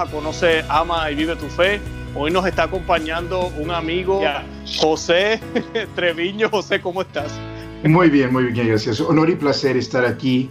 a 0.00 0.06
Conoce, 0.06 0.64
Ama 0.68 1.10
y 1.10 1.14
Vive 1.14 1.36
tu 1.36 1.46
Fe. 1.46 1.78
Hoy 2.14 2.30
nos 2.30 2.46
está 2.46 2.62
acompañando 2.64 3.48
un 3.58 3.70
amigo, 3.70 4.22
José 4.78 5.38
Treviño. 5.94 6.48
José, 6.48 6.80
¿cómo 6.80 7.02
estás? 7.02 7.38
Muy 7.84 8.08
bien, 8.08 8.32
muy 8.32 8.44
bien, 8.44 8.68
gracias. 8.68 9.00
Honor 9.00 9.28
y 9.28 9.36
placer 9.36 9.76
estar 9.76 10.06
aquí 10.06 10.48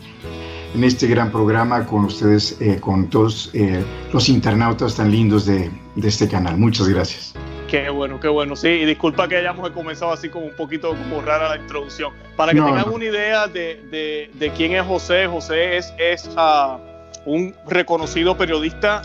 en 0.75 0.83
este 0.83 1.07
gran 1.07 1.31
programa 1.31 1.83
con 1.85 2.05
ustedes, 2.05 2.61
eh, 2.61 2.79
con 2.79 3.09
todos 3.09 3.49
eh, 3.53 3.83
los 4.13 4.29
internautas 4.29 4.95
tan 4.95 5.09
lindos 5.09 5.47
de, 5.47 5.71
de, 5.95 6.07
este 6.07 6.27
canal. 6.27 6.57
Muchas 6.57 6.87
gracias. 6.87 7.33
Qué 7.67 7.89
bueno, 7.89 8.19
qué 8.19 8.27
bueno. 8.27 8.55
Sí, 8.55 8.67
y 8.67 8.85
disculpa 8.85 9.27
que 9.27 9.37
hayamos 9.37 9.67
comenzado 9.71 10.11
así 10.11 10.29
como 10.29 10.45
un 10.45 10.55
poquito 10.55 10.89
como 10.89 11.21
rara 11.21 11.49
la 11.49 11.57
introducción. 11.57 12.13
Para 12.35 12.51
que 12.51 12.61
tengan 12.61 12.89
una 12.89 13.05
idea 13.05 13.47
de, 13.47 13.81
de, 13.89 14.31
de, 14.33 14.51
quién 14.51 14.73
es 14.73 14.85
José, 14.85 15.25
José 15.27 15.77
es, 15.77 15.93
es 15.97 16.27
uh, 16.35 16.88
un 17.29 17.55
reconocido 17.67 18.37
periodista 18.37 19.01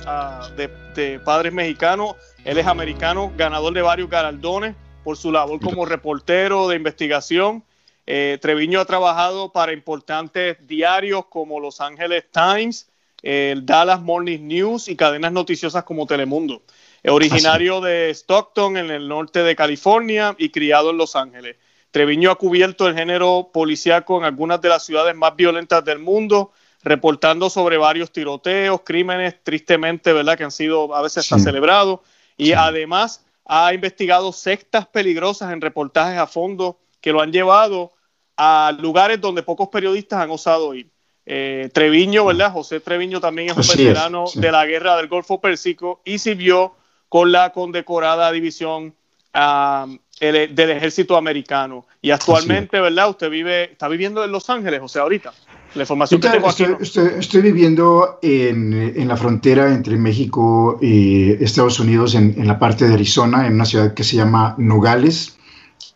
uh, 0.48 0.54
de, 0.54 1.20
padres 1.20 1.52
mexicanos. 1.52 2.16
Él 2.44 2.58
es 2.58 2.66
americano, 2.66 3.32
ganador 3.36 3.74
de 3.74 3.82
varios 3.82 4.08
galardones 4.08 4.74
por 5.02 5.16
su 5.16 5.30
labor 5.30 5.60
como 5.60 5.84
reportero 5.84 6.68
de 6.68 6.76
investigación 6.76 7.62
eh, 8.06 8.38
Treviño 8.40 8.80
ha 8.80 8.84
trabajado 8.84 9.50
para 9.52 9.72
importantes 9.72 10.58
diarios 10.66 11.26
como 11.26 11.58
Los 11.58 11.80
Angeles 11.80 12.24
Times, 12.30 12.90
el 13.22 13.64
Dallas 13.64 14.00
Morning 14.00 14.40
News 14.40 14.88
y 14.88 14.96
cadenas 14.96 15.32
noticiosas 15.32 15.84
como 15.84 16.06
Telemundo. 16.06 16.62
Originario 17.06 17.80
de 17.80 18.10
Stockton, 18.10 18.76
en 18.76 18.90
el 18.90 19.08
norte 19.08 19.42
de 19.42 19.56
California, 19.56 20.34
y 20.38 20.50
criado 20.50 20.90
en 20.90 20.98
Los 20.98 21.16
Ángeles. 21.16 21.56
Treviño 21.90 22.30
ha 22.30 22.36
cubierto 22.36 22.88
el 22.88 22.94
género 22.94 23.50
policíaco 23.52 24.18
en 24.18 24.24
algunas 24.24 24.60
de 24.60 24.68
las 24.68 24.84
ciudades 24.84 25.14
más 25.14 25.36
violentas 25.36 25.84
del 25.84 25.98
mundo, 25.98 26.52
reportando 26.84 27.48
sobre 27.50 27.78
varios 27.78 28.12
tiroteos, 28.12 28.82
crímenes, 28.84 29.42
tristemente, 29.42 30.12
¿verdad?, 30.12 30.36
que 30.36 30.44
han 30.44 30.52
sido 30.52 30.94
a 30.94 31.02
veces 31.02 31.26
sí. 31.26 31.40
celebrados. 31.40 32.00
Y 32.36 32.46
sí. 32.46 32.52
además 32.52 33.24
ha 33.46 33.72
investigado 33.74 34.32
sectas 34.32 34.86
peligrosas 34.86 35.52
en 35.52 35.60
reportajes 35.60 36.18
a 36.18 36.26
fondo 36.26 36.78
que 37.00 37.12
lo 37.12 37.20
han 37.20 37.32
llevado 37.32 37.92
a 38.36 38.76
lugares 38.78 39.20
donde 39.20 39.42
pocos 39.42 39.68
periodistas 39.68 40.20
han 40.20 40.30
osado 40.30 40.74
ir. 40.74 40.90
Eh, 41.26 41.70
Treviño, 41.72 42.26
¿verdad? 42.26 42.52
José 42.52 42.80
Treviño 42.80 43.18
también 43.20 43.50
es 43.50 43.56
un 43.56 43.66
veterano 43.66 44.24
es, 44.24 44.32
sí. 44.32 44.40
de 44.40 44.52
la 44.52 44.66
guerra 44.66 44.96
del 44.96 45.08
Golfo 45.08 45.40
Pérsico 45.40 46.02
y 46.04 46.18
sirvió 46.18 46.74
con 47.08 47.32
la 47.32 47.50
condecorada 47.52 48.30
división 48.30 48.94
um, 49.34 49.98
el, 50.20 50.54
del 50.54 50.70
ejército 50.70 51.16
americano. 51.16 51.86
Y 52.02 52.10
actualmente, 52.10 52.78
¿verdad? 52.80 53.08
Usted 53.08 53.30
vive, 53.30 53.72
está 53.72 53.88
viviendo 53.88 54.22
en 54.24 54.32
Los 54.32 54.50
Ángeles, 54.50 54.80
o 54.82 54.88
sea, 54.88 55.02
ahorita. 55.02 55.32
La 55.74 55.82
información 55.82 56.20
que 56.20 56.28
tengo 56.28 56.48
estoy, 56.48 56.66
aquí. 56.66 56.74
¿no? 56.74 56.82
estoy, 56.82 57.08
estoy, 57.18 57.42
viviendo 57.42 58.18
en, 58.22 58.72
en, 58.72 59.08
la 59.08 59.16
frontera 59.16 59.72
entre 59.72 59.96
México 59.96 60.78
y 60.80 61.32
Estados 61.42 61.80
Unidos, 61.80 62.14
en, 62.14 62.34
en, 62.38 62.46
la 62.46 62.58
parte 62.58 62.86
de 62.86 62.94
Arizona, 62.94 63.46
en 63.46 63.54
una 63.54 63.64
ciudad 63.64 63.94
que 63.94 64.04
se 64.04 64.16
llama 64.16 64.54
Nogales. 64.58 65.34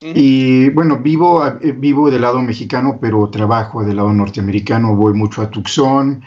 Y 0.00 0.70
bueno, 0.70 0.98
vivo, 0.98 1.44
eh, 1.44 1.72
vivo 1.72 2.10
del 2.10 2.22
lado 2.22 2.40
mexicano, 2.40 2.98
pero 3.00 3.28
trabajo 3.30 3.84
del 3.84 3.96
lado 3.96 4.12
norteamericano. 4.12 4.94
Voy 4.94 5.12
mucho 5.12 5.42
a 5.42 5.50
Tucson 5.50 6.22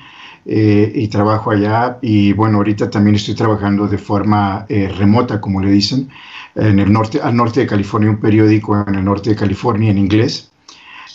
eh, 0.46 0.92
y 0.94 1.08
trabajo 1.08 1.52
allá. 1.52 1.98
Y 2.02 2.34
bueno, 2.34 2.58
ahorita 2.58 2.90
también 2.90 3.16
estoy 3.16 3.36
trabajando 3.36 3.88
de 3.88 3.98
forma 3.98 4.66
eh, 4.68 4.90
remota, 4.98 5.40
como 5.40 5.62
le 5.62 5.72
dicen, 5.72 6.10
en 6.56 6.80
el 6.80 6.92
norte, 6.92 7.22
al 7.22 7.36
norte 7.36 7.62
de 7.62 7.68
California, 7.68 8.10
un 8.10 8.20
periódico 8.20 8.84
en 8.86 8.96
el 8.96 9.06
norte 9.06 9.30
de 9.32 9.36
California 9.38 9.90
en 9.92 9.98
inglés. 9.98 10.51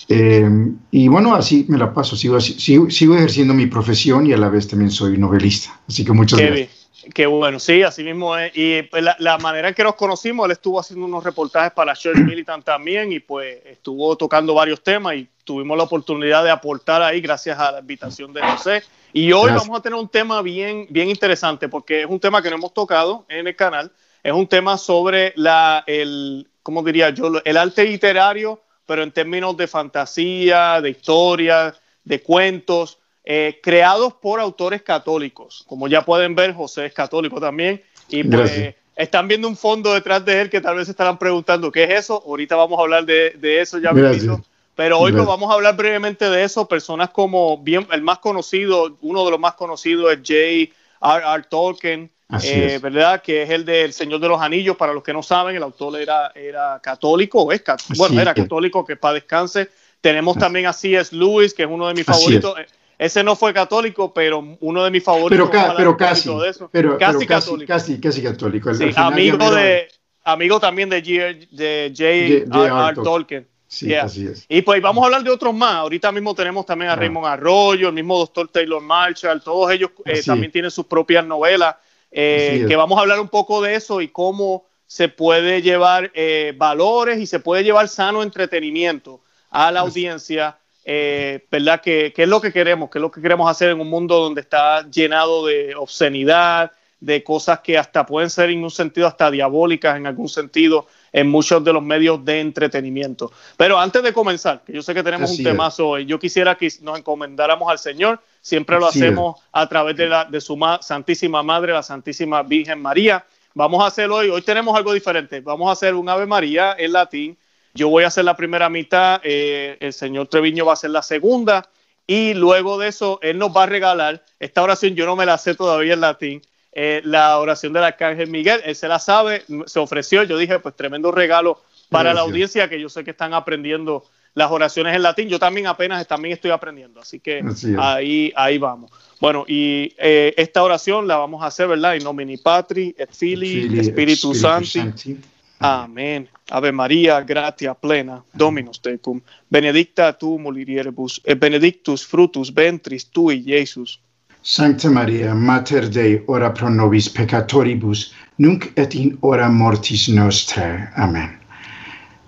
Eh, 0.09 0.49
y 0.91 1.09
bueno, 1.09 1.35
así 1.35 1.67
me 1.69 1.79
la 1.79 1.93
paso. 1.93 2.17
Sigo, 2.17 2.41
sigo, 2.41 2.91
sigo, 2.91 3.17
ejerciendo 3.17 3.55
mi 3.55 3.67
profesión 3.67 4.27
y 4.27 4.33
a 4.33 4.37
la 4.37 4.49
vez 4.49 4.69
también 4.69 4.91
soy 4.91 5.19
novelista. 5.19 5.81
Así 5.89 6.05
que 6.05 6.12
muchas 6.12 6.39
Qué 6.39 6.47
gracias. 6.47 6.69
Bien. 6.69 6.87
Qué 7.15 7.27
bueno, 7.27 7.61
sí, 7.61 7.83
así 7.83 8.03
mismo 8.03 8.37
es. 8.37 8.50
Y 8.55 8.83
pues, 8.83 9.03
la, 9.03 9.17
la, 9.21 9.39
manera 9.39 9.69
en 9.69 9.75
que 9.75 9.84
nos 9.84 9.94
conocimos, 9.94 10.47
él 10.47 10.53
estuvo 10.53 10.81
haciendo 10.81 11.06
unos 11.06 11.22
reportajes 11.22 11.72
para 11.72 11.94
Church 11.94 12.19
Militant 12.19 12.65
también 12.65 13.12
y 13.12 13.21
pues 13.21 13.59
estuvo 13.65 14.17
tocando 14.17 14.55
varios 14.55 14.83
temas 14.83 15.15
y 15.15 15.28
tuvimos 15.44 15.77
la 15.77 15.84
oportunidad 15.84 16.43
de 16.43 16.50
aportar 16.50 17.03
ahí 17.03 17.21
gracias 17.21 17.59
a 17.59 17.71
la 17.71 17.81
invitación 17.81 18.33
de 18.33 18.43
José. 18.43 18.83
Y 19.12 19.31
hoy 19.33 19.44
gracias. 19.44 19.62
vamos 19.62 19.78
a 19.78 19.83
tener 19.83 19.99
un 19.99 20.09
tema 20.09 20.43
bien, 20.43 20.87
bien 20.91 21.09
interesante 21.09 21.69
porque 21.69 22.03
es 22.03 22.06
un 22.06 22.19
tema 22.19 22.43
que 22.43 22.50
no 22.50 22.56
hemos 22.56 22.75
tocado 22.75 23.25
en 23.28 23.47
el 23.47 23.55
canal. 23.55 23.93
Es 24.23 24.33
un 24.33 24.49
tema 24.49 24.77
sobre 24.77 25.33
la, 25.37 25.84
el, 25.87 26.49
¿cómo 26.62 26.83
diría 26.83 27.11
yo? 27.11 27.31
El 27.44 27.56
arte 27.56 27.84
literario, 27.84 28.61
pero 28.87 29.03
en 29.03 29.13
términos 29.13 29.57
de 29.57 29.67
fantasía, 29.67 30.81
de 30.81 30.91
historia, 30.91 31.75
de 32.05 32.23
cuentos 32.23 32.99
eh, 33.25 33.59
creados 33.63 34.15
por 34.15 34.41
autores 34.41 34.83
católicos. 34.83 35.65
Como 35.67 35.89
ya 35.89 36.05
pueden 36.05 36.35
ver, 36.35 36.55
José 36.55 36.87
es 36.87 36.93
católico 36.95 37.41
también. 37.41 37.83
Y 38.09 38.23
pues 38.23 38.75
están 38.95 39.27
viendo 39.27 39.49
un 39.49 39.57
fondo 39.57 39.93
detrás 39.93 40.25
de 40.25 40.41
él 40.41 40.49
que 40.49 40.61
tal 40.61 40.77
vez 40.77 40.89
estarán 40.89 41.19
preguntando 41.19 41.73
qué 41.73 41.85
es 41.85 41.91
eso. 41.91 42.23
Ahorita 42.25 42.55
vamos 42.55 42.79
a 42.79 42.83
hablar 42.83 43.05
de, 43.05 43.31
de 43.31 43.61
eso 43.61 43.79
ya 43.79 43.93
mismo. 43.93 44.41
Pero 44.77 45.01
hoy 45.01 45.11
pues, 45.11 45.27
vamos 45.27 45.51
a 45.51 45.55
hablar 45.55 45.75
brevemente 45.75 46.31
de 46.31 46.45
eso. 46.45 46.69
Personas 46.69 47.11
como, 47.11 47.59
bien, 47.59 47.89
el 47.91 48.03
más 48.03 48.19
conocido, 48.19 48.97
uno 49.01 49.25
de 49.25 49.31
los 49.33 49.41
más 49.41 49.55
conocidos 49.55 50.13
es 50.13 50.19
J.R.R. 50.19 51.45
Tolkien, 51.49 52.11
eh, 52.42 52.78
¿verdad? 52.82 53.22
Que 53.22 53.42
es 53.42 53.50
el 53.50 53.64
del 53.64 53.92
Señor 53.92 54.20
de 54.20 54.28
los 54.28 54.41
Anillos. 54.41 54.76
Para 54.76 54.92
los 54.92 55.03
que 55.03 55.12
no 55.12 55.22
saben, 55.22 55.56
el 55.56 55.62
autor 55.62 56.00
era, 56.00 56.32
era 56.34 56.81
católico, 56.82 57.42
o 57.42 57.53
es 57.53 57.62
bueno, 57.97 58.20
era 58.20 58.34
católico, 58.34 58.84
que 58.84 58.97
para 58.97 59.14
descanse. 59.14 59.70
Tenemos 60.00 60.37
también 60.37 60.66
a 60.66 60.72
C.S. 60.72 61.14
Lewis, 61.14 61.54
que 61.54 61.62
es 61.62 61.69
uno 61.69 61.88
de 61.88 61.94
mis 61.94 62.04
favoritos. 62.04 62.54
Ese 62.98 63.22
no 63.22 63.37
fue 63.37 63.53
católico, 63.53 64.12
pero 64.14 64.56
uno 64.60 64.84
de 64.84 64.91
mis 64.91 65.04
favoritos. 65.04 65.48
Pero, 65.50 65.50
ca 65.50 65.75
pero 65.76 65.97
casi, 65.97 66.34
de 66.34 66.48
eso. 66.48 66.69
Pero, 66.72 66.97
casi, 66.97 67.19
pero 67.19 67.28
católico. 67.28 67.69
Casi, 67.69 68.00
casi 68.00 68.22
católico. 68.22 68.72
Sí, 68.75 68.91
amigo, 68.97 69.50
de, 69.50 69.88
amigo 70.25 70.58
también 70.58 70.88
de, 70.88 71.03
G, 71.03 71.48
de 71.50 71.93
J.R.R. 71.94 72.94
Tolkien. 73.03 73.47
Sí, 73.69 73.88
yeah. 73.88 74.04
así 74.04 74.26
es. 74.26 74.47
Y 74.48 74.62
pues 74.62 74.81
vamos 74.81 75.03
a 75.03 75.06
hablar 75.06 75.25
de 75.25 75.31
otros 75.31 75.53
más. 75.53 75.75
Ahorita 75.75 76.12
mismo 76.12 76.34
tenemos 76.34 76.64
también 76.64 76.91
a 76.91 76.94
ah. 76.94 76.97
Raymond 76.97 77.26
Arroyo, 77.26 77.88
el 77.88 77.94
mismo 77.94 78.16
doctor 78.19 78.48
Taylor 78.48 78.81
Marshall, 78.81 79.43
todos 79.43 79.70
ellos 79.72 79.91
eh, 80.04 80.22
también 80.25 80.53
tienen 80.53 80.70
sus 80.70 80.87
propias 80.87 81.26
novelas, 81.26 81.75
eh, 82.19 82.65
que 82.66 82.77
vamos 82.77 82.97
a 82.97 83.03
hablar 83.03 83.21
un 83.21 83.28
poco 83.28 83.60
de 83.60 83.75
eso 83.75 84.00
y 84.00 84.09
cómo 84.09 84.65
se 84.87 85.09
puede 85.09 85.60
llevar 85.60 86.10
eh, 86.15 86.54
valores 86.56 87.19
y 87.19 87.27
se 87.27 87.41
puede 87.41 87.62
llevar 87.62 87.88
sano 87.88 88.22
entretenimiento 88.22 89.21
a 89.50 89.71
la 89.71 89.81
audiencia 89.81 90.56
eh, 90.88 91.44
¿verdad? 91.50 91.82
¿Qué, 91.82 92.12
¿Qué, 92.15 92.22
es 92.22 92.28
lo 92.28 92.41
que 92.41 92.53
queremos? 92.53 92.88
¿Qué 92.88 92.99
es 92.99 93.03
lo 93.03 93.10
que 93.10 93.21
queremos 93.21 93.50
hacer 93.50 93.71
en 93.71 93.81
un 93.81 93.91
mundo 93.91 94.21
donde 94.21 94.41
está 94.41 94.88
llenado 94.88 95.44
de 95.44 95.75
obscenidad, 95.75 96.71
de 97.00 97.25
cosas 97.25 97.59
que 97.60 97.76
hasta 97.76 98.06
pueden 98.06 98.31
ser 98.31 98.50
en 98.50 98.62
un 98.62 98.71
sentido 98.71 99.09
hasta 99.09 99.31
diabólicas, 99.31 99.97
en 99.97 100.06
algún 100.06 100.28
sentido, 100.28 100.87
en 101.12 101.28
muchos 101.28 101.62
de 101.65 101.72
los 101.72 101.82
medios 101.82 102.25
de 102.25 102.41
entretenimiento? 102.41 103.32
Pero 103.56 103.81
antes 103.81 104.00
de 104.03 104.12
comenzar, 104.12 104.62
que 104.65 104.72
yo 104.72 104.81
sé 104.81 104.94
que 104.94 105.03
tenemos 105.03 105.28
Así 105.28 105.44
un 105.44 105.50
temazo 105.50 105.88
hoy, 105.88 106.06
yo 106.06 106.21
quisiera 106.21 106.56
que 106.56 106.72
nos 106.82 106.99
encomendáramos 106.99 107.69
al 107.69 107.81
Señor, 107.81 108.22
siempre 108.47 108.79
lo 108.79 108.87
hacemos 108.87 109.41
a 109.51 109.69
través 109.69 109.97
de, 109.97 110.07
la, 110.07 110.25
de 110.25 110.41
su 110.41 110.57
ma 110.57 110.81
Santísima 110.81 111.43
Madre, 111.43 111.73
la 111.73 111.83
Santísima 111.83 112.45
Virgen 112.45 112.81
María. 112.81 113.27
Vamos 113.55 113.83
a 113.83 113.89
hacer 113.89 114.09
hoy, 114.09 114.31
hoy 114.31 114.41
tenemos 114.43 114.77
algo 114.77 114.93
diferente, 114.93 115.41
vamos 115.41 115.69
a 115.69 115.73
hacer 115.73 115.97
un 115.97 116.09
Ave 116.09 116.27
María 116.27 116.77
en 116.79 116.93
latín, 116.93 117.37
yo 117.75 117.89
voy 117.89 118.05
a 118.05 118.06
hacer 118.06 118.25
la 118.25 118.37
primera 118.37 118.69
mitad, 118.69 119.21
eh, 119.25 119.77
el 119.81 119.93
señor 119.93 120.29
Treviño 120.29 120.65
va 120.65 120.73
a 120.73 120.75
hacer 120.75 120.91
la 120.91 121.03
segunda 121.03 121.69
y 122.06 122.35
luego 122.35 122.79
de 122.79 122.87
eso 122.87 123.19
él 123.21 123.37
nos 123.37 123.51
va 123.51 123.65
a 123.65 123.67
regalar 123.67 124.23
esta 124.39 124.62
oración, 124.62 124.95
yo 124.95 125.06
no 125.06 125.17
me 125.17 125.27
la 125.27 125.39
sé 125.39 125.56
todavía 125.56 125.95
en 125.95 126.01
latín, 126.03 126.43
eh, 126.71 127.01
la 127.03 127.41
oración 127.41 127.73
del 127.73 127.83
Arcángel 127.83 128.31
Miguel, 128.31 128.61
él 128.65 128.77
se 128.77 128.87
la 128.87 129.01
sabe, 129.01 129.43
se 129.67 129.81
ofreció, 129.81 130.23
yo 130.23 130.39
dije, 130.39 130.61
pues 130.61 130.77
tremendo 130.77 131.11
regalo 131.11 131.61
para 131.91 132.11
Gracias. 132.11 132.15
la 132.15 132.21
audiencia 132.21 132.69
que 132.69 132.81
yo 132.81 132.89
sé 132.89 133.03
que 133.03 133.11
están 133.11 133.35
aprendiendo 133.35 134.05
las 134.37 134.50
oraciones 134.50 134.94
en 134.94 135.03
latín, 135.03 135.29
yo 135.29 135.38
también 135.38 135.67
apenas 135.67 136.06
también 136.06 136.35
estoy 136.35 136.50
aprendiendo, 136.50 137.00
así 137.00 137.21
que 137.21 137.41
así 137.41 137.75
ahí, 137.79 138.33
ahí 138.37 138.59
vamos. 138.59 138.91
Bueno, 139.19 139.47
y 139.49 139.94
eh, 139.97 140.35
esta 140.37 140.62
oración 140.62 141.09
la 141.09 141.17
vamos 141.17 141.43
a 141.43 141.47
hacer, 141.47 141.67
¿verdad? 141.67 141.94
In 141.94 142.05
nomini 142.05 142.37
Patri, 142.37 142.94
et 142.99 143.11
Filii, 143.11 143.65
et 143.65 143.71
Filii 143.71 143.85
Spiritu 143.85 144.35
Santi. 144.35 144.67
Santi. 144.67 145.17
Amén. 145.59 146.29
Ave 146.50 146.71
María, 146.71 147.23
gratia 147.23 147.73
plena, 147.73 148.23
Dominus 148.35 148.83
tecum, 148.83 149.23
benedicta 149.49 150.12
tu 150.12 150.39
mulieribus, 150.39 151.23
et 151.25 151.41
benedictus 151.41 152.06
frutus 152.06 152.55
ventris 152.55 153.06
tui, 153.11 153.43
Iesus. 153.47 153.99
Sancta 154.43 154.91
Maria, 154.91 155.35
Mater 155.35 155.89
Dei, 155.89 156.23
ora 156.27 156.53
pro 156.53 156.69
nobis 156.69 157.09
peccatoribus, 157.09 158.12
nunc 158.37 158.71
et 158.77 158.94
in 158.94 159.17
hora 159.23 159.49
mortis 159.49 160.09
nostrae. 160.09 160.91
Amén. 160.94 161.41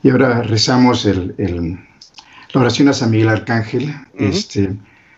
Y 0.02 0.10
ahora 0.10 0.42
rezamos 0.42 1.04
el, 1.04 1.34
el, 1.36 1.78
la 2.52 2.60
oración 2.60 2.88
a 2.88 2.92
San 2.92 3.10
Miguel 3.10 3.28
Arcángel, 3.28 3.84
uh 3.84 4.20
-huh. 4.20 4.30
este, 4.30 4.76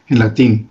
en 0.09 0.19
latín. 0.19 0.69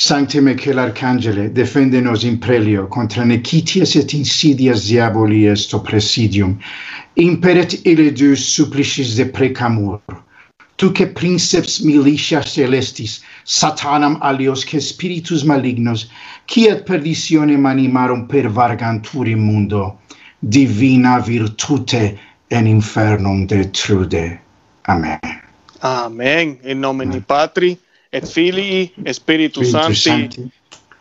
Sancte 0.00 0.40
Michael 0.40 0.78
Arcangele, 0.78 1.48
defendenos 1.48 2.22
in 2.22 2.38
prelio 2.38 2.88
contra 2.88 3.24
nequitias 3.24 3.96
et 3.96 4.14
insidias 4.14 4.86
diaboli 4.86 5.46
est 5.46 5.74
oppresidium. 5.74 6.56
Imperet 7.16 7.84
ile 7.84 8.12
Deus 8.12 8.38
supplicis 8.38 9.16
de 9.16 9.24
precamur. 9.24 10.00
Tu 10.76 10.92
que 10.92 11.04
princeps 11.04 11.80
militia 11.80 12.42
celestis, 12.42 13.22
satanam 13.44 14.18
alios 14.22 14.64
que 14.64 14.80
spiritus 14.80 15.42
malignos, 15.42 16.08
quiet 16.46 16.84
perditionem 16.86 17.66
animarum 17.66 18.28
per 18.28 18.48
varganturim 18.48 19.40
mundo, 19.40 19.98
divina 20.40 21.18
virtute 21.18 22.16
en 22.50 22.66
infernum 22.68 23.46
detrude. 23.48 24.38
Amen. 24.88 25.20
Amen. 25.80 26.58
In 26.64 26.80
nomine 26.80 27.20
Patri, 27.20 27.78
et 28.10 28.24
Filii, 28.26 28.94
Spiritus 29.12 29.70
Sancti. 29.70 30.50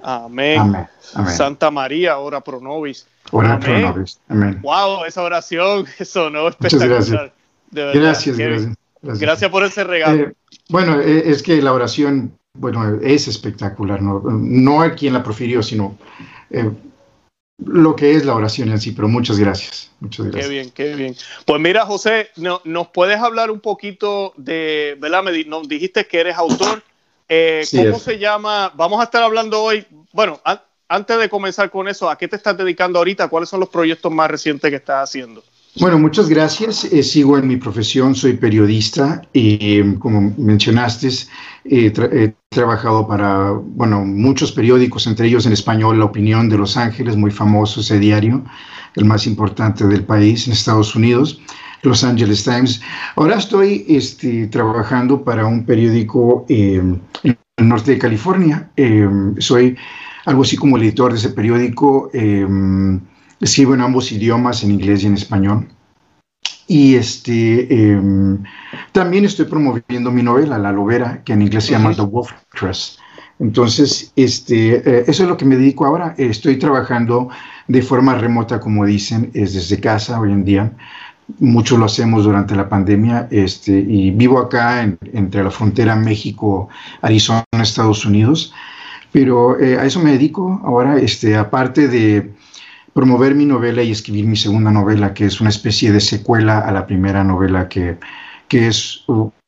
Amén. 0.04 0.88
Santa 1.28 1.72
María, 1.72 2.18
ora 2.18 2.42
pro 2.42 2.60
nobis. 2.60 3.08
Ora 3.32 3.60
pro 3.60 3.80
nobis. 3.80 4.20
Amén. 4.28 4.60
Wow, 4.62 5.06
esa 5.06 5.24
oración 5.24 5.86
sonó 6.06 6.50
espectacular. 6.50 7.34
Gracias. 7.72 8.38
gracias, 8.38 8.78
gracias, 9.02 9.52
por 9.52 9.64
ese 9.64 9.84
regalo. 9.84 10.24
Eh, 10.24 10.34
bueno, 10.70 11.00
eh, 11.00 11.24
es 11.26 11.42
que 11.44 11.62
la 11.62 11.74
oración, 11.74 12.34
bueno, 12.54 13.00
es 13.02 13.28
espectacular, 13.28 14.02
no, 14.02 14.22
no 14.22 14.82
a 14.82 14.92
quien 14.92 15.14
la 15.14 15.24
profirió, 15.24 15.64
sino 15.64 15.98
eh, 16.50 16.70
lo 17.58 17.96
que 17.96 18.12
es 18.12 18.26
la 18.26 18.36
oración 18.36 18.70
en 18.70 18.80
sí, 18.80 18.92
pero 18.92 19.08
muchas 19.08 19.40
gracias. 19.40 19.92
Muchas 20.00 20.28
gracias. 20.28 20.46
Qué 20.46 20.52
bien, 20.52 20.72
qué 20.72 20.96
bien. 20.96 21.16
Pues 21.46 21.60
mira, 21.60 21.86
José, 21.86 22.30
no, 22.36 22.62
¿nos 22.66 22.90
puedes 22.90 23.20
hablar 23.20 23.50
un 23.50 23.60
poquito 23.60 24.34
de, 24.38 24.96
¿verdad? 25.00 25.24
Me 25.24 25.44
nos 25.46 25.68
dijiste 25.68 26.06
que 26.06 26.20
eres 26.20 26.38
autor. 26.38 26.84
Eh, 27.30 27.66
¿Cómo 27.72 28.00
se 28.00 28.20
llama? 28.20 28.72
Vamos 28.76 29.02
a 29.02 29.04
estar 29.04 29.24
hablando 29.24 29.62
hoy, 29.62 29.86
bueno, 30.14 30.40
antes 30.88 31.18
de 31.18 31.30
comenzar 31.30 31.70
con 31.70 31.88
eso, 31.88 32.10
¿a 32.10 32.18
qué 32.18 32.28
te 32.28 32.36
estás 32.36 32.58
dedicando 32.58 33.00
ahorita? 33.00 33.28
¿Cuáles 33.28 33.50
son 33.50 33.60
los 33.60 33.70
proyectos 33.70 34.12
más 34.12 34.32
recientes 34.32 34.70
que 34.70 34.78
estás 34.78 35.10
haciendo? 35.10 35.44
Bueno, 35.80 36.00
muchas 36.00 36.28
gracias. 36.28 36.86
Eh, 36.86 37.04
sigo 37.04 37.38
en 37.38 37.48
mi 37.48 37.58
profesión, 37.58 38.16
soy 38.16 38.34
periodista 38.34 39.22
y 39.32 39.84
como 40.00 40.34
mencionaste, 40.38 41.10
he 41.66 42.34
trabajado 42.50 43.08
para, 43.08 43.52
bueno, 43.52 44.04
muchos 44.04 44.52
periódicos, 44.52 45.06
entre 45.06 45.28
ellos 45.28 45.46
en 45.46 45.54
español 45.54 46.00
La 46.00 46.06
Opinión 46.06 46.50
de 46.50 46.58
Los 46.58 46.78
Ángeles, 46.78 47.16
muy 47.16 47.30
famoso 47.30 47.82
ese 47.82 48.00
diario, 48.00 48.44
el 48.96 49.06
más 49.06 49.28
importante 49.28 49.86
del 49.86 50.04
país 50.04 50.48
en 50.48 50.54
Estados 50.54 50.96
Unidos, 50.96 51.40
Los 51.84 52.04
Angeles 52.04 52.44
Times. 52.44 52.82
Ahora 53.16 53.36
estoy 53.36 53.86
este, 53.88 54.48
trabajando 54.48 55.24
para 55.24 55.46
un 55.46 55.64
periódico 55.64 56.48
eh, 56.50 56.82
en 57.24 57.38
el 57.58 57.68
norte 57.68 57.92
de 57.92 57.98
California. 58.00 58.72
Eh, 58.78 59.08
soy 59.38 59.78
algo 60.26 60.42
así 60.42 60.58
como 60.58 60.80
editor 60.80 61.12
de 61.12 61.20
ese 61.20 61.30
periódico. 61.30 62.10
Escribo 63.40 63.74
en 63.76 63.82
ambos 63.82 64.12
idiomas, 64.12 64.64
en 64.64 64.72
inglés 64.72 65.04
y 65.04 65.08
en 65.08 65.14
español. 65.14 65.68
Y 66.68 66.96
este, 66.96 67.92
em, 67.92 68.44
también 68.92 69.24
estoy 69.26 69.46
promoviendo 69.46 70.12
mi 70.12 70.22
novela, 70.22 70.58
La 70.58 70.72
Lobera, 70.72 71.24
que 71.24 71.34
en 71.34 71.42
inglés 71.42 71.66
se 71.66 71.72
llama 71.72 71.94
The 71.94 72.02
Wolf 72.02 72.32
Trust. 72.54 73.00
Entonces, 73.40 74.12
este, 74.16 74.78
eh, 74.78 75.06
eso 75.08 75.24
es 75.24 75.30
lo 75.30 75.38
que 75.38 75.46
me 75.46 75.56
dedico 75.56 75.86
ahora. 75.86 76.16
Estoy 76.18 76.58
trabajando 76.58 77.30
de 77.68 77.82
forma 77.82 78.16
remota, 78.16 78.60
como 78.60 78.86
dicen, 78.86 79.32
es 79.34 79.54
desde 79.54 79.80
casa 79.80 80.20
hoy 80.20 80.32
en 80.32 80.44
día. 80.44 80.72
Mucho 81.40 81.78
lo 81.78 81.86
hacemos 81.86 82.24
durante 82.24 82.56
la 82.56 82.68
pandemia 82.68 83.28
este, 83.32 83.72
y 83.72 84.12
vivo 84.12 84.40
acá 84.40 84.82
entre 84.82 85.44
la 85.44 85.52
frontera 85.52 85.96
México, 85.96 86.70
Arizona, 87.02 87.44
Estados 87.52 88.06
Unidos. 88.06 88.54
Pero 89.12 89.60
eh, 89.60 89.78
a 89.78 89.86
eso 89.86 90.02
me 90.02 90.12
dedico 90.12 90.62
ahora, 90.64 90.98
este, 90.98 91.38
aparte 91.38 91.88
de 91.88 92.34
promover 92.98 93.36
mi 93.36 93.46
novela 93.46 93.84
y 93.84 93.92
escribir 93.92 94.26
mi 94.26 94.36
segunda 94.36 94.72
novela, 94.72 95.14
que 95.14 95.26
es 95.26 95.40
una 95.40 95.52
especie 95.52 95.92
de 95.92 96.00
secuela 96.00 96.62
a 96.62 96.72
la 96.72 96.88
primera 96.88 97.24
novela, 97.24 97.70
que, 97.70 97.96
que 98.48 98.70
es 98.70 99.04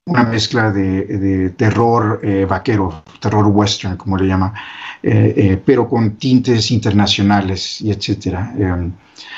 una 0.05 0.23
mezcla 0.23 0.71
de, 0.71 1.49
terror 1.57 2.19
eh, 2.21 2.45
vaquero, 2.47 3.01
terror 3.19 3.47
western, 3.47 3.97
como 3.97 4.17
le 4.17 4.27
llama, 4.27 4.53
eh, 5.01 5.33
eh, 5.35 5.61
pero 5.65 5.89
con 5.89 6.11
tintes 6.17 6.69
internacionales 6.69 7.81
y 7.81 7.89
etcétera. 7.89 8.53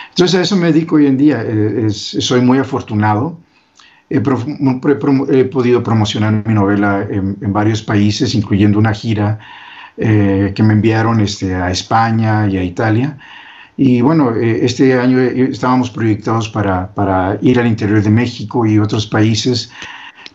entonces 0.10 0.36
a 0.36 0.42
eso 0.42 0.58
me 0.58 0.74
dedico 0.74 0.98
hoy 0.98 1.06
en 1.06 1.18
día. 1.18 1.46
soy 1.90 2.42
muy 2.42 2.58
afortunado. 2.58 3.40
He, 4.10 4.20
podido 4.20 5.82
promocionar 5.82 6.46
mi 6.46 6.54
novela 6.54 7.08
en, 7.10 7.38
en, 7.40 7.54
varios 7.54 7.82
países, 7.82 8.36
incluyendo 8.36 8.78
una 8.78 8.94
gira 8.94 9.40
que 9.96 10.64
me 10.68 10.74
enviaron 10.74 11.22
este, 11.22 11.56
a 11.56 11.72
España 11.72 12.46
y 12.50 12.58
a 12.58 12.64
Italia. 12.64 13.18
Y 13.84 14.00
bueno, 14.02 14.36
eh, 14.36 14.60
este 14.62 14.94
año 14.94 15.20
eh, 15.20 15.48
estábamos 15.50 15.90
proyectados 15.90 16.48
para, 16.50 16.94
para, 16.94 17.40
ir 17.42 17.60
al 17.60 17.66
interior 17.66 18.04
de 18.04 18.12
México 18.12 18.64
y 18.64 18.78
otros 18.78 19.08
países, 19.08 19.72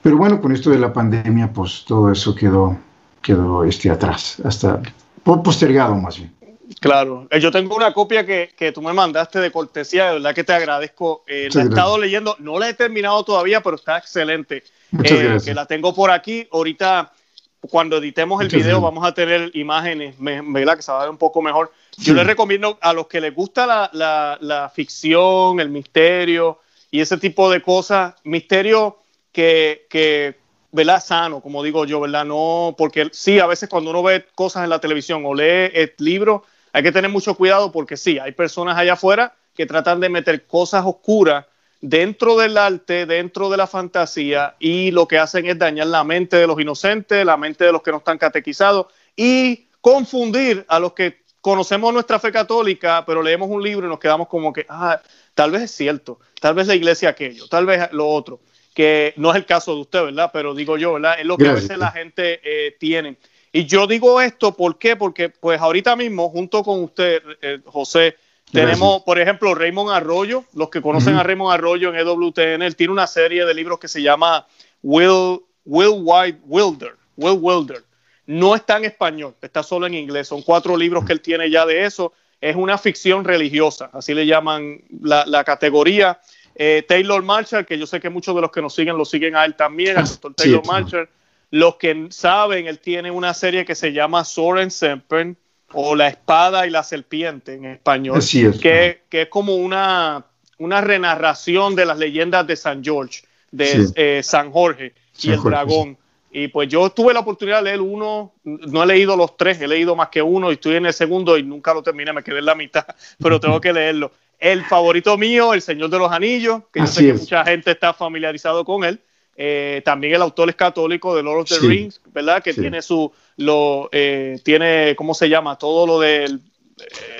pero 0.03 0.17
bueno, 0.17 0.41
con 0.41 0.51
esto 0.51 0.71
de 0.71 0.81
la 0.81 0.93
pandemia, 0.93 1.53
pues 1.53 1.85
todo 1.87 2.11
eso 2.11 2.35
quedó, 2.35 2.77
quedó 3.23 3.63
este, 3.63 3.89
atrás, 3.89 4.43
hasta 4.45 4.83
postergado 5.23 5.95
más 5.95 6.19
bien. 6.19 6.35
Claro, 6.81 7.29
eh, 7.31 7.39
yo 7.39 7.53
tengo 7.53 7.77
una 7.77 7.93
copia 7.93 8.27
que, 8.27 8.51
que, 8.59 8.73
tú 8.73 8.83
me 8.83 8.93
mandaste 8.93 9.39
de 9.39 9.53
cortesía, 9.53 10.07
de 10.07 10.13
verdad 10.15 10.35
que 10.35 10.43
te 10.43 10.53
agradezco. 10.53 11.23
la 11.29 11.35
he 11.37 11.47
estado 11.47 11.99
leyendo, 11.99 12.35
no 12.41 12.59
la 12.59 12.69
he 12.69 12.75
terminado 12.75 13.23
todavía, 13.23 13.61
pero 13.61 13.77
está 13.77 13.97
excelente. 13.97 14.65
Muchas 14.91 15.21
gracias. 15.21 15.45
Que 15.45 15.55
la 15.55 15.67
tengo 15.67 15.95
por 15.95 16.11
aquí. 16.11 16.49
Ahorita, 16.51 17.13
cuando 17.61 17.99
editemos 17.99 18.41
el 18.43 18.49
video, 18.49 18.81
vamos 18.81 19.06
a 19.06 19.12
tener 19.12 19.50
imágenes, 19.55 20.14
¿verdad? 20.19 20.76
Que 20.76 20.82
se 20.82 20.93
va 20.93 20.99
a 20.99 21.03
ver 21.03 21.11
un 21.11 21.19
poco 21.19 21.43
mejor. 21.43 21.73
Yo 21.97 22.14
les 22.14 22.26
recomiendo 22.26 22.79
a 22.81 22.93
los 22.93 23.06
que 23.06 23.20
les 23.20 23.35
gusta 23.35 23.67
la, 23.93 24.38
la, 24.41 24.69
ficción, 24.75 25.61
el 25.61 25.70
misterio 25.70 26.61
y 26.91 27.00
ese 27.00 27.17
tipo 27.17 27.50
de 27.50 27.62
cosas, 27.62 28.14
misterio 28.25 28.99
que, 29.32 29.87
que, 29.91 30.37
¿verdad? 30.73 31.03
Sano, 31.03 31.41
como 31.41 31.62
digo 31.62 31.85
yo, 31.85 32.00
¿verdad? 32.00 32.25
No, 32.25 32.75
porque 32.76 33.08
sí, 33.12 33.38
a 33.41 33.47
veces 33.47 33.69
cuando 33.69 33.91
uno 33.91 34.02
ve 34.02 34.26
cosas 34.35 34.64
en 34.64 34.70
la 34.70 34.81
televisión 34.81 35.23
o 35.25 35.35
lee 35.35 35.70
el 35.73 35.94
libro, 35.99 36.44
hay 36.73 36.82
que 36.82 36.93
tener 36.93 37.11
mucho 37.11 37.35
cuidado 37.35 37.73
porque 37.73 37.97
sí, 37.97 38.19
hay 38.19 38.32
personas 38.32 38.76
allá 38.76 38.93
afuera 38.93 39.35
que 39.55 39.67
tratan 39.67 40.00
de 40.00 40.09
meter 40.09 40.47
cosas 40.47 40.85
oscuras 40.85 41.47
dentro 41.81 42.37
del 42.37 42.56
arte, 42.56 43.06
dentro 43.06 43.49
de 43.49 43.56
la 43.56 43.67
fantasía, 43.67 44.56
y 44.58 44.90
lo 44.90 45.06
que 45.06 45.19
hacen 45.19 45.46
es 45.46 45.58
dañar 45.58 45.88
la 45.88 46.05
mente 46.05 46.37
de 46.37 46.46
los 46.46 46.61
inocentes, 46.61 47.25
la 47.25 47.37
mente 47.37 47.64
de 47.64 47.73
los 47.73 47.82
que 47.82 47.90
no 47.90 47.99
están 47.99 48.19
catequizados 48.19 48.87
y 49.14 49.67
confundir 49.81 50.64
a 50.69 50.78
los 50.78 50.93
que 50.93 51.26
conocemos 51.40 51.93
nuestra 51.93 52.19
fe 52.19 52.32
católica, 52.32 53.05
pero 53.06 53.23
leemos 53.23 53.49
un 53.49 53.62
libro 53.62 53.87
y 53.87 53.88
nos 53.88 54.00
quedamos 54.00 54.26
como 54.26 54.52
que, 54.52 54.67
ah, 54.69 55.00
tal 55.32 55.52
vez 55.52 55.62
es 55.62 55.70
cierto, 55.70 56.19
tal 56.40 56.55
vez 56.55 56.67
la 56.67 56.75
iglesia 56.75 57.11
aquello, 57.11 57.46
tal 57.49 57.67
vez 57.67 57.88
lo 57.93 58.08
otro, 58.08 58.40
que 58.75 59.14
no 59.17 59.31
es 59.31 59.37
el 59.37 59.47
caso 59.47 59.75
de 59.75 59.80
usted, 59.83 60.02
¿verdad? 60.06 60.30
Pero 60.33 60.54
digo 60.54 60.76
yo, 60.76 60.95
¿verdad? 60.95 61.21
Es 61.21 61.25
lo 61.25 61.38
que 61.38 61.49
a 61.49 61.52
veces 61.52 61.78
la 61.78 61.92
gente 61.92 62.40
eh, 62.42 62.76
tiene. 62.80 63.16
Y 63.52 63.64
yo 63.64 63.87
digo 63.87 64.21
esto, 64.21 64.56
¿por 64.56 64.76
qué? 64.76 64.97
Porque 64.97 65.28
pues 65.28 65.61
ahorita 65.61 65.97
mismo, 65.97 66.28
junto 66.30 66.62
con 66.62 66.83
usted, 66.83 67.23
eh, 67.40 67.61
José, 67.64 68.16
tenemos, 68.61 69.03
por 69.03 69.19
ejemplo, 69.19 69.55
Raymond 69.55 69.91
Arroyo, 69.91 70.45
los 70.55 70.71
que 70.71 70.83
conocen 70.83 71.15
a 71.17 71.23
Raymond 71.23 71.55
Arroyo 71.55 71.91
en 71.91 71.97
EWTN, 71.97 72.63
él 72.63 72.77
tiene 72.77 72.93
una 72.93 73.07
serie 73.07 73.45
de 73.45 73.55
libros 73.55 73.79
que 73.79 73.89
se 73.89 74.03
llama 74.03 74.47
Will, 74.83 75.41
Will 75.65 76.01
White 76.03 76.41
Wilder, 76.47 76.97
Will 77.17 77.39
Wilder 77.41 77.87
no 78.27 78.55
está 78.55 78.77
en 78.77 78.85
español, 78.85 79.35
está 79.41 79.63
solo 79.63 79.87
en 79.87 79.95
inglés. 79.95 80.29
Son 80.29 80.43
cuatro 80.43 80.77
libros 80.77 81.05
que 81.05 81.13
él 81.13 81.21
tiene 81.21 81.49
ya 81.51 81.65
de 81.65 81.85
eso. 81.85 82.13
Es 82.41 82.57
una 82.57 82.77
ficción 82.77 83.25
religiosa, 83.25 83.91
así 83.93 84.13
le 84.13 84.27
llaman 84.27 84.83
la, 85.01 85.45
categoría. 85.45 86.21
Eh, 86.55 86.85
Taylor 86.87 87.23
Marshall, 87.23 87.65
que 87.65 87.79
yo 87.79 87.87
sé 87.87 88.01
que 88.01 88.11
muchos 88.11 88.35
de 88.35 88.41
los 88.41 88.51
que 88.51 88.61
nos 88.61 88.75
siguen 88.75 88.97
lo 88.99 89.05
siguen 89.05 89.37
a 89.37 89.45
él 89.45 89.55
también, 89.55 89.97
el 89.97 90.05
doctor 90.05 90.35
Taylor 90.37 90.67
Marshall. 90.67 91.09
Los 91.51 91.77
que 91.77 92.09
saben, 92.11 92.67
él 92.67 92.81
tiene 92.81 93.11
una 93.11 93.33
serie 93.33 93.65
que 93.65 93.75
se 93.75 93.93
llama 93.93 94.25
Soren 94.25 94.71
Semper 94.71 95.37
o 95.78 95.95
La 95.95 96.09
Espada 96.09 96.66
y 96.66 96.71
la 96.71 96.83
Serpiente 96.83 97.52
en 97.54 97.66
español, 97.66 98.21
que, 98.62 99.02
que, 99.11 99.23
es 99.23 99.28
como 99.28 99.56
una, 99.56 100.25
una 100.56 100.80
renarración 100.80 101.76
de 101.76 101.85
las 101.85 101.99
leyendas 101.99 102.47
de 102.47 102.56
San 102.56 102.83
George, 102.83 103.25
de 103.50 103.87
eh, 103.95 104.23
San 104.23 104.50
Jorge 104.50 104.95
y 105.21 105.30
el 105.33 105.42
dragón. 105.42 105.99
Y 106.30 106.49
pues 106.49 106.71
yo 106.71 106.88
tuve 106.88 107.12
la 107.12 107.21
oportunidad 107.21 107.59
de 107.59 107.64
leer 107.64 107.83
uno, 107.83 108.33
no 108.45 108.83
he 108.83 108.87
leído 108.87 109.16
los 109.16 109.37
tres, 109.37 109.61
he 109.61 109.68
leído 109.68 109.95
más 109.95 110.09
que 110.09 110.23
uno 110.23 110.50
y 110.50 110.54
estoy 110.54 110.76
en 110.76 110.87
el 110.87 110.95
segundo 110.95 111.37
y 111.37 111.42
nunca 111.42 111.75
lo 111.75 111.83
terminé, 111.83 112.11
me 112.14 112.23
quedé 112.23 112.38
en 112.38 112.47
la 112.47 112.54
mitad, 112.54 112.87
pero 113.18 113.38
tengo 113.38 113.61
que 113.61 113.75
leerlo. 113.75 114.12
El 114.38 114.64
favorito 114.64 115.18
mío, 115.18 115.52
El 115.52 115.61
Señor 115.61 115.90
de 115.90 115.99
los 115.99 116.11
Anillos, 116.11 116.62
que 116.73 116.80
yo 116.80 116.87
sé 116.87 117.06
que 117.06 117.12
mucha 117.12 117.45
gente 117.45 117.71
está 117.71 117.92
familiarizado 117.92 118.64
con 118.64 118.83
él. 118.83 118.99
Eh, 119.37 119.83
también 119.85 120.14
el 120.14 120.23
autor 120.23 120.49
es 120.49 120.57
católico 120.57 121.14
de 121.14 121.23
Lord 121.23 121.40
of 121.40 121.49
the 121.49 121.59
Rings, 121.66 122.00
¿verdad? 122.12 122.43
Que 122.43 122.55
tiene 122.55 122.81
su, 122.81 123.12
lo, 123.37 123.88
eh, 123.93 124.40
tiene, 124.43 124.95
¿cómo 124.97 125.12
se 125.14 125.28
llama? 125.28 125.59
Todo 125.59 125.87
lo 125.87 126.00
del 126.00 126.40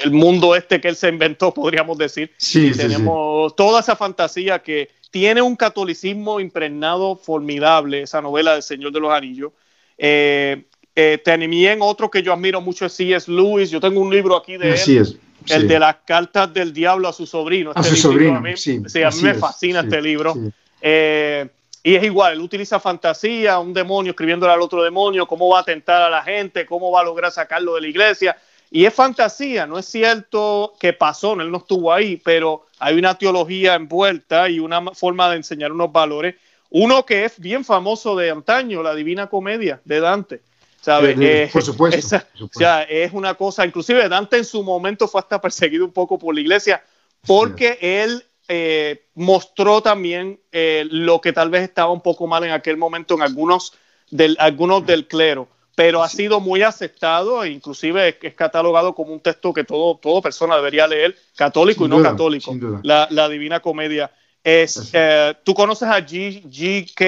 el 0.05 0.11
mundo 0.11 0.55
este 0.55 0.81
que 0.81 0.89
él 0.89 0.97
se 0.97 1.09
inventó, 1.09 1.53
podríamos 1.53 1.97
decir. 1.97 2.31
Sí, 2.37 2.73
tenemos 2.77 3.57
toda 3.57 3.81
esa 3.81 3.97
fantasía 3.97 4.59
que 4.61 4.91
tiene 5.11 5.41
un 5.41 5.57
catolicismo 5.57 6.41
impregnado 6.41 7.17
formidable, 7.17 8.03
esa 8.03 8.21
novela 8.21 8.53
del 8.53 8.63
Señor 8.63 8.93
de 8.93 9.01
los 9.01 9.13
Anillos. 9.13 9.53
Eh, 9.97 10.65
eh, 10.95 11.19
también 11.25 11.79
otro 11.81 12.11
que 12.11 12.23
yo 12.23 12.33
admiro 12.33 12.61
mucho 12.61 12.87
es 12.87 12.93
C.S. 12.93 13.31
Lewis. 13.31 13.71
Yo 13.71 13.81
tengo 13.81 14.01
un 14.01 14.13
libro 14.13 14.37
aquí 14.37 14.57
de 14.57 14.75
él, 14.75 15.19
el 15.49 15.69
de 15.69 15.79
las 15.79 15.97
cartas 16.07 16.53
del 16.53 16.73
diablo 16.73 17.09
a 17.09 17.13
su 17.13 17.27
sobrino. 17.27 17.73
a 17.75 17.81
este 17.81 17.95
su 17.95 17.97
sobrino, 17.97 18.37
a 18.37 18.41
mí, 18.41 18.57
sí, 18.57 18.83
a 19.03 19.11
mí 19.11 19.23
me 19.23 19.35
fascina 19.35 19.81
este 19.81 20.03
libro. 20.03 20.35
Eh, 20.81 21.49
y 21.87 21.95
es 21.95 22.03
igual, 22.03 22.33
él 22.33 22.41
utiliza 22.41 22.81
fantasía, 22.81 23.61
un 23.61 23.73
demonio 23.73 24.11
escribiéndole 24.11 24.53
al 24.53 24.61
otro 24.61 24.83
demonio, 24.83 25.25
cómo 25.25 25.51
va 25.51 25.61
a 25.61 25.63
tentar 25.63 26.03
a 26.03 26.11
la 26.11 26.21
gente, 26.21 26.67
cómo 26.67 26.91
va 26.91 27.03
a 27.03 27.05
lograr 27.05 27.31
sacarlo 27.31 27.77
de 27.77 27.83
la 27.83 27.87
iglesia. 27.87 28.37
Y 28.73 28.87
es 28.87 28.93
fantasía, 28.93 29.69
no 29.69 29.79
es 29.79 29.87
cierto 29.87 30.75
que 30.81 30.93
pasó, 30.93 31.35
él 31.35 31.49
no 31.49 31.59
estuvo 31.59 31.93
ahí, 31.93 32.17
pero 32.17 32.67
hay 32.81 32.99
una 32.99 33.17
teología 33.17 33.77
envuelta 33.77 34.49
y 34.49 34.59
una 34.59 34.83
forma 34.95 35.31
de 35.31 35.37
enseñar 35.37 35.71
unos 35.71 35.93
valores. 35.93 36.35
Uno 36.71 37.07
que 37.07 37.25
es 37.25 37.39
bien 37.39 37.65
famoso 37.65 38.17
de 38.17 38.33
antaño, 38.33 38.83
la 38.83 38.93
Divina 38.93 39.29
Comedia 39.29 39.81
de 39.85 40.01
Dante. 40.01 40.41
¿sabes? 40.81 41.17
Eh, 41.21 41.45
eh, 41.45 41.51
por, 41.53 41.63
supuesto, 41.63 42.17
O 42.41 42.49
sea, 42.51 42.83
es 42.83 43.13
una 43.13 43.35
cosa, 43.35 43.65
inclusive 43.65 44.09
Dante 44.09 44.39
en 44.39 44.45
su 44.45 44.65
momento 44.65 45.07
fue 45.07 45.21
hasta 45.21 45.41
perseguido 45.41 45.85
un 45.85 45.93
poco 45.93 46.19
por 46.19 46.35
la 46.35 46.41
iglesia 46.41 46.83
porque 47.25 47.79
él 47.81 48.25
eh, 48.49 49.07
mostró 49.15 49.81
también 49.83 50.41
lo 50.53 51.21
que 51.21 51.33
tal 51.33 51.51
vez 51.51 51.63
estaba 51.63 51.93
un 51.93 52.01
poco 52.01 52.27
mal 52.27 52.45
en 52.45 52.53
aquel 52.53 52.77
momento 52.77 53.15
en 53.15 53.23
algunos 53.23 53.75
del, 54.11 54.37
algunos 54.39 54.87
del 54.87 55.07
clero 55.07 55.49
pero 55.77 56.03
ha 56.03 56.09
sido 56.09 56.41
muy 56.41 56.63
aceptado 56.63 57.45
e 57.45 57.51
inclusive 57.51 58.17
es, 58.21 58.35
catalogado 58.35 58.95
como 58.95 59.13
un 59.13 59.21
texto 59.21 59.53
que 59.53 59.63
todo, 59.63 59.97
todo 59.99 60.23
persona 60.23 60.57
debería 60.57 60.89
leer, 60.89 61.15
católico 61.37 61.85
y 61.85 61.89
no 61.89 62.03
católico, 62.03 62.57
la, 62.83 63.07
la, 63.11 63.29
Divina 63.29 63.61
Comedia. 63.61 64.11
Es, 64.43 64.91
eh, 64.95 65.35
¿Tú 65.45 65.53
conoces 65.55 65.87
a 65.89 65.99
G.K. 65.99 67.05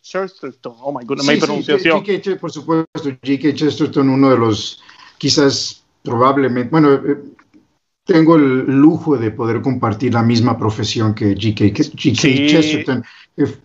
Chesterton? 0.00 0.76
Oh 0.80 0.96
my 0.96 1.04
goodness, 1.04 1.26
mi 1.26 1.36
pronunciación. 1.36 2.04
por 2.40 2.52
supuesto, 2.52 2.86
G.K. 3.02 3.54
Chesterton, 3.54 4.08
uno 4.08 4.30
de 4.30 4.38
los 4.38 4.80
quizás 5.18 5.82
probablemente, 6.04 6.70
bueno, 6.70 6.94
eh, 6.94 7.16
tengo 8.04 8.36
el 8.36 8.64
lujo 8.66 9.16
de 9.16 9.30
poder 9.30 9.62
compartir 9.62 10.14
la 10.14 10.22
misma 10.22 10.58
profesión 10.58 11.14
que 11.14 11.36
G.K. 11.36 11.96
Chesterton 11.96 13.04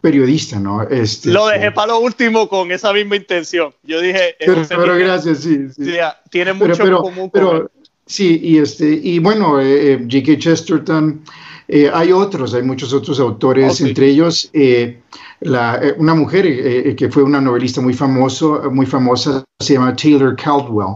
periodista, 0.02 0.60
¿no? 0.60 0.84
Este, 0.84 1.30
lo 1.30 1.48
dejé 1.48 1.72
para 1.72 1.88
lo 1.94 2.00
último 2.00 2.48
con 2.48 2.72
esa 2.72 2.94
misma 2.94 3.18
intención. 3.18 3.74
Yo 3.84 4.00
dije... 4.00 4.36
Pero, 4.40 4.96
gracias, 4.98 5.40
sí. 5.40 5.68
sí. 5.76 5.98
tiene 6.30 6.54
mucho 6.54 6.86
en 6.86 6.96
común 6.96 7.30
pero, 7.32 7.70
Sí, 8.08 8.40
y, 8.42 8.58
este, 8.58 8.90
y 8.90 9.20
bueno, 9.20 9.60
eh, 9.60 9.94
eh 9.94 10.08
J.K. 10.10 10.40
Chesterton, 10.40 11.22
eh, 11.68 11.92
hay 11.94 12.14
otros, 12.14 12.54
hay 12.54 12.64
muchos 12.64 12.94
otros 12.94 13.20
autores, 13.20 13.82
entre 13.82 14.08
ellos 14.08 14.50
eh, 14.54 15.02
la, 15.42 15.82
una 15.98 16.16
mujer 16.16 16.96
que 16.96 17.10
fue 17.10 17.24
una 17.24 17.42
novelista 17.42 17.82
muy, 17.82 17.94
famoso, 17.94 18.72
muy 18.72 18.86
famosa, 18.86 19.44
se 19.60 19.74
llama 19.74 19.94
Taylor 19.94 20.38
Caldwell. 20.38 20.96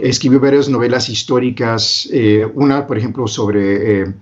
Escribió 0.00 0.40
varias 0.40 0.68
novelas 0.68 1.08
históricas, 1.08 2.08
una, 2.54 2.86
por 2.86 2.98
ejemplo, 2.98 3.26
sobre 3.26 4.14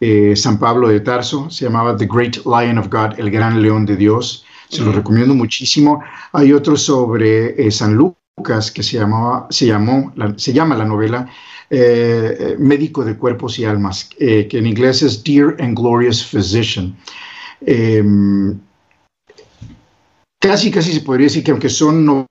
eh, 0.00 0.34
San 0.34 0.58
Pablo 0.58 0.88
de 0.88 1.00
Tarso, 1.00 1.50
se 1.50 1.66
llamaba 1.66 1.94
The 1.94 2.06
Great 2.06 2.36
Lion 2.46 2.78
of 2.78 2.88
God, 2.88 3.18
el 3.18 3.30
gran 3.30 3.60
león 3.60 3.84
de 3.84 3.96
Dios, 3.96 4.46
se 4.70 4.82
lo 4.82 4.92
recomiendo 4.92 5.34
muchísimo. 5.34 6.02
Hay 6.32 6.54
otro 6.54 6.76
sobre 6.76 7.66
eh, 7.66 7.70
San 7.70 7.96
Lucas 7.96 8.70
que 8.70 8.82
se, 8.82 8.96
llamaba, 8.96 9.46
se, 9.50 9.66
llamó, 9.66 10.10
se 10.36 10.54
llama 10.54 10.74
la 10.74 10.86
novela 10.86 11.28
eh, 11.68 12.56
Médico 12.58 13.04
de 13.04 13.16
Cuerpos 13.16 13.58
y 13.58 13.66
Almas, 13.66 14.08
que 14.18 14.48
en 14.50 14.66
inglés 14.66 15.02
es 15.02 15.22
Dear 15.22 15.56
and 15.60 15.76
Glorious 15.76 16.24
Physician. 16.24 16.96
Em, 17.60 18.58
casi, 20.40 20.70
casi 20.70 20.94
se 20.94 21.00
podría 21.02 21.26
decir 21.26 21.44
que 21.44 21.50
aunque 21.50 21.68
son 21.68 22.06
no, 22.06 22.26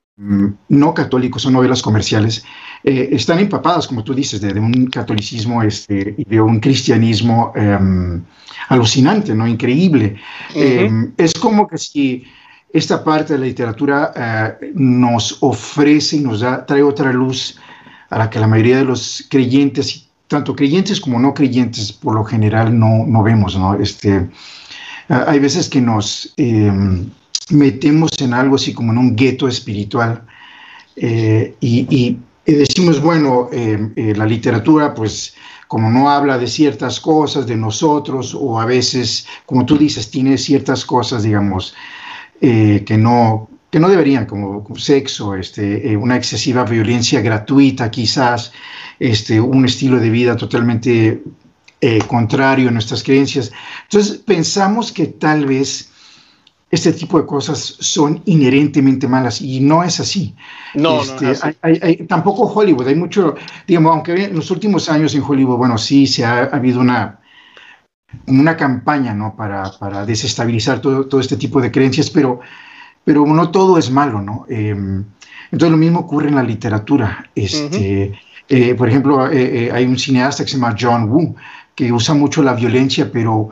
no 0.69 0.93
católicos, 0.95 1.43
son 1.43 1.53
novelas 1.53 1.83
comerciales, 1.83 2.43
eh, 2.83 3.09
están 3.11 3.39
empapadas, 3.39 3.87
como 3.87 4.03
tú 4.03 4.13
dices, 4.13 4.39
de, 4.39 4.57
un 4.59 4.87
catolicismo 4.87 5.61
este, 5.63 6.15
y 6.17 6.23
de 6.23 6.39
un 6.39 6.59
cristianismo 6.59 7.51
em, 7.55 8.23
alucinante, 8.69 9.35
¿no? 9.35 9.45
Increíble. 9.45 10.15
Em, 10.55 11.11
es 11.17 11.33
como 11.33 11.67
que 11.67 11.77
si 11.77 12.23
esta 12.71 13.03
parte 13.03 13.33
de 13.33 13.39
la 13.39 13.45
literatura 13.45 14.13
eh, 14.15 14.71
nos 14.75 15.37
ofrece 15.41 16.17
y 16.17 16.19
nos 16.21 16.39
da, 16.39 16.65
trae 16.65 16.81
otra 16.81 17.11
luz 17.11 17.59
a 18.09 18.17
la 18.17 18.29
que 18.29 18.39
la 18.39 18.47
mayoría 18.47 18.77
de 18.77 18.85
los 18.85 19.25
creyentes, 19.29 20.07
tanto 20.27 20.55
creyentes 20.55 21.01
como 21.01 21.19
no 21.19 21.33
creyentes, 21.33 21.91
por 21.91 22.15
lo 22.15 22.23
general 22.23 22.77
no, 22.77 23.05
no 23.05 23.23
vemos, 23.23 23.57
¿no? 23.57 23.75
Este, 23.75 24.29
hay 25.09 25.39
veces 25.39 25.67
que 25.67 25.81
nos 25.81 26.33
em, 26.37 27.09
metemos 27.49 28.11
en 28.21 28.33
algo 28.33 28.55
así 28.55 28.73
como 28.73 28.93
en 28.93 28.99
un 28.99 29.15
gueto 29.15 29.47
espiritual 29.47 30.23
eh, 30.95 31.55
y, 31.59 31.87
y 31.89 32.19
decimos, 32.53 33.01
bueno, 33.01 33.49
eh, 33.51 33.91
eh, 33.95 34.13
la 34.15 34.25
literatura, 34.25 34.93
pues 34.93 35.35
como 35.67 35.89
no 35.91 36.09
habla 36.09 36.37
de 36.37 36.47
ciertas 36.47 36.99
cosas 36.99 37.45
de 37.45 37.55
nosotros, 37.55 38.35
o 38.35 38.59
a 38.59 38.65
veces, 38.65 39.27
como 39.45 39.65
tú 39.65 39.77
dices, 39.77 40.09
tiene 40.09 40.37
ciertas 40.37 40.83
cosas, 40.83 41.23
digamos, 41.23 41.75
eh, 42.41 42.83
que, 42.85 42.97
no, 42.97 43.49
que 43.69 43.79
no 43.79 43.87
deberían, 43.87 44.25
como, 44.25 44.65
sexo, 44.77 45.35
este, 45.35 45.95
una 45.95 46.15
excesiva 46.15 46.63
violencia 46.63 47.21
gratuita 47.21 47.91
quizás, 47.91 48.51
este, 48.99 49.39
un 49.39 49.65
estilo 49.65 49.99
de 49.99 50.09
vida 50.09 50.35
totalmente 50.35 51.23
contrario 52.07 52.67
a 52.67 52.71
nuestras 52.71 53.03
creencias. 53.03 53.53
Entonces 53.83 54.17
pensamos 54.17 54.91
que 54.91 55.05
tal 55.05 55.45
vez 55.45 55.89
este 56.71 56.93
tipo 56.93 57.19
de 57.19 57.25
cosas 57.25 57.59
son 57.79 58.21
inherentemente 58.25 59.07
malas 59.07 59.41
y 59.41 59.59
no 59.59 59.83
es 59.83 59.99
así. 59.99 60.35
No, 60.75 61.03
no 61.03 61.31
este, 61.31 62.05
tampoco 62.07 62.43
Hollywood, 62.43 62.87
hay 62.87 62.95
mucho, 62.95 63.35
digamos, 63.67 63.91
aunque 63.91 64.25
en 64.25 64.35
los 64.35 64.51
últimos 64.51 64.89
años 64.89 65.15
en 65.15 65.23
Hollywood, 65.23 65.57
bueno, 65.57 65.77
sí 65.77 66.05
se 66.05 66.25
ha, 66.25 66.43
habido 66.43 66.79
una, 66.79 67.19
una 68.27 68.55
campaña, 68.55 69.13
¿no? 69.13 69.35
Para, 69.35 69.71
para 69.79 70.05
desestabilizar 70.05 70.79
todo, 70.79 71.07
todo, 71.07 71.19
este 71.19 71.37
tipo 71.37 71.59
de 71.59 71.71
creencias, 71.71 72.09
pero, 72.09 72.39
pero 73.03 73.25
no 73.25 73.49
todo 73.49 73.77
es 73.79 73.89
malo, 73.89 74.21
¿no? 74.21 74.45
Em, 74.47 75.03
entonces 75.51 75.71
lo 75.71 75.77
mismo 75.77 76.01
ocurre 76.01 76.27
en 76.27 76.35
la 76.35 76.43
literatura. 76.43 77.25
Este, 77.33 78.13
eh, 78.47 78.75
por 78.75 78.89
ejemplo, 78.89 79.27
eh, 79.27 79.65
eh, 79.65 79.71
hay 79.71 79.85
un 79.85 79.97
cineasta 79.97 80.43
que 80.43 80.51
se 80.51 80.57
llama 80.57 80.75
John 80.79 81.09
Woo, 81.09 81.35
que 81.73 81.91
usa 81.91 82.13
mucho 82.13 82.43
la 82.43 82.53
violencia, 82.53 83.09
pero 83.11 83.49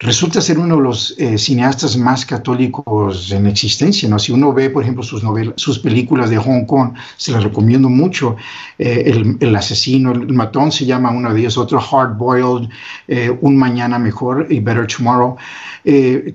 resulta 0.00 0.40
ser 0.40 0.58
uno 0.58 0.76
de 0.76 0.82
los 0.82 1.14
eh, 1.18 1.38
cineastas 1.38 1.96
más 1.96 2.26
católicos 2.26 3.30
en 3.30 3.46
existencia. 3.46 4.08
¿no? 4.08 4.18
Si 4.18 4.32
uno 4.32 4.52
ve, 4.52 4.70
por 4.70 4.82
ejemplo, 4.82 5.02
sus, 5.02 5.22
novelas, 5.22 5.54
sus 5.56 5.78
películas 5.78 6.30
de 6.30 6.36
Hong 6.36 6.64
Kong, 6.66 6.94
se 7.16 7.32
las 7.32 7.44
recomiendo 7.44 7.88
mucho. 7.88 8.36
Eh, 8.78 9.36
el, 9.40 9.56
asesino, 9.56 10.12
el 10.12 10.32
matón 10.32 10.72
se 10.72 10.84
llama 10.84 11.10
uno 11.10 11.32
de 11.32 11.40
ellos, 11.40 11.56
otro 11.56 11.80
Hard 11.80 12.16
Boiled, 12.16 12.68
eh, 13.08 13.36
Un 13.40 13.56
Mañana 13.56 13.98
Mejor 13.98 14.46
y 14.50 14.60
Better 14.60 14.86
Tomorrow. 14.86 15.36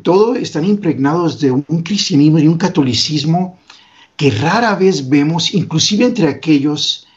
todo 0.04 0.36
están 0.36 0.66
impregnados 0.66 1.40
de 1.40 1.52
un 1.52 1.84
cristianismo 1.84 2.40
y 2.40 2.48
un 2.48 2.58
catolicismo 2.58 3.58
que 4.16 4.32
rara 4.32 4.76
vez 4.76 5.08
vemos, 5.08 5.54
inclusive 5.54 6.06
entre 6.06 6.28
aquellos 6.28 7.08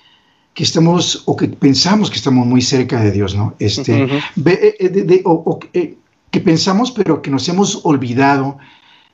que 0.55 0.65
estamos 0.65 1.23
o 1.27 1.35
que 1.35 1.49
pensamos 1.49 2.11
que 2.11 2.17
estamos 2.17 2.47
muy 2.47 2.61
cerca 2.61 3.01
de 3.01 3.11
Dios, 3.11 3.35
¿no? 3.35 3.55
Este, 3.59 4.07
que 6.33 6.41
pensamos, 6.41 6.91
pero 6.91 7.23
que 7.23 7.31
nos 7.31 7.49
hemos 7.49 7.81
olvidado 7.85 8.59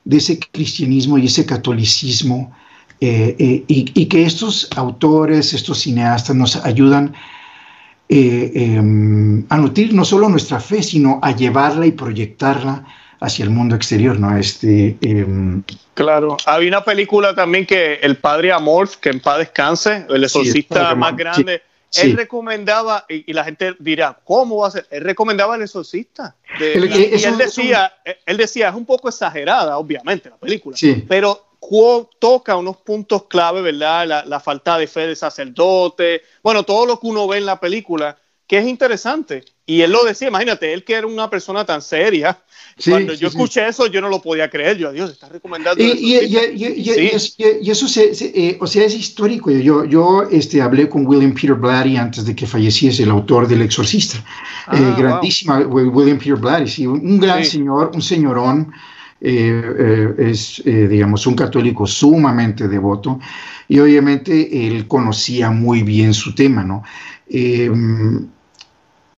de 0.05 0.17
ese 0.17 0.39
cristianismo 0.39 1.17
y 1.17 1.25
ese 1.25 1.45
catolicismo, 1.45 2.55
eh, 3.01 3.35
eh, 3.37 3.63
y, 3.67 4.05
que 4.07 4.23
estos 4.23 4.67
autores, 4.75 5.53
estos 5.53 5.79
cineastas 5.79 6.35
nos 6.35 6.55
ayudan 6.65 7.13
eh, 8.09 8.51
em, 8.55 9.45
a 9.49 9.57
nutrir 9.57 9.93
no 9.93 10.03
solo 10.03 10.27
nuestra 10.29 10.59
fe, 10.59 10.81
sino 10.81 11.19
a 11.21 11.33
llevarla 11.35 11.85
y 11.85 11.91
proyectarla 11.91 12.85
hacia 13.21 13.43
el 13.43 13.51
mundo 13.51 13.75
exterior, 13.75 14.19
¿no? 14.19 14.35
Este, 14.35 14.97
em, 15.01 15.61
claro, 15.93 16.37
había 16.45 16.69
una 16.69 16.83
película 16.83 17.35
también 17.35 17.65
que 17.65 17.95
El 18.01 18.17
Padre 18.17 18.51
Amor, 18.51 18.89
que 18.99 19.09
en 19.09 19.19
paz 19.19 19.39
descanse, 19.39 20.05
el 20.09 20.23
exorcista 20.23 20.95
más 20.95 21.15
grande. 21.15 21.61
Él 21.95 22.15
recomendaba, 22.15 23.05
y, 23.09 23.31
la 23.33 23.43
gente 23.43 23.75
dirá, 23.79 24.19
¿cómo 24.23 24.57
va 24.57 24.67
a 24.67 24.71
ser? 24.71 24.87
Él 24.91 25.03
recomendaba 25.03 25.55
El 25.55 25.63
Exorcista. 25.63 26.35
y 26.59 27.23
él 27.23 27.37
decía, 27.37 27.93
él 28.25 28.37
decía, 28.37 28.69
es 28.69 28.75
un 28.75 28.85
poco 28.85 29.09
exagerada, 29.09 29.77
obviamente, 29.77 30.29
la 30.29 30.37
película, 30.37 30.77
pero 31.07 31.45
toca 32.19 32.55
unos 32.55 32.77
puntos 32.77 33.25
clave, 33.25 33.61
¿verdad? 33.61 34.07
La, 34.07 34.25
la, 34.25 34.39
falta 34.39 34.77
de 34.77 34.87
fe 34.87 35.07
de 35.07 35.15
sacerdote, 35.15 36.23
bueno, 36.41 36.63
todo 36.63 36.85
lo 36.85 36.99
que 36.99 37.07
uno 37.07 37.27
ve 37.27 37.37
en 37.37 37.45
la 37.45 37.59
película, 37.59 38.17
que 38.47 38.57
es 38.57 38.67
interesante. 38.67 39.43
Y 39.69 39.83
él 39.83 39.91
lo 39.91 40.03
decía, 40.03 40.29
imagínate, 40.29 40.73
él 40.73 40.83
que 40.83 40.95
era 40.95 41.05
una 41.05 41.29
persona 41.29 41.63
tan 41.63 41.83
seria, 41.83 42.39
cuando 42.89 43.13
yo 43.13 43.27
escuché 43.27 43.67
eso, 43.67 43.85
yo 43.85 44.01
no 44.01 44.09
lo 44.09 44.19
podía 44.19 44.49
creer. 44.49 44.79
Yo, 44.79 44.91
Dios, 44.91 45.11
está 45.11 45.29
recomendando. 45.29 45.83
Y, 45.83 46.15
eso, 47.69 47.87
se, 47.87 48.57
o 48.59 48.65
sea, 48.65 48.85
es 48.85 48.95
histórico. 48.95 49.51
Yo, 49.51 49.85
yo 49.85 50.23
este, 50.31 50.59
hablé 50.59 50.89
con 50.89 51.05
William 51.05 51.35
Peter 51.35 51.53
Blatty 51.53 51.97
antes 51.97 52.25
de 52.25 52.35
que 52.35 52.47
falleciese, 52.47 53.03
el 53.03 53.11
autor 53.11 53.47
del 53.47 53.61
Exorcista. 53.61 54.17
Ah, 54.65 54.75
eh, 54.75 54.95
grandísima, 54.97 55.59
William 55.59 56.17
Peter 56.17 56.35
Blatty, 56.35 56.87
un 56.87 57.19
gran 57.19 57.45
señor, 57.45 57.91
un 57.93 58.01
señorón. 58.01 58.73
Eh, 59.21 59.61
eh, 59.79 60.29
es, 60.31 60.63
digamos, 60.65 61.27
un 61.27 61.35
católico 61.35 61.85
sumamente 61.85 62.69
devoto 62.69 63.19
y 63.67 63.77
obviamente 63.77 64.65
él 64.65 64.87
conocía 64.87 65.51
muy 65.51 65.83
bien 65.83 66.13
su 66.13 66.33
tema, 66.33 66.63
¿no? 66.63 66.83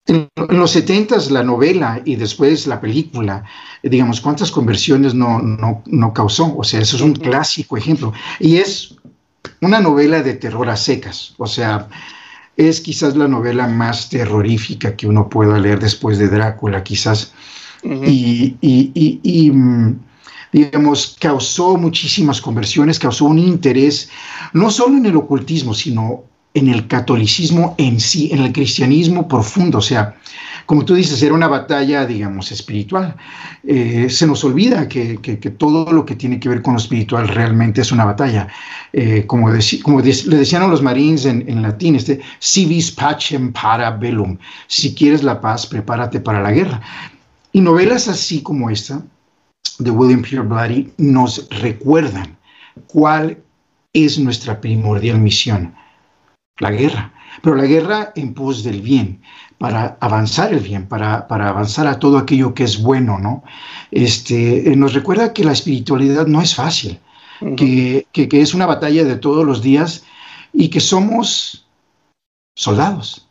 En, 0.08 0.28
los 0.50 0.72
70 0.72 1.16
la 1.30 1.44
novela 1.44 2.02
y 2.06 2.16
después 2.16 2.66
la 2.68 2.82
película 2.82 3.44
digamos, 3.84 4.22
cuántas 4.22 4.52
conversiones 4.52 5.14
no, 5.14 5.42
no, 5.42 6.14
causó. 6.14 6.56
O 6.56 6.64
sea, 6.64 6.82
eso 6.82 6.96
es 6.96 7.02
un 7.02 7.14
clásico 7.14 7.78
ejemplo. 7.78 8.14
Y 8.40 8.58
es 8.58 8.96
una 9.62 9.80
novela 9.80 10.22
de 10.22 10.36
terror 10.36 10.70
a 10.70 10.76
secas. 10.76 11.34
O 11.38 11.48
sea, 11.48 11.88
es 12.58 12.82
quizás 12.82 13.16
la 13.16 13.28
novela 13.28 13.68
más 13.68 14.10
terrorífica 14.10 14.96
que 14.96 15.08
uno 15.08 15.30
pueda 15.30 15.58
leer 15.58 15.80
después 15.80 16.20
de 16.20 16.28
Drácula, 16.28 16.84
quizás. 16.84 17.34
y, 17.84 18.56
y, 18.62 19.20
y, 19.24 19.52
mm, 19.52 20.00
digamos, 20.52 21.18
causó 21.20 21.78
muchísimas 21.78 22.40
conversiones, 22.40 23.00
causó 23.00 23.26
un 23.26 23.40
interés 23.40 24.10
no 24.54 24.70
solo 24.70 24.98
en 24.98 25.08
el 25.08 25.16
ocultismo, 25.16 25.74
sino 25.74 26.26
en 26.54 26.68
el 26.68 26.88
catolicismo 26.88 27.76
en 27.78 28.00
sí, 28.00 28.30
en 28.32 28.40
el 28.40 28.52
cristianismo 28.52 29.28
profundo. 29.28 29.78
O 29.78 29.82
sea, 29.82 30.16
como 30.66 30.84
tú 30.84 30.96
dices, 30.96 31.22
era 31.22 31.34
una 31.34 31.48
batalla, 31.48 32.06
digamos, 32.06 32.52
espiritual. 32.52 33.16
Eh, 33.64 34.08
se 34.10 34.28
nos 34.28 34.44
olvida 34.44 34.88
que, 34.88 35.18
todo 35.58 35.92
lo 35.92 36.06
que 36.06 36.16
tiene 36.16 36.40
que 36.40 36.50
ver 36.50 36.62
con 36.62 36.74
lo 36.74 36.80
espiritual 36.80 37.28
realmente 37.28 37.82
es 37.82 37.92
una 37.92 38.06
batalla. 38.06 38.48
Eh, 38.92 39.26
como, 39.28 39.50
como 39.84 40.02
le 40.02 40.38
decían 40.38 40.64
a 40.64 40.68
los 40.68 40.82
marines 40.82 41.26
en, 41.26 41.62
latín, 41.62 41.96
este, 41.96 42.20
civis 42.40 42.92
pacem 42.92 43.54
para 43.54 43.92
bellum. 43.92 44.38
Si 44.68 44.94
quieres 44.94 45.24
la 45.24 45.40
paz, 45.40 45.66
prepárate 45.66 46.20
para 46.20 46.42
la 46.42 46.52
guerra. 46.52 46.82
Y 47.54 47.62
novelas 47.62 48.08
así 48.08 48.42
como 48.42 48.70
esta, 48.70 49.02
de 49.80 49.92
William 49.92 50.22
Peter 50.22 50.42
Blatty, 50.42 50.92
nos 50.98 51.48
recuerdan 51.50 52.38
cuál 52.88 53.38
es 53.94 54.20
nuestra 54.20 54.60
primordial 54.60 55.20
misión 55.20 55.74
la 56.62 56.72
guerra, 56.72 57.14
pero 57.42 57.56
la 57.56 57.66
guerra 57.66 58.12
en 58.16 58.34
pos 58.34 58.64
del 58.64 58.82
bien, 58.82 59.22
para 59.58 59.98
avanzar 60.00 60.54
el 60.54 60.60
bien, 60.60 60.88
para, 60.88 61.28
para 61.28 61.50
avanzar 61.50 61.88
a 61.88 62.00
todo 62.00 62.18
aquello 62.18 62.54
que 62.54 62.64
es 62.64 62.82
bueno, 62.82 63.20
¿no? 63.20 63.44
Este, 63.90 64.72
eh, 64.72 64.76
nos 64.76 64.94
recuerda 64.94 65.34
que 65.34 65.44
la 65.44 65.52
espiritualidad 65.52 66.28
no 66.28 66.42
es 66.42 66.56
fácil, 66.56 67.00
que, 67.58 68.06
que, 68.12 68.30
es 68.40 68.54
una 68.54 68.68
batalla 68.68 69.04
de 69.04 69.16
todos 69.16 69.44
los 69.44 69.64
días 69.64 70.04
y 70.54 70.70
que 70.70 70.80
somos 70.80 71.66
soldados. 72.56 73.28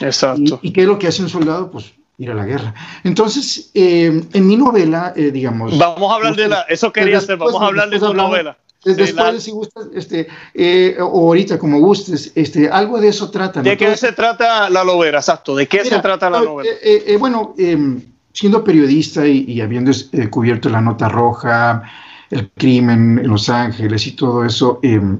Exacto. 0.00 0.60
¿Y, 0.62 0.72
qué 0.72 0.82
es 0.82 0.86
lo 0.86 0.98
que 0.98 1.06
hace 1.06 1.22
un 1.22 1.30
soldado? 1.30 1.70
Pues 1.70 1.94
ir 2.18 2.30
a 2.30 2.34
la 2.34 2.44
guerra. 2.44 2.74
Entonces, 3.02 3.70
eh, 3.72 4.22
en 4.30 4.46
mi 4.46 4.56
novela, 4.56 5.14
eh, 5.16 5.30
digamos... 5.30 5.78
Vamos 5.78 6.12
a 6.12 6.16
hablar 6.16 6.36
de 6.36 6.48
la... 6.48 6.62
Eso 6.62 6.92
quería 6.92 7.16
hacer, 7.16 7.38
vamos 7.38 7.62
a 7.62 7.66
hablar 7.66 7.88
de 7.88 7.98
tu 7.98 8.12
novela. 8.12 8.58
Después, 8.94 9.42
si 9.42 9.50
gustas, 9.50 9.88
este, 9.94 10.28
eh, 10.54 10.96
o 11.00 11.28
ahorita 11.28 11.58
como 11.58 11.80
gustes, 11.80 12.30
este, 12.34 12.68
algo 12.68 13.00
de 13.00 13.08
eso 13.08 13.30
trata. 13.30 13.60
¿De 13.62 13.76
qué 13.76 13.96
se 13.96 14.12
trata 14.12 14.70
la 14.70 14.84
novela? 14.84 15.18
Exacto, 15.18 15.56
¿de 15.56 15.66
qué 15.66 15.84
se 15.84 15.98
trata 15.98 16.30
la 16.30 16.42
novela? 16.42 16.70
Eh, 16.82 17.04
eh, 17.06 17.16
bueno, 17.16 17.54
em, 17.58 18.00
siendo 18.32 18.62
periodista 18.62 19.26
y, 19.26 19.60
habiendo 19.60 19.90
cubierto 20.30 20.68
la 20.68 20.80
nota 20.80 21.08
roja, 21.08 21.82
el 22.30 22.50
crimen 22.52 23.18
en 23.18 23.28
Los 23.28 23.48
Ángeles 23.48 24.06
y 24.06 24.12
todo 24.12 24.44
eso, 24.44 24.78
em, 24.82 25.18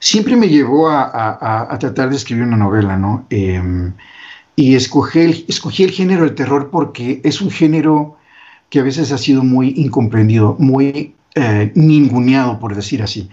siempre 0.00 0.34
me 0.34 0.48
llevó 0.48 0.88
a, 0.90 1.76
tratar 1.78 2.10
de 2.10 2.16
escribir 2.16 2.44
una 2.44 2.56
novela, 2.56 2.96
¿no? 2.96 3.26
Em, 3.30 3.92
y 4.56 4.74
escogí 4.74 5.20
el, 5.20 5.44
escogí 5.48 5.84
el 5.84 5.92
género 5.92 6.24
del 6.24 6.34
terror 6.34 6.70
porque 6.70 7.20
es 7.22 7.40
un 7.40 7.50
género 7.50 8.16
que 8.70 8.80
a 8.80 8.82
veces 8.82 9.12
ha 9.12 9.18
sido 9.18 9.42
muy 9.42 9.74
incomprendido, 9.76 10.56
muy 10.58 11.14
eh, 11.34 11.72
ninguneado, 11.74 12.58
por 12.58 12.74
decir 12.74 13.02
así, 13.02 13.28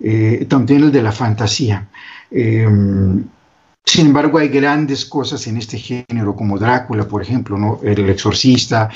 eh, 0.00 0.46
también 0.48 0.84
el 0.84 0.92
de 0.92 1.02
la 1.02 1.12
fantasía. 1.12 1.88
Em, 2.30 3.24
sin 3.84 4.06
embargo, 4.06 4.38
hay 4.38 4.48
grandes 4.48 5.04
cosas 5.04 5.46
en 5.46 5.56
este 5.56 5.76
género, 5.76 6.36
como 6.36 6.58
Drácula, 6.58 7.06
por 7.08 7.20
ejemplo, 7.20 7.58
¿no? 7.58 7.80
El 7.82 8.08
Exorcista, 8.08 8.88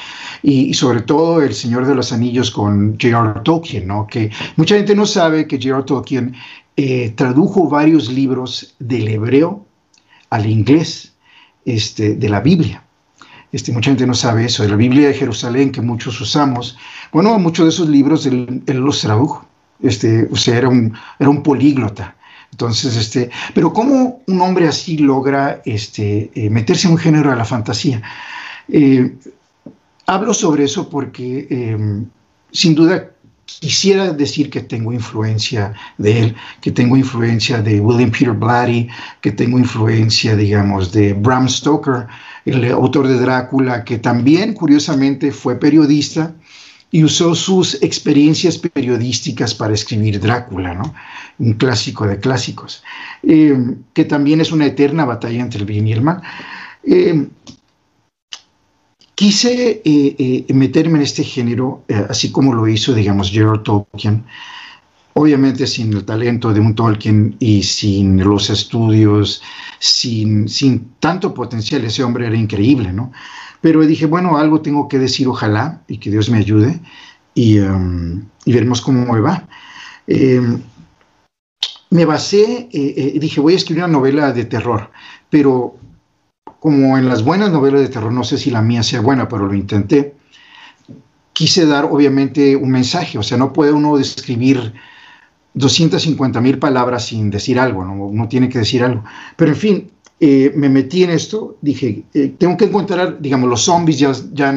y, 0.43 0.73
sobre 0.75 1.03
todo 1.03 1.43
El 1.43 1.55
Señor 1.55 1.87
de 1.87 1.95
los 1.95 2.12
Anillos 2.12 2.50
con 2.50 2.93
J.R. 2.93 3.41
Tolkien, 3.43 3.87
¿no? 3.87 4.07
que 4.07 4.31
mucha 4.57 4.76
gente 4.76 4.95
no 4.95 5.04
sabe 5.04 5.47
que 5.47 5.56
J.R. 5.56 5.82
Tolkien 5.82 6.35
eh, 6.76 7.13
tradujo 7.17 7.69
varios 7.69 8.13
libros 8.13 8.75
del 8.78 9.09
hebreo 9.09 9.67
al 10.30 10.47
inglés 10.47 11.13
este, 11.65 12.15
de 12.15 12.28
la 12.28 12.41
Biblia. 12.41 12.85
Este, 13.52 13.73
mucha 13.73 13.91
gente 13.91 14.06
no 14.06 14.15
sabe 14.15 14.45
eso, 14.45 14.63
de 14.63 14.69
la 14.69 14.76
Biblia 14.76 15.09
de 15.09 15.15
Jerusalén 15.15 15.73
que 15.73 15.80
muchos 15.80 16.21
usamos. 16.21 16.76
Bueno, 17.13 17.39
muchos 17.39 17.67
de 17.67 17.71
esos 17.71 17.89
libros 17.89 18.26
él, 18.26 18.63
los 18.67 19.00
tradujo. 19.00 19.47
Este, 19.80 20.28
o 20.30 20.37
sea, 20.37 20.59
era 20.59 20.69
un, 20.69 20.95
era 21.19 21.30
un 21.30 21.43
políglota. 21.43 22.17
Entonces, 22.50 22.97
este, 22.97 23.30
pero 23.54 23.73
¿cómo 23.73 24.23
un 24.26 24.41
hombre 24.41 24.69
así 24.69 24.99
logra 24.99 25.61
este, 25.65 26.30
eh, 26.35 26.50
meterse 26.50 26.87
en 26.87 26.95
un 26.95 26.99
género 26.99 27.30
de 27.30 27.37
la 27.37 27.45
fantasía? 27.45 28.02
Eh, 28.69 29.15
hablo 30.06 30.32
sobre 30.32 30.65
eso 30.65 30.89
porque, 30.89 31.47
em, 31.50 32.06
sin 32.52 32.75
duda, 32.75 33.11
quisiera 33.47 34.13
decir 34.13 34.50
que 34.50 34.61
tengo 34.61 34.93
influencia 34.93 35.73
de 35.99 36.21
él, 36.21 36.37
que 36.61 36.73
tengo 36.73 36.97
influencia 36.97 37.63
de 37.63 37.80
William 37.80 38.11
Peter 38.11 38.32
Blatty, 38.32 38.89
que 39.21 39.32
tengo 39.32 39.59
influencia, 39.59 40.37
digamos, 40.37 40.93
de 40.93 41.13
Bram 41.15 41.49
Stoker, 41.49 42.06
el 42.45 42.71
autor 42.73 43.09
de 43.09 43.19
Drácula, 43.19 43.85
que 43.85 43.99
también, 43.99 44.52
curiosamente, 44.52 45.32
fue 45.32 45.56
periodista 45.56 46.35
y 46.91 47.02
usó 47.02 47.35
sus 47.35 47.82
experiencias 47.82 48.59
periodísticas 48.59 49.54
para 49.54 49.75
escribir 49.75 50.21
Drácula, 50.21 50.75
¿no? 50.75 50.95
un 51.39 51.54
clásico 51.54 52.06
de 52.06 52.19
clásicos, 52.19 52.82
eh, 53.23 53.76
que 53.93 54.04
también 54.04 54.41
es 54.41 54.52
una 54.52 54.67
eterna 54.67 55.04
batalla 55.04 55.41
entre 55.41 55.61
el 55.61 55.67
bien 55.67 55.87
y 55.89 55.93
el 55.93 56.02
mal. 56.02 56.23
Eh, 56.85 57.26
quise 59.17 59.83
eh, 59.85 60.47
meterme 60.55 60.99
en 60.99 61.02
este 61.02 61.25
género, 61.25 61.83
así 62.09 62.31
como 62.31 62.55
lo 62.55 62.69
hizo, 62.69 62.95
digamos, 62.95 63.33
Gerald 63.33 63.65
Tolkien, 63.65 64.25
obviamente 65.15 65.67
sin 65.67 65.95
el 65.95 66.05
talento 66.05 66.52
de 66.52 66.61
un 66.61 66.75
Tolkien 66.75 67.37
y 67.41 67.63
sin 67.63 68.23
los 68.23 68.50
estudios, 68.50 69.43
sin, 69.79 70.49
sin 70.49 70.93
tanto 71.00 71.33
potencial, 71.33 71.85
ese 71.85 72.05
hombre 72.05 72.26
era 72.26 72.37
increíble, 72.37 72.93
¿no? 72.93 73.11
Pero 73.63 73.81
dije, 73.87 74.05
bueno, 74.05 74.37
algo 74.37 74.61
tengo 74.61 74.89
que 74.89 74.99
decir, 74.99 75.26
ojalá, 75.26 75.83
y 75.89 75.97
que 75.99 76.11
Dios 76.11 76.29
me 76.29 76.39
ayude, 76.39 76.79
y, 77.35 77.59
um, 77.59 78.26
veremos 78.45 78.83
cómo 78.83 79.11
me 79.11 79.21
va. 79.21 79.49
Em, 80.07 80.61
me 81.91 82.05
basé, 82.05 82.69
eh, 82.71 82.95
eh, 82.97 83.19
dije, 83.19 83.41
voy 83.41 83.55
a 83.55 83.57
escribir 83.57 83.85
una 83.85 83.93
novela 83.93 84.33
de 84.33 84.45
terror, 84.45 84.91
pero 85.31 85.76
como 86.67 86.99
en 86.99 87.09
las 87.09 87.23
buenas 87.23 87.52
novelas 87.52 87.81
de 87.81 87.87
terror, 87.87 88.13
no 88.13 88.25
sé 88.25 88.39
si 88.39 88.50
la 88.50 88.61
mía 88.61 88.83
sea 88.83 89.00
buena, 89.00 89.29
pero 89.29 89.47
lo 89.47 89.55
intenté, 89.55 90.17
quise 91.33 91.65
dar 91.65 91.85
obviamente 91.85 92.57
un 92.57 92.73
mensaje, 92.73 93.19
o 93.19 93.23
sea, 93.23 93.39
no 93.39 93.52
puede 93.52 93.71
uno 93.71 93.97
describir 93.97 94.75
250 95.55 96.41
mil 96.41 96.59
palabras 96.59 97.07
sin 97.07 97.31
decir 97.31 97.61
algo, 97.61 97.85
¿no? 97.85 97.93
uno 98.07 98.26
tiene 98.26 98.49
que 98.49 98.59
decir 98.59 98.83
algo. 98.83 99.05
Pero 99.37 99.52
en 99.52 99.57
fin, 99.57 99.91
eh, 100.19 100.50
me 100.57 100.69
metí 100.69 101.05
en 101.05 101.11
esto, 101.11 101.57
dije, 101.63 102.02
eh, 102.13 102.35
tengo 102.37 102.57
que 102.57 102.65
encontrar, 102.65 103.21
digamos, 103.21 103.49
los 103.49 103.63
zombies 103.63 104.00
ya, 104.00 104.11
ya, 104.33 104.52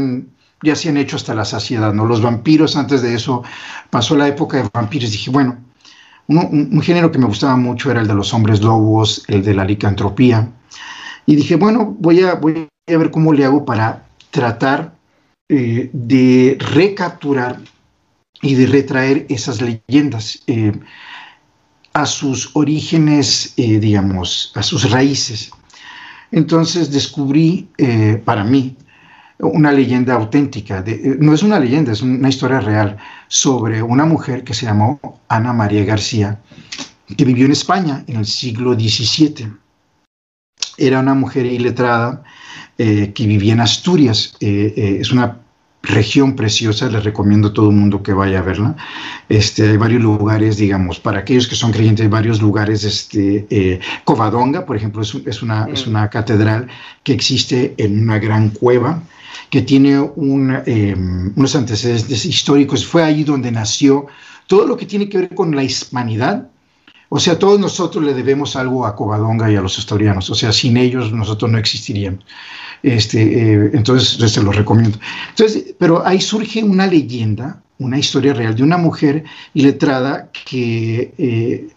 ya 0.63 0.75
se 0.75 0.89
han 0.89 0.97
hecho 0.97 1.15
hasta 1.15 1.35
la 1.35 1.45
saciedad, 1.45 1.93
¿no? 1.93 2.07
Los 2.07 2.23
vampiros, 2.23 2.75
antes 2.75 3.03
de 3.03 3.13
eso, 3.13 3.43
pasó 3.91 4.17
la 4.17 4.27
época 4.27 4.57
de 4.57 4.67
vampiros, 4.73 5.11
dije, 5.11 5.29
bueno, 5.29 5.59
un, 6.25 6.81
género 6.81 7.11
que 7.11 7.19
me 7.19 7.27
gustaba 7.27 7.55
mucho 7.55 7.91
era 7.91 8.01
el 8.01 8.07
de 8.07 8.15
los 8.15 8.33
hombres 8.33 8.61
lobos, 8.63 9.25
el 9.27 9.43
de 9.43 9.53
la 9.53 9.63
licantropía, 9.63 10.49
y 11.29 11.35
dije, 11.35 11.57
bueno, 11.57 11.95
voy 11.99 12.21
a, 12.21 12.33
voy 12.33 12.67
a 12.87 12.97
ver 12.97 13.11
cómo 13.11 13.31
le 13.33 13.45
hago 13.45 13.63
para 13.63 14.07
tratar 14.31 14.95
eh, 15.47 15.91
de 15.93 16.57
recapturar 16.59 17.61
y 18.41 18.55
de 18.55 18.65
retraer 18.65 19.27
esas 19.29 19.61
leyendas 19.61 20.41
eh, 20.47 20.71
a 21.93 22.07
sus 22.07 22.49
orígenes, 22.55 23.53
eh, 23.57 23.77
digamos, 23.77 24.51
a 24.55 24.63
sus 24.63 24.89
raíces. 24.89 25.51
Entonces 26.31 26.89
descubrí 26.89 27.69
para 28.25 28.43
mí 28.43 28.75
una 29.37 29.71
leyenda 29.71 30.15
auténtica, 30.15 30.83
no 31.19 31.33
es 31.35 31.43
una 31.43 31.59
leyenda, 31.59 31.91
es 31.91 32.01
una 32.01 32.29
historia 32.29 32.59
real 32.59 32.97
sobre 33.27 33.83
una 33.83 34.05
mujer 34.05 34.43
que 34.43 34.55
se 34.55 34.65
llamó 34.65 34.99
Ana 35.27 35.53
María 35.53 35.85
García, 35.85 36.39
que 37.15 37.23
vivió 37.23 37.45
en 37.45 37.51
España 37.51 38.03
en 38.07 38.15
el 38.15 38.25
siglo 38.25 38.73
XVII. 38.73 39.68
Era 40.79 40.99
una 40.99 41.13
mujer 41.13 41.45
iletrada 41.45 42.23
que 42.77 43.27
vivía 43.27 43.53
en 43.53 43.59
Asturias. 43.59 44.35
es 44.39 45.11
una 45.11 45.37
región 45.81 46.35
preciosa, 46.35 46.89
les 46.89 47.03
recomiendo 47.03 47.49
a 47.49 47.53
todo 47.53 47.69
el 47.69 47.75
mundo 47.75 48.03
que 48.03 48.13
vaya 48.13 48.39
a 48.39 48.41
verla. 48.41 48.75
Este, 49.29 49.69
hay 49.69 49.77
varios 49.77 50.01
lugares, 50.01 50.57
digamos, 50.57 50.99
para 50.99 51.19
aquellos 51.19 51.47
que 51.47 51.55
son 51.55 51.71
creyentes, 51.71 52.03
hay 52.03 52.09
varios 52.09 52.41
lugares, 52.41 52.83
este, 52.83 53.47
eh, 53.49 53.79
Covadonga, 54.03 54.65
por 54.65 54.75
ejemplo, 54.75 55.01
es, 55.01 55.41
una, 55.41 55.67
es 55.71 55.87
mm. 55.87 55.89
una 55.89 56.09
catedral 56.09 56.67
que 57.03 57.13
existe 57.13 57.75
en 57.77 58.03
una 58.03 58.19
gran 58.19 58.49
cueva 58.49 59.01
que 59.49 59.61
tiene 59.61 59.93
em, 59.95 61.33
unos 61.35 61.55
antecedentes 61.55 62.25
históricos. 62.25 62.85
Fue 62.85 63.03
ahí 63.03 63.23
donde 63.23 63.51
nació 63.51 64.07
todo 64.47 64.67
lo 64.67 64.77
que 64.77 64.85
tiene 64.85 65.09
que 65.09 65.19
ver 65.19 65.35
con 65.35 65.55
la 65.55 65.63
hispanidad, 65.63 66.49
o 67.09 67.19
sea, 67.19 67.39
todos 67.39 67.59
nosotros 67.59 68.03
le 68.03 68.13
debemos 68.13 68.55
algo 68.55 68.85
a 68.85 68.95
Covadonga 68.95 69.51
y 69.51 69.55
a 69.55 69.61
los 69.61 69.77
historianos. 69.79 70.29
O 70.29 70.35
sea, 70.35 70.53
sin 70.53 70.77
ellos 70.77 71.11
nosotros 71.11 71.49
no 71.49 71.57
existiríamos. 71.57 72.23
Este, 72.83 73.21
eh, 73.21 73.71
entonces, 73.73 74.31
se 74.31 74.43
los 74.43 74.55
recomiendo. 74.55 74.99
Entonces, 75.29 75.73
pero 75.79 76.05
ahí 76.05 76.21
surge 76.21 76.63
una 76.63 76.85
leyenda, 76.85 77.61
una 77.79 77.97
historia 77.97 78.33
real 78.33 78.55
de 78.55 78.63
una 78.63 78.77
mujer 78.77 79.23
iletrada 79.55 80.29
que 80.31 81.13
eh, 81.17 81.67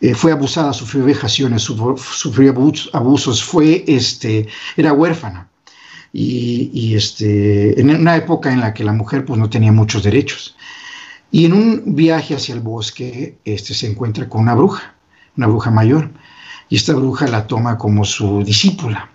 eh, 0.00 0.14
fue 0.14 0.30
abusada, 0.30 0.72
sufrió 0.72 1.04
vejaciones, 1.04 1.62
sufrió, 1.62 2.54
abusos, 2.92 3.42
fue, 3.42 3.84
este, 3.88 4.46
era 4.76 4.92
huérfana. 4.92 5.48
Y, 6.12 6.70
y, 6.72 6.94
este, 6.94 7.80
en 7.80 7.90
una 7.90 8.16
época 8.16 8.52
en 8.52 8.60
la 8.60 8.74
que 8.74 8.84
la 8.84 8.92
mujer 8.92 9.24
pues, 9.24 9.40
no 9.40 9.50
tenía 9.50 9.72
muchos 9.72 10.02
derechos. 10.02 10.54
Y 11.34 11.46
en 11.46 11.54
un 11.54 11.82
viaje 11.96 12.34
hacia 12.34 12.54
el 12.54 12.60
bosque 12.60 13.38
este, 13.46 13.72
se 13.72 13.90
encuentra 13.90 14.28
con 14.28 14.42
una 14.42 14.54
bruja, 14.54 14.94
una 15.34 15.46
bruja 15.46 15.70
mayor. 15.70 16.10
Y 16.68 16.76
esta 16.76 16.92
bruja 16.92 17.26
la 17.26 17.46
toma 17.46 17.78
como 17.78 18.04
su 18.04 18.44
discípula. 18.44 19.10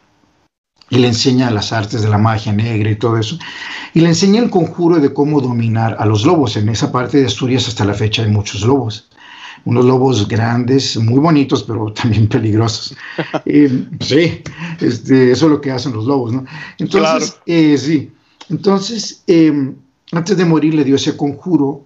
Y 0.90 0.98
le 0.98 1.10
enseña 1.10 1.52
las 1.52 1.72
artes 1.72 2.02
de 2.02 2.10
la 2.10 2.18
magia 2.18 2.52
negra 2.52 2.90
y 2.90 2.96
todo 2.96 3.18
eso. 3.18 3.38
Y 3.94 4.02
le 4.02 4.08
enseña 4.08 4.42
el 4.42 4.50
conjuro 4.50 5.00
de 5.00 5.14
cómo 5.14 5.42
dominar 5.42 5.96
a 6.00 6.08
los 6.08 6.26
lobos. 6.26 6.58
En 6.58 6.70
esa 6.70 6.92
parte 6.92 7.20
de 7.20 7.28
Asturias 7.28 7.68
hasta 7.68 7.86
la 7.86 7.94
fecha 7.94 8.24
hay 8.24 8.32
muchos 8.32 8.62
lobos. 8.62 9.10
Unos 9.66 9.86
lobos 9.86 10.28
grandes, 10.28 10.98
muy 10.98 11.20
bonitos, 11.20 11.62
pero 11.62 11.94
también 12.02 12.28
peligrosos. 12.28 12.98
Eh, 13.46 13.86
sí, 14.00 14.42
este, 14.82 15.32
eso 15.32 15.46
es 15.46 15.52
lo 15.52 15.62
que 15.62 15.72
hacen 15.72 15.94
los 15.94 16.06
lobos, 16.06 16.34
¿no? 16.34 16.46
Entonces, 16.80 17.38
eh, 17.46 17.78
sí. 17.78 18.12
Entonces, 18.50 19.24
eh, 19.28 19.74
antes 20.12 20.36
de 20.36 20.46
morir 20.46 20.74
le 20.74 20.84
dio 20.84 20.96
ese 20.96 21.16
conjuro 21.16 21.86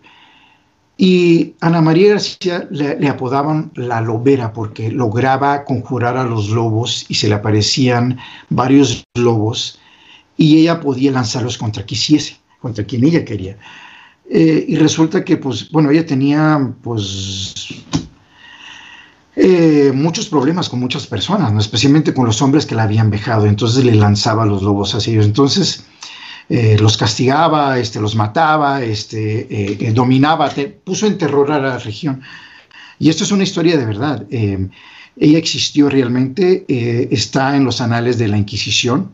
y 1.04 1.56
Ana 1.62 1.82
María 1.82 2.12
García 2.12 2.68
le, 2.70 3.10
apodaban 3.10 3.72
la 3.74 4.02
lobera 4.02 4.54
porque 4.54 4.92
lograba 4.92 5.66
conjurar 5.66 6.16
a 6.16 6.26
los 6.26 6.50
lobos 6.50 7.08
y 7.10 7.16
se 7.16 7.28
le 7.28 7.34
aparecían 7.34 8.20
varios 8.52 9.04
lobos 9.16 9.80
y 10.38 10.60
ella 10.60 10.80
podía 10.80 11.12
lanzarlos 11.12 11.58
contra 11.58 11.88
quisiese, 11.88 12.38
contra 12.60 12.84
quien 12.84 13.04
ella 13.04 13.26
quería. 13.26 13.58
Eh, 14.30 14.64
y 14.68 14.76
resulta 14.76 15.26
que, 15.26 15.38
pues, 15.38 15.72
bueno, 15.72 15.90
ella 15.90 16.06
tenía, 16.06 16.72
pues, 16.84 17.84
eh, 19.36 19.92
muchos 19.96 20.30
problemas 20.30 20.70
con 20.70 20.80
muchas 20.80 21.08
personas, 21.08 21.52
especialmente 21.58 22.14
con 22.14 22.28
los 22.28 22.44
hombres 22.44 22.68
que 22.68 22.76
la 22.76 22.84
habían 22.84 23.10
vejado, 23.10 23.48
entonces 23.48 23.84
le 23.84 23.96
lanzaba 23.96 24.46
los 24.46 24.62
lobos 24.62 24.94
hacia 24.94 25.14
ellos. 25.14 25.26
Entonces, 25.26 25.84
eh, 26.54 26.76
los 26.78 26.98
castigaba, 26.98 27.80
este, 27.80 28.02
los 28.02 28.14
mataba, 28.14 28.84
este, 28.84 29.48
eh, 29.50 29.78
eh, 29.80 29.92
dominaba, 29.94 30.52
puso 30.84 31.08
en 31.08 31.18
terror 31.18 31.50
a 31.50 31.60
la 31.60 31.78
región. 31.78 32.22
Y 33.00 33.08
esto 33.08 33.24
es 33.24 33.32
una 33.32 33.44
historia 33.44 33.78
de 33.78 33.86
verdad. 33.86 34.26
ella 34.30 35.38
existió 35.38 35.88
realmente, 35.88 36.66
está 37.10 37.56
en 37.56 37.64
los 37.64 37.80
anales 37.80 38.18
de 38.18 38.28
la 38.28 38.38
Inquisición. 38.38 39.12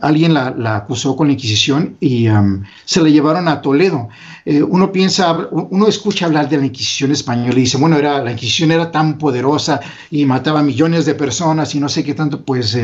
alguien 0.00 0.34
la, 0.34 0.76
acusó 0.76 1.14
con 1.14 1.28
la 1.28 1.34
Inquisición 1.34 1.96
y 2.00 2.28
um, 2.28 2.64
se 2.84 3.00
la 3.00 3.08
llevaron 3.08 3.46
a 3.46 3.62
Toledo. 3.62 4.08
uno 4.46 4.90
piensa, 4.90 5.48
uno 5.52 5.86
escucha 5.86 6.26
hablar 6.26 6.48
de 6.48 6.58
la 6.58 6.66
Inquisición 6.66 7.12
española 7.12 7.56
y 7.56 7.62
dice, 7.62 7.78
bueno, 7.78 7.96
era, 7.96 8.22
la 8.22 8.32
Inquisición 8.32 8.72
era 8.72 8.90
tan 8.90 9.16
poderosa 9.16 9.80
y 10.10 10.26
mataba 10.26 10.60
millones 10.62 11.06
de 11.06 11.14
personas 11.14 11.74
y 11.76 11.80
no 11.80 11.88
sé 11.88 12.02
qué 12.02 12.14
tanto, 12.14 12.44
pues 12.44 12.76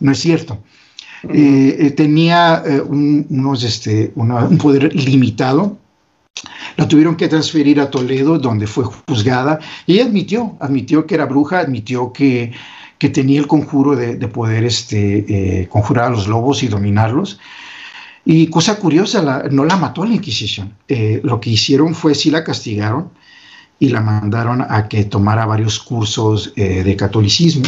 no 0.00 0.12
es 0.12 0.18
cierto. 0.18 0.58
Eh, 1.24 1.76
eh, 1.80 1.90
tenía 1.90 2.62
eh, 2.64 2.80
un, 2.80 3.26
unos, 3.28 3.64
este, 3.64 4.12
un 4.14 4.58
poder 4.58 4.94
limitado. 4.94 5.76
La 6.76 6.86
tuvieron 6.86 7.16
que 7.16 7.26
transferir 7.26 7.80
a 7.80 7.90
Toledo, 7.90 8.38
donde 8.38 8.68
fue 8.68 8.84
juzgada, 8.84 9.58
y 9.86 9.94
ella 9.94 10.04
admitió, 10.04 10.56
admitió 10.60 11.06
que 11.06 11.16
era 11.16 11.26
bruja, 11.26 11.58
admitió 11.58 12.12
que, 12.12 12.52
que 12.98 13.08
tenía 13.08 13.40
el 13.40 13.48
conjuro 13.48 13.96
de, 13.96 14.14
de 14.14 14.28
poder 14.28 14.64
este, 14.64 15.66
conjurar 15.68 16.06
a 16.06 16.10
los 16.10 16.28
lobos 16.28 16.62
y 16.62 16.68
dominarlos. 16.68 17.40
Y 18.24 18.46
cosa 18.48 18.76
curiosa, 18.76 19.42
no 19.50 19.64
la 19.64 19.76
mató 19.76 20.04
la 20.04 20.14
Inquisición. 20.14 20.74
lo 21.24 21.40
que 21.40 21.50
hicieron 21.50 21.94
fue, 21.96 22.14
sí 22.14 22.30
la 22.30 22.44
castigaron 22.44 23.10
y 23.80 23.88
la 23.88 24.00
mandaron 24.00 24.64
a 24.68 24.86
que 24.86 25.04
tomara 25.04 25.46
varios 25.46 25.80
cursos 25.80 26.52
de 26.54 26.96
catolicismo 26.96 27.64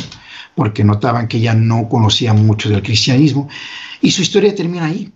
porque 0.55 0.85
notaban 0.85 1.29
que 1.29 1.39
ella 1.39 1.55
no 1.55 1.89
conocía 1.89 2.35
mucho 2.35 2.69
del 2.69 2.83
cristianismo. 2.83 3.49
Y 4.01 4.11
su 4.11 4.23
historia 4.23 4.55
termina 4.55 4.87
ahí, 4.87 5.13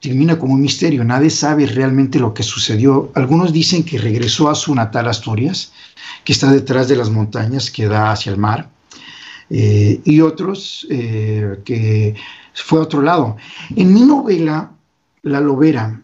termina 0.00 0.38
como 0.38 0.54
un 0.54 0.60
misterio, 0.60 1.04
nadie 1.04 1.30
sabe 1.30 1.66
realmente 1.66 2.18
lo 2.18 2.34
que 2.34 2.42
sucedió. 2.42 3.10
Algunos 3.14 3.52
dicen 3.52 3.84
que 3.84 3.98
regresó 3.98 4.50
a 4.50 4.54
su 4.54 4.74
natal 4.74 5.08
Asturias, 5.08 5.72
que 6.24 6.32
está 6.32 6.50
detrás 6.50 6.88
de 6.88 6.96
las 6.96 7.10
montañas 7.10 7.70
que 7.70 7.86
da 7.86 8.12
hacia 8.12 8.32
el 8.32 8.38
mar, 8.38 8.68
eh, 9.48 10.00
y 10.04 10.20
otros 10.20 10.86
eh, 10.90 11.60
que 11.64 12.14
fue 12.54 12.80
a 12.80 12.82
otro 12.82 13.02
lado. 13.02 13.36
En 13.76 13.92
mi 13.92 14.02
novela, 14.02 14.72
La 15.22 15.40
Lobera, 15.40 16.00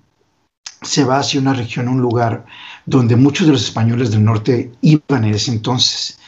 se 0.81 1.05
va 1.05 1.19
hacia 1.19 1.41
una 1.41 1.55
región, 1.55 1.89
un 1.89 2.01
lugar 2.01 2.45
donde 2.87 3.17
muchos 3.17 3.47
de 3.47 3.53
los 3.53 3.63
españoles 3.63 4.11
del 4.11 4.25
norte 4.25 4.73
iban 4.81 5.25
en 5.25 5.35
ese 5.35 5.53
entonces 5.53 6.19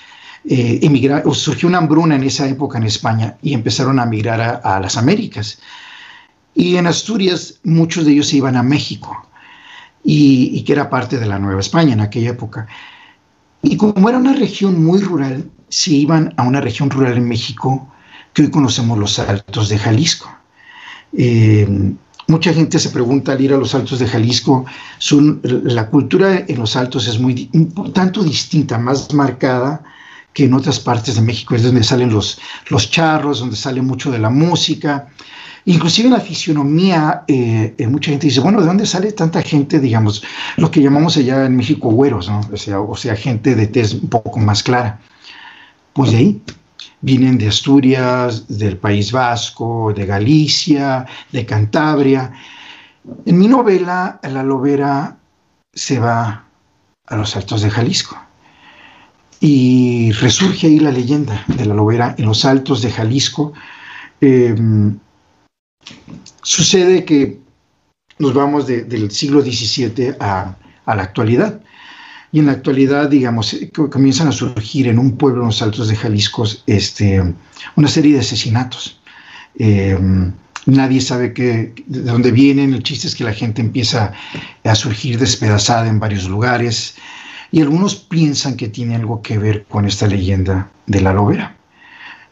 eh, 0.47 0.81
emigrar, 0.83 1.23
surgió 1.33 1.71
una 1.71 1.79
hambruna 1.79 2.17
en 2.17 2.25
esa 2.25 2.47
época 2.47 2.77
en 2.77 2.85
España 2.85 3.39
y 3.41 3.55
empezaron 3.55 3.99
a 3.99 4.05
migrar 4.05 4.61
a, 4.63 4.79
las 4.79 4.99
Américas. 4.99 5.59
Y 6.55 6.77
en 6.77 6.87
Asturias 6.87 7.61
muchos 7.65 8.05
de 8.05 8.13
ellos 8.13 8.29
se 8.29 8.37
iban 8.37 8.55
a 8.57 8.63
México 8.63 9.27
y, 10.05 10.63
que 10.65 10.73
era 10.75 10.91
parte 10.91 11.19
de 11.19 11.25
la 11.25 11.39
Nueva 11.39 11.61
España 11.61 11.95
en 11.95 12.01
aquella 12.01 12.31
época. 12.31 12.67
Y 13.63 13.79
como 13.79 14.07
era 14.07 14.19
una 14.19 14.35
región 14.35 14.85
muy 14.85 15.01
rural, 15.01 15.51
se 15.71 15.93
iban 15.93 16.35
a 16.37 16.43
una 16.43 16.61
región 16.61 16.91
rural 16.91 17.17
en 17.17 17.27
México 17.27 17.91
que 18.35 18.43
hoy 18.43 18.51
conocemos 18.51 18.99
los 18.99 19.19
Altos 19.19 19.71
de 19.71 19.79
Jalisco. 19.79 20.29
Eh, 21.17 21.95
mucha 22.27 22.53
gente 22.53 22.79
se 22.79 22.91
pregunta 22.91 23.33
al 23.33 23.41
ir 23.41 23.55
a 23.55 23.57
los 23.57 23.75
Altos 23.75 23.99
de 23.99 24.09
Jalisco, 24.09 24.67
son, 24.99 25.41
la 25.43 25.89
cultura 25.89 26.45
en 26.47 26.59
los 26.59 26.77
Altos 26.77 27.09
es 27.09 27.19
muy 27.19 27.49
un 27.55 27.93
tanto 27.95 28.23
distinta, 28.23 28.77
más 28.77 29.15
marcada 29.15 29.83
que 30.35 30.45
en 30.45 30.53
otras 30.53 30.81
partes 30.81 31.15
de 31.15 31.23
México 31.23 31.55
es 31.55 31.63
donde 31.63 31.85
salen 31.85 32.13
los, 32.13 32.39
los 32.69 32.91
charros, 32.91 33.39
donde 33.39 33.57
sale 33.57 33.81
mucho 33.81 34.11
de 34.11 34.19
la 34.19 34.31
música. 34.31 35.09
Inclusive 35.65 36.09
en 36.09 36.15
la 36.15 36.21
fisionomía, 36.21 37.23
eh, 37.27 37.75
eh, 37.79 37.87
mucha 37.87 38.11
gente 38.11 38.27
dice, 38.27 38.41
bueno, 38.41 38.61
¿de 38.61 38.67
dónde 38.67 38.85
sale 38.85 39.13
tanta 39.13 39.41
gente, 39.41 39.79
digamos, 39.79 40.23
lo 40.57 40.71
que 40.71 40.83
llamamos 40.83 41.17
allá 41.17 41.47
en 41.47 41.57
México 41.57 41.89
güeros, 41.89 42.29
o, 42.29 42.57
sea, 42.57 42.81
o 42.81 42.97
sea, 42.97 43.17
gente 43.17 43.55
de 43.55 43.69
tez 43.69 43.95
un 43.95 44.09
poco 44.09 44.39
más 44.41 44.63
clara? 44.63 45.01
Pues 45.95 46.11
de 46.11 46.17
ahí, 46.19 46.43
vienen 47.01 47.39
de 47.39 47.49
Asturias, 47.49 48.47
del 48.49 48.77
País 48.77 49.13
Vasco, 49.13 49.93
de 49.95 50.05
Galicia, 50.05 51.07
de 51.31 51.47
Cantabria. 51.47 52.33
En 53.25 53.39
mi 53.39 53.47
novela, 53.47 54.19
La 54.23 54.43
Lobera 54.43 55.17
se 55.73 55.99
va 55.99 56.45
a 57.07 57.17
los 57.17 57.37
Altos 57.37 57.63
de 57.63 57.71
Jalisco. 57.71 58.24
Y 59.47 60.11
resurge 60.13 60.69
ahí 60.69 60.79
la 60.79 60.91
leyenda 60.91 61.45
de 61.49 61.67
la 61.67 61.75
lobera 61.75 62.15
en 62.17 62.25
los 62.25 62.47
altos 62.47 62.81
de 62.81 62.91
Jalisco. 62.91 63.53
Em, 64.23 64.99
sucede 66.41 67.05
que 67.05 67.41
nos 68.19 68.33
vamos 68.33 68.67
del 68.67 69.11
siglo 69.11 69.43
XVII 69.43 70.15
a, 70.19 70.57
la 70.87 71.03
actualidad. 71.03 71.61
Y 72.33 72.39
en 72.39 72.47
la 72.47 72.53
actualidad, 72.53 73.11
digamos, 73.11 73.53
eh, 73.53 73.71
comienzan 73.71 74.29
a 74.29 74.33
surgir 74.33 74.89
en 74.89 74.99
un 74.99 75.19
pueblo 75.19 75.43
en 75.43 75.49
los 75.49 75.61
altos 75.61 75.89
de 75.89 75.97
Jalisco 75.97 76.47
este, 76.67 77.23
una 77.77 77.89
serie 77.89 78.15
de 78.15 78.21
asesinatos. 78.21 78.99
Em, 79.59 80.33
nadie 80.65 81.03
sabe 81.03 81.29
de 81.29 81.75
dónde 81.87 82.31
vienen. 82.31 82.73
El 82.73 82.83
chiste 82.83 83.09
es 83.09 83.15
que 83.15 83.25
la 83.25 83.35
gente 83.35 83.61
empieza 83.61 84.15
a 84.65 84.75
surgir 84.75 85.19
despedazada 85.19 85.87
en 85.87 86.01
varios 86.01 86.31
lugares 86.31 86.97
y 87.55 87.61
algunos 87.61 87.95
piensan 87.95 88.57
que 88.57 88.69
tiene 88.69 88.97
algo 88.97 89.23
que 89.23 89.39
ver 89.39 89.65
con 89.69 89.85
esta 89.85 90.09
leyenda 90.09 90.69
de 90.89 91.01
la 91.01 91.13
lobera, 91.13 91.57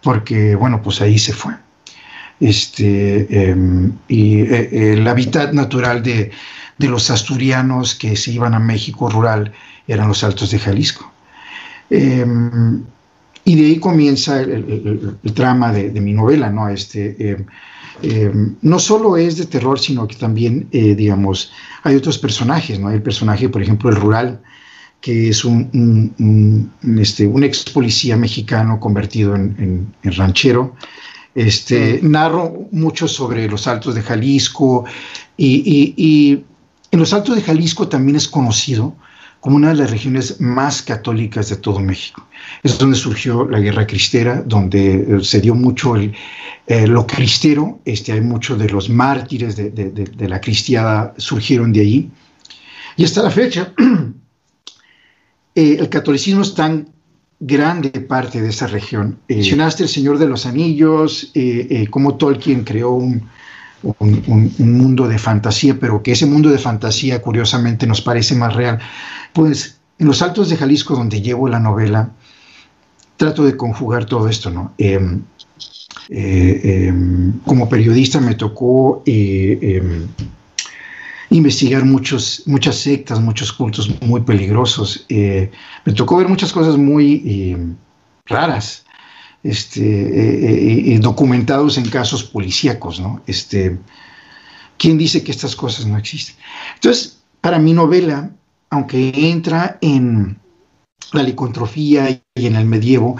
porque 0.02 0.56
bueno, 0.56 0.82
pues 0.82 1.00
ahí 1.00 1.16
se 1.16 1.32
fue. 1.32 1.54
Este, 2.40 3.50
em, 3.50 3.92
y 4.08 4.40
eh, 4.40 4.94
el 4.94 5.06
hábitat 5.06 5.52
natural 5.52 6.02
de, 6.02 6.32
los 6.78 7.08
asturianos 7.08 7.94
que 7.94 8.16
se 8.16 8.32
iban 8.32 8.52
a 8.54 8.58
México 8.58 9.08
rural 9.08 9.52
eran 9.86 10.08
los 10.08 10.24
altos 10.24 10.50
de 10.50 10.58
Jalisco. 10.58 11.12
Em, 11.88 12.82
y 13.44 13.54
de 13.54 13.66
ahí 13.66 13.78
comienza 13.78 14.40
el, 14.40 15.18
trama 15.34 15.72
de, 15.72 16.00
mi 16.00 16.14
novela, 16.14 16.50
¿no? 16.50 16.68
Este, 16.68 17.46
em, 18.02 18.56
no 18.60 18.78
solo 18.80 19.16
es 19.16 19.36
de 19.36 19.46
terror, 19.46 19.78
sino 19.78 20.08
que 20.08 20.16
también, 20.16 20.66
eh, 20.72 20.96
digamos, 20.96 21.52
hay 21.84 21.94
otros 21.94 22.18
personajes, 22.18 22.80
¿no? 22.80 22.90
El 22.90 23.02
personaje, 23.02 23.48
por 23.48 23.62
ejemplo, 23.62 23.88
el 23.88 23.96
rural, 23.96 24.40
que 25.02 25.28
es 25.28 25.44
un, 25.44 26.70
este, 26.98 27.26
un 27.26 27.42
ex 27.42 27.64
policía 27.64 28.16
mexicano 28.16 28.78
convertido 28.78 29.34
en, 29.34 29.92
ranchero. 30.04 30.76
Este, 31.34 31.98
narro 32.02 32.68
mucho 32.70 33.08
sobre 33.08 33.48
los 33.48 33.66
altos 33.66 33.94
de 33.94 34.02
Jalisco 34.02 34.84
y, 35.36 36.44
en 36.90 36.98
los 36.98 37.12
altos 37.12 37.34
de 37.34 37.42
Jalisco 37.42 37.88
también 37.88 38.16
es 38.16 38.28
conocido 38.28 38.94
como 39.40 39.56
una 39.56 39.70
de 39.70 39.74
las 39.74 39.90
regiones 39.90 40.40
más 40.40 40.82
católicas 40.82 41.48
de 41.48 41.56
todo 41.56 41.80
México. 41.80 42.24
Es 42.62 42.78
donde 42.78 42.96
surgió 42.96 43.48
la 43.48 43.58
guerra 43.58 43.86
cristera, 43.86 44.40
donde 44.46 44.94
eh, 44.94 45.24
se 45.24 45.40
dio 45.40 45.56
mucho 45.56 45.96
el, 45.96 46.14
eh, 46.68 46.86
lo 46.86 47.08
cristero, 47.08 47.80
este, 47.84 48.12
hay 48.12 48.20
muchos 48.20 48.56
de 48.56 48.68
los 48.68 48.88
mártires 48.88 49.56
de, 49.56 49.70
de, 49.70 50.28
la 50.28 50.40
cristiada 50.40 51.12
surgieron 51.16 51.72
de 51.72 51.80
allí. 51.80 52.10
Y 52.96 53.04
hasta 53.04 53.22
la 53.22 53.30
fecha, 53.30 53.72
eh, 55.54 55.76
el 55.78 55.88
catolicismo 55.88 56.42
es 56.42 56.54
tan 56.54 56.88
grande 57.40 57.90
parte 57.90 58.40
de 58.40 58.50
esa 58.50 58.66
región. 58.66 59.18
mencionaste 59.28 59.82
El 59.82 59.88
Señor 59.88 60.18
de 60.18 60.28
los 60.28 60.46
Anillos, 60.46 61.32
como 61.90 62.14
Tolkien 62.14 62.62
creó 62.62 62.92
un, 62.92 63.28
un, 63.82 64.52
mundo 64.58 65.08
de 65.08 65.18
fantasía, 65.18 65.78
pero 65.78 66.02
que 66.02 66.12
ese 66.12 66.26
mundo 66.26 66.50
de 66.50 66.58
fantasía 66.58 67.20
curiosamente 67.20 67.86
nos 67.86 68.00
parece 68.00 68.34
más 68.34 68.54
real. 68.54 68.78
Pues 69.32 69.78
en 69.98 70.06
los 70.06 70.22
Altos 70.22 70.48
de 70.50 70.56
Jalisco, 70.56 70.94
donde 70.94 71.20
llevo 71.20 71.48
la 71.48 71.58
novela, 71.58 72.10
trato 73.16 73.44
de 73.44 73.56
conjugar 73.56 74.04
todo 74.04 74.28
esto, 74.28 74.50
¿no? 74.50 74.72
Em, 74.78 75.22
eh, 76.08 76.88
em, 76.88 77.32
como 77.44 77.68
periodista 77.68 78.20
me 78.20 78.34
tocó 78.34 79.02
eh, 79.06 79.58
em, 79.62 80.08
investigar 81.32 81.84
muchos, 81.84 82.42
muchas 82.46 82.76
sectas, 82.76 83.20
muchos 83.20 83.52
cultos 83.52 83.90
muy 84.02 84.20
peligrosos. 84.20 85.04
Eh, 85.08 85.50
me 85.84 85.92
tocó 85.92 86.16
ver 86.16 86.28
muchas 86.28 86.52
cosas 86.52 86.76
muy 86.76 87.76
raras 88.26 88.84
este, 89.42 89.82
eh, 89.82 90.94
eh, 90.94 90.98
documentados 91.00 91.76
en 91.76 91.88
casos 91.88 92.22
policíacos, 92.22 93.00
¿no? 93.00 93.22
Este, 93.26 93.78
¿Quién 94.78 94.98
dice 94.98 95.22
que 95.22 95.32
estas 95.32 95.56
cosas 95.56 95.86
no 95.86 95.98
existen? 95.98 96.36
Entonces, 96.74 97.18
para 97.40 97.58
mi 97.58 97.72
novela, 97.72 98.30
aunque 98.70 99.12
entra 99.14 99.78
en 99.80 100.38
la 101.12 101.22
licontrofía 101.22 102.08
y 102.34 102.46
en 102.46 102.56
el 102.56 102.66
medievo, 102.66 103.16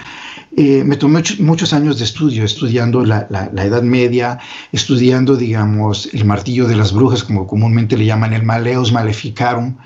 eh, 0.55 0.85
me 0.85 0.97
tomé 0.97 1.23
muchos 1.38 1.73
años 1.73 1.99
de 1.99 2.05
estudio, 2.05 2.45
estudiando 2.45 3.05
la, 3.05 3.27
Edad 3.57 3.83
Media, 3.83 4.38
estudiando, 4.71 5.35
digamos, 5.37 6.11
el 6.12 6.27
martillo 6.27 6.67
de 6.69 6.77
las 6.77 6.93
brujas, 6.93 7.25
como 7.25 7.47
comúnmente 7.47 7.97
le 7.97 8.05
llaman 8.05 8.35
el 8.35 8.43
Maleus 8.43 8.93
Maleficarum, 8.93 9.77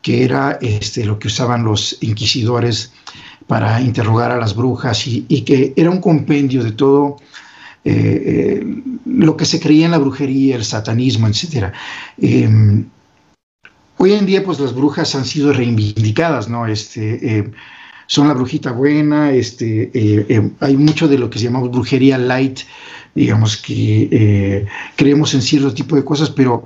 que 0.00 0.22
era 0.22 0.58
este, 0.60 1.04
lo 1.04 1.18
que 1.18 1.26
usaban 1.26 1.64
los 1.64 1.98
inquisidores 2.02 2.92
para 3.48 3.80
interrogar 3.80 4.30
a 4.30 4.36
las 4.36 4.54
brujas 4.54 5.06
y, 5.08 5.42
que 5.42 5.72
era 5.76 5.90
un 5.90 6.00
compendio 6.00 6.62
de 6.62 6.70
todo 6.70 7.16
eh, 7.84 8.22
eh, 8.24 8.82
lo 9.04 9.36
que 9.36 9.44
se 9.44 9.58
creía 9.58 9.86
en 9.86 9.90
la 9.90 9.98
brujería, 9.98 10.54
el 10.54 10.64
satanismo, 10.64 11.26
etc. 11.26 11.72
Em, 12.18 12.86
hoy 13.96 14.12
en 14.12 14.26
día, 14.26 14.44
pues 14.44 14.60
las 14.60 14.72
brujas 14.72 15.16
han 15.16 15.24
sido 15.24 15.52
reivindicadas, 15.52 16.48
¿no? 16.48 16.68
Este, 16.68 17.50
son 18.12 18.28
la 18.28 18.34
brujita 18.34 18.72
buena, 18.72 19.32
este, 19.32 19.90
em, 20.28 20.50
hay 20.60 20.76
mucho 20.76 21.08
de 21.08 21.16
lo 21.16 21.30
que 21.30 21.38
se 21.38 21.46
llama 21.46 21.60
brujería 21.60 22.18
light, 22.18 22.60
digamos 23.14 23.56
que 23.56 24.66
creemos 24.96 25.32
en 25.32 25.40
cierto 25.40 25.72
tipo 25.72 25.96
de 25.96 26.04
cosas, 26.04 26.28
pero 26.28 26.62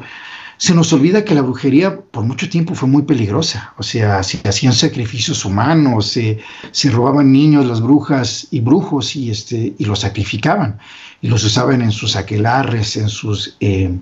se 0.58 0.74
nos 0.74 0.92
olvida 0.92 1.24
que 1.24 1.36
la 1.36 1.42
brujería 1.42 2.00
por 2.00 2.24
mucho 2.24 2.48
tiempo 2.48 2.74
fue 2.74 2.88
muy 2.88 3.02
peligrosa. 3.02 3.74
O 3.76 3.84
sea, 3.84 4.24
se 4.24 4.40
hacían 4.48 4.72
sacrificios 4.72 5.44
humanos, 5.44 6.08
se, 6.08 6.40
se 6.72 6.90
robaban 6.90 7.30
niños, 7.30 7.64
las 7.66 7.80
brujas 7.80 8.48
y 8.50 8.60
brujos 8.60 9.14
y, 9.14 9.30
este, 9.30 9.74
y 9.78 9.84
los 9.84 10.00
sacrificaban. 10.00 10.80
Y 11.22 11.28
los 11.28 11.44
usaban 11.44 11.80
en 11.80 11.92
sus 11.92 12.16
aquelarres, 12.16 12.96
en 12.96 13.08
sus, 13.08 13.56
eh, 13.60 13.94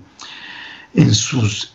en 0.95 1.13
sus 1.13 1.69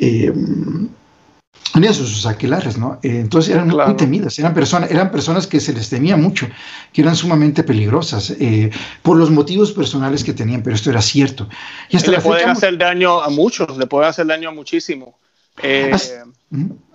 en 1.74 1.84
esos 1.84 2.08
sus 2.08 2.26
aquelares, 2.26 2.76
¿no? 2.78 2.98
Eh, 3.02 3.20
entonces 3.20 3.54
eran 3.54 3.68
muy 3.68 3.96
temidas, 3.96 4.38
eran 4.38 4.54
personas, 4.54 4.90
eran 4.90 5.10
personas 5.10 5.46
que 5.46 5.60
se 5.60 5.72
les 5.72 5.88
temía 5.88 6.16
mucho, 6.16 6.48
que 6.92 7.02
eran 7.02 7.14
sumamente 7.14 7.62
peligrosas 7.62 8.30
eh, 8.40 8.70
por 9.02 9.16
los 9.16 9.30
motivos 9.30 9.72
personales 9.72 10.24
que 10.24 10.32
tenían, 10.32 10.62
pero 10.62 10.74
esto 10.74 10.90
era 10.90 11.00
cierto. 11.00 11.48
Y 11.88 11.96
hasta 11.96 12.10
le 12.10 12.20
pueden 12.20 12.48
hacer 12.48 12.76
daño 12.76 13.20
a 13.20 13.30
muchos, 13.30 13.76
le 13.78 13.86
puede 13.86 14.08
hacer 14.08 14.26
daño 14.26 14.48
a 14.48 14.52
muchísimo. 14.52 15.18
Eh, 15.62 15.92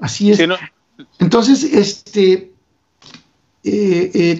así, 0.01 0.31
es. 0.31 0.39
Entonces, 1.19 1.63
este, 1.63 2.51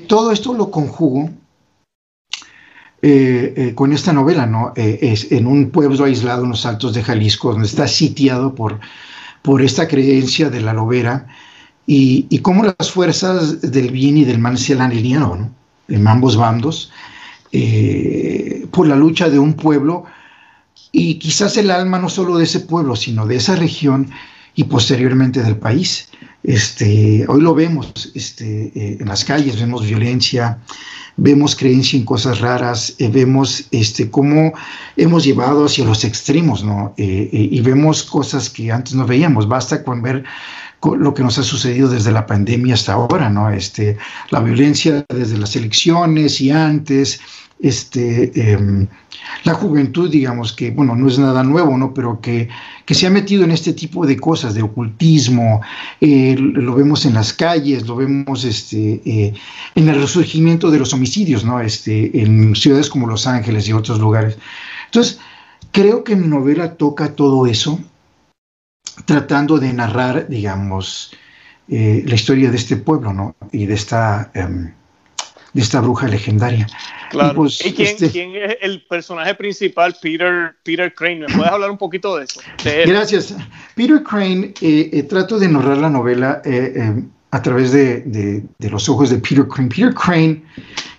todo 0.08 0.32
esto 0.32 0.54
lo 0.54 0.70
conjugo 0.70 1.30
con 3.76 3.94
esta 3.94 4.12
novela, 4.12 4.48
¿no? 4.48 4.74
es 4.76 5.32
en 5.32 5.46
un 5.46 5.70
pueblo 5.70 6.06
aislado 6.06 6.44
en 6.44 6.50
los 6.50 6.66
Altos 6.66 6.94
de 6.94 7.04
Jalisco, 7.04 7.52
donde 7.52 7.68
está 7.68 7.88
sitiado 7.88 8.56
por 8.56 8.80
por 9.46 9.62
esta 9.62 9.88
creencia 9.88 10.50
de 10.50 10.60
la 10.60 10.74
lobera 10.74 11.28
y, 11.86 12.40
cómo 12.40 12.64
las 12.64 12.90
fuerzas 12.90 13.62
del 13.62 13.92
bien 13.92 14.18
y 14.18 14.26
del 14.26 14.40
mal 14.40 14.58
se 14.58 14.74
han 14.74 14.82
alineado 14.82 15.36
¿no? 15.36 15.52
en 15.88 16.08
ambos 16.08 16.36
bandos 16.36 16.92
eh, 17.52 18.66
por 18.72 18.88
la 18.88 18.96
lucha 18.96 19.30
de 19.30 19.38
un 19.38 19.54
pueblo 19.54 20.06
y 20.92 21.20
quizás 21.20 21.58
el 21.58 21.70
alma 21.70 22.00
no 22.00 22.10
solo 22.10 22.38
de 22.38 22.46
ese 22.46 22.62
pueblo, 22.62 22.96
sino 22.96 23.28
de 23.28 23.36
esa 23.36 23.56
región 23.56 24.10
y 24.56 24.64
posteriormente 24.64 25.44
del 25.44 25.58
país. 25.58 26.10
Este, 26.48 27.26
hoy 27.28 27.42
lo 27.42 27.56
vemos 27.56 28.12
este, 28.14 28.72
eh, 28.76 28.98
en 29.00 29.08
las 29.08 29.26
calles, 29.26 29.60
vemos 29.60 29.84
violencia, 29.84 30.60
vemos 31.18 31.56
creencia 31.56 31.98
en 31.98 32.06
cosas 32.06 32.40
raras, 32.40 32.94
eh, 33.00 33.10
vemos 33.10 33.66
este, 33.72 34.12
cómo 34.12 34.54
hemos 34.96 35.24
llevado 35.24 35.66
hacia 35.66 35.86
los 35.86 36.04
extremos, 36.04 36.64
¿no? 36.64 36.94
Eh, 36.98 37.30
y 37.52 37.60
vemos 37.62 38.04
cosas 38.04 38.52
que 38.52 38.72
antes 38.72 38.94
no 38.94 39.08
veíamos. 39.08 39.48
Basta 39.48 39.84
con 39.84 40.04
ver 40.04 40.24
lo 40.84 41.16
que 41.16 41.24
nos 41.24 41.40
ha 41.40 41.44
sucedido 41.44 41.90
desde 41.90 42.12
la 42.12 42.28
pandemia 42.28 42.76
hasta 42.76 42.94
ahora, 42.94 43.28
¿no? 43.28 43.50
Este, 43.50 43.98
la 44.30 44.40
violencia 44.40 45.04
desde 45.10 45.40
las 45.40 45.56
elecciones 45.56 46.40
y 46.42 46.52
antes, 46.52 47.22
este, 47.60 48.32
em, 48.36 48.88
la 49.44 49.54
juventud, 49.54 50.10
digamos 50.10 50.54
que, 50.54 50.72
bueno, 50.72 50.96
no 50.96 51.08
es 51.08 51.20
nada 51.20 51.44
nuevo, 51.44 51.78
¿no? 51.78 51.94
Pero 51.94 52.20
que, 52.20 52.50
que 52.86 52.94
se 52.94 53.08
ha 53.08 53.10
metido 53.10 53.44
en 53.44 53.52
este 53.52 53.74
tipo 53.74 54.06
de 54.06 54.18
cosas, 54.18 54.54
de 54.54 54.64
ocultismo, 54.64 55.62
eh, 56.02 56.36
lo 56.38 56.76
vemos 56.76 57.06
en 57.06 57.14
las 57.14 57.34
calles, 57.34 57.88
lo 57.88 57.96
vemos 57.96 58.44
este, 58.44 59.02
eh, 59.06 59.34
en 59.76 59.90
el 59.90 60.02
resurgimiento 60.02 60.72
de 60.72 60.80
los 60.80 60.94
homicidios, 60.94 61.44
¿no? 61.46 61.60
Este, 61.60 62.22
en 62.22 62.56
ciudades 62.56 62.90
como 62.90 63.08
Los 63.08 63.28
Ángeles 63.28 63.68
y 63.68 63.74
otros 63.74 64.00
lugares. 64.00 64.38
Entonces, 64.86 65.20
creo 65.72 66.04
que 66.04 66.16
mi 66.16 66.28
novela 66.28 66.76
toca 66.76 67.16
todo 67.16 67.46
eso, 67.46 67.80
tratando 69.06 69.60
de 69.60 69.74
narrar, 69.74 70.28
digamos, 70.30 71.12
eh, 71.68 72.04
la 72.06 72.16
historia 72.16 72.50
de 72.50 72.58
este 72.58 72.78
pueblo, 72.78 73.14
¿no? 73.14 73.36
Y 73.52 73.66
de 73.66 73.74
esta... 73.74 74.32
Em, 74.34 74.72
de 75.56 75.62
esta 75.62 75.80
bruja 75.80 76.08
legendaria. 76.08 76.68
Claro. 77.16 77.32
¿Y, 77.32 77.36
pues, 77.36 77.62
este 77.62 78.10
quién, 78.10 78.36
es 78.36 78.58
el 78.62 78.82
personaje 78.84 79.34
principal, 79.36 79.96
Peter, 80.02 80.56
Peter 80.64 80.94
Crane? 80.94 81.22
¿Me 81.22 81.28
puedes 81.28 81.52
hablar 81.52 81.72
un 81.72 81.78
poquito 81.78 82.18
de 82.18 82.26
eso? 82.26 82.42
Gracias. 82.64 83.36
Peter 83.76 84.04
Crane, 84.04 84.54
eh, 84.62 84.90
eh, 84.92 85.04
trato 85.04 85.40
de 85.40 85.48
narrar 85.48 85.78
la 85.78 85.90
novela 85.90 86.42
eh, 86.44 87.02
a 87.32 87.42
través 87.42 87.72
de, 87.72 88.02
de, 88.02 88.70
los 88.70 88.90
ojos 88.90 89.10
de 89.10 89.18
Peter 89.18 89.48
Crane. 89.48 89.70
Peter 89.70 89.94
Crane 89.94 90.44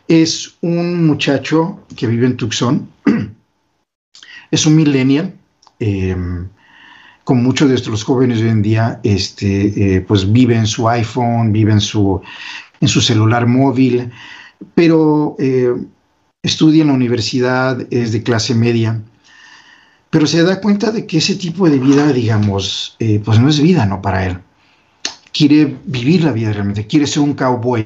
es 0.08 0.56
un 0.62 1.06
muchacho 1.06 1.80
que 1.96 2.06
vive 2.06 2.26
en 2.26 2.36
Tucson, 2.36 2.88
es 4.50 4.66
un 4.66 4.76
millennial, 4.76 5.34
como 7.24 7.42
muchos 7.42 7.68
de 7.68 7.90
los 7.90 8.04
jóvenes 8.04 8.40
hoy 8.40 8.48
en 8.48 8.62
día, 8.62 9.00
este, 9.02 10.02
pues 10.06 10.32
vive 10.32 10.54
en 10.54 10.66
su 10.66 10.88
iPhone, 10.88 11.52
vive 11.52 11.72
en 11.72 11.80
su, 11.80 12.22
en 12.80 12.88
su 12.88 13.00
celular 13.00 13.46
móvil, 13.46 14.10
pero 14.74 15.36
eh, 15.38 15.74
estudia 16.46 16.82
en 16.82 16.88
la 16.88 16.94
universidad, 16.94 17.86
es 17.90 18.12
de 18.12 18.22
clase 18.22 18.54
media, 18.54 19.02
pero 20.10 20.26
se 20.26 20.42
da 20.44 20.60
cuenta 20.60 20.92
de 20.92 21.06
que 21.06 21.18
ese 21.18 21.34
tipo 21.34 21.68
de 21.68 21.78
vida, 21.78 22.12
digamos, 22.12 22.96
eh, 23.00 23.20
pues 23.24 23.40
no 23.40 23.48
es 23.48 23.60
vida, 23.60 23.84
¿no? 23.84 24.00
Para 24.00 24.26
él. 24.26 24.38
Quiere 25.32 25.76
vivir 25.84 26.24
la 26.24 26.32
vida 26.32 26.52
realmente, 26.52 26.86
quiere 26.86 27.06
ser 27.06 27.22
un 27.22 27.34
cowboy. 27.34 27.84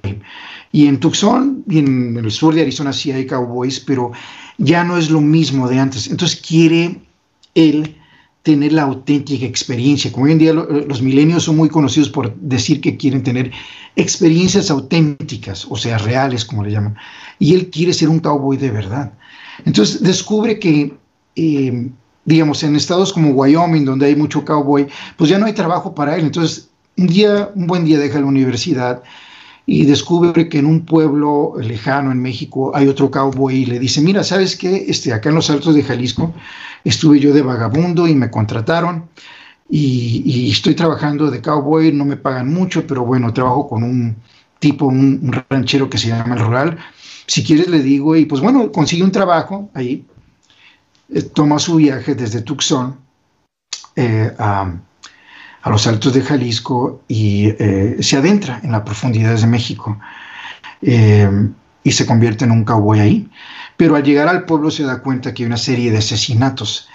Y 0.72 0.86
en 0.86 1.00
Tucson 1.00 1.64
y 1.68 1.78
en 1.78 2.16
el 2.16 2.30
sur 2.30 2.54
de 2.54 2.60
Arizona 2.60 2.92
sí 2.92 3.10
hay 3.10 3.26
cowboys, 3.26 3.80
pero 3.80 4.12
ya 4.58 4.84
no 4.84 4.98
es 4.98 5.10
lo 5.10 5.20
mismo 5.20 5.66
de 5.66 5.80
antes. 5.80 6.08
Entonces 6.08 6.40
quiere 6.40 7.00
él 7.54 7.96
tener 8.42 8.72
la 8.72 8.82
auténtica 8.82 9.44
experiencia. 9.44 10.10
Como 10.10 10.24
hoy 10.26 10.32
en 10.32 10.38
día 10.38 10.52
los 10.52 11.02
milenios 11.02 11.44
son 11.44 11.56
muy 11.56 11.68
conocidos 11.68 12.08
por 12.08 12.34
decir 12.36 12.80
que 12.80 12.96
quieren 12.96 13.22
tener 13.22 13.50
experiencias 13.96 14.70
auténticas, 14.70 15.66
o 15.68 15.76
sea, 15.76 15.98
reales, 15.98 16.44
como 16.44 16.64
le 16.64 16.70
llaman. 16.70 16.96
Y 17.38 17.54
él 17.54 17.70
quiere 17.70 17.92
ser 17.92 18.08
un 18.08 18.20
cowboy 18.20 18.56
de 18.56 18.70
verdad. 18.70 19.12
Entonces 19.64 20.02
descubre 20.02 20.58
que, 20.58 20.94
eh, 21.36 21.90
digamos, 22.24 22.62
en 22.62 22.76
estados 22.76 23.12
como 23.12 23.30
Wyoming, 23.30 23.84
donde 23.84 24.06
hay 24.06 24.16
mucho 24.16 24.44
cowboy, 24.44 24.86
pues 25.16 25.28
ya 25.28 25.38
no 25.38 25.46
hay 25.46 25.52
trabajo 25.52 25.94
para 25.94 26.16
él. 26.16 26.24
Entonces, 26.24 26.70
un 26.96 27.06
día, 27.06 27.50
un 27.54 27.66
buen 27.66 27.84
día 27.84 27.98
deja 27.98 28.20
la 28.20 28.26
universidad 28.26 29.02
y 29.66 29.84
descubre 29.84 30.48
que 30.48 30.58
en 30.58 30.66
un 30.66 30.84
pueblo 30.84 31.54
lejano 31.58 32.10
en 32.10 32.20
México 32.20 32.72
hay 32.74 32.88
otro 32.88 33.10
cowboy 33.10 33.54
y 33.54 33.66
le 33.66 33.78
dice, 33.78 34.00
mira, 34.00 34.24
¿sabes 34.24 34.56
qué? 34.56 34.86
Este, 34.88 35.12
acá 35.12 35.28
en 35.28 35.36
los 35.36 35.50
Altos 35.50 35.74
de 35.74 35.82
Jalisco 35.82 36.34
estuve 36.84 37.20
yo 37.20 37.32
de 37.32 37.42
vagabundo 37.42 38.08
y 38.08 38.14
me 38.14 38.30
contrataron 38.30 39.08
y, 39.70 40.50
estoy 40.50 40.74
trabajando 40.74 41.30
de 41.30 41.40
cowboy, 41.40 41.92
no 41.92 42.04
me 42.04 42.16
pagan 42.16 42.52
mucho, 42.52 42.86
pero 42.86 43.04
bueno, 43.04 43.32
trabajo 43.32 43.68
con 43.68 43.84
un 43.84 44.16
tipo, 44.58 44.86
un, 44.86 45.32
ranchero 45.48 45.88
que 45.88 45.98
se 45.98 46.08
llama 46.08 46.34
el 46.34 46.40
rural. 46.40 46.78
Si 47.26 47.44
quieres 47.44 47.68
le 47.68 47.80
digo, 47.80 48.16
y 48.16 48.26
pues 48.26 48.42
bueno, 48.42 48.72
consigue 48.72 49.04
un 49.04 49.12
trabajo 49.12 49.70
ahí, 49.74 50.04
eh, 51.08 51.22
toma 51.22 51.58
su 51.60 51.76
viaje 51.76 52.16
desde 52.16 52.42
Tucson 52.42 52.96
eh, 53.94 54.32
a, 54.38 54.72
los 55.68 55.86
altos 55.86 56.14
de 56.14 56.22
Jalisco 56.22 57.02
y 57.06 57.48
eh, 57.58 57.96
se 58.00 58.16
adentra 58.16 58.60
en 58.62 58.72
las 58.72 58.82
profundidades 58.82 59.42
de 59.42 59.46
México 59.46 59.98
y 60.80 61.92
se 61.92 62.06
convierte 62.06 62.46
en 62.46 62.52
un 62.52 62.64
cowboy 62.64 63.00
ahí. 63.00 63.28
Pero 63.76 63.96
al 63.96 64.02
llegar 64.02 64.28
al 64.28 64.44
pueblo 64.44 64.70
se 64.70 64.84
da 64.84 65.02
cuenta 65.02 65.34
que 65.34 65.42
hay 65.42 65.46
una 65.46 65.58
serie 65.58 65.90
de 65.90 65.98
asesinatos 65.98 66.88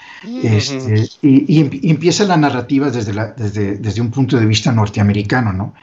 este, 0.43 1.07
y, 1.21 1.89
empieza 1.89 2.23
la 2.25 2.37
narrativa 2.37 2.89
desde, 2.89 3.13
la, 3.13 3.27
desde, 3.27 3.77
desde, 3.77 4.01
un 4.01 4.11
punto 4.11 4.37
de 4.37 4.45
vista 4.45 4.71
norteamericano, 4.71 5.53
¿no? 5.53 5.73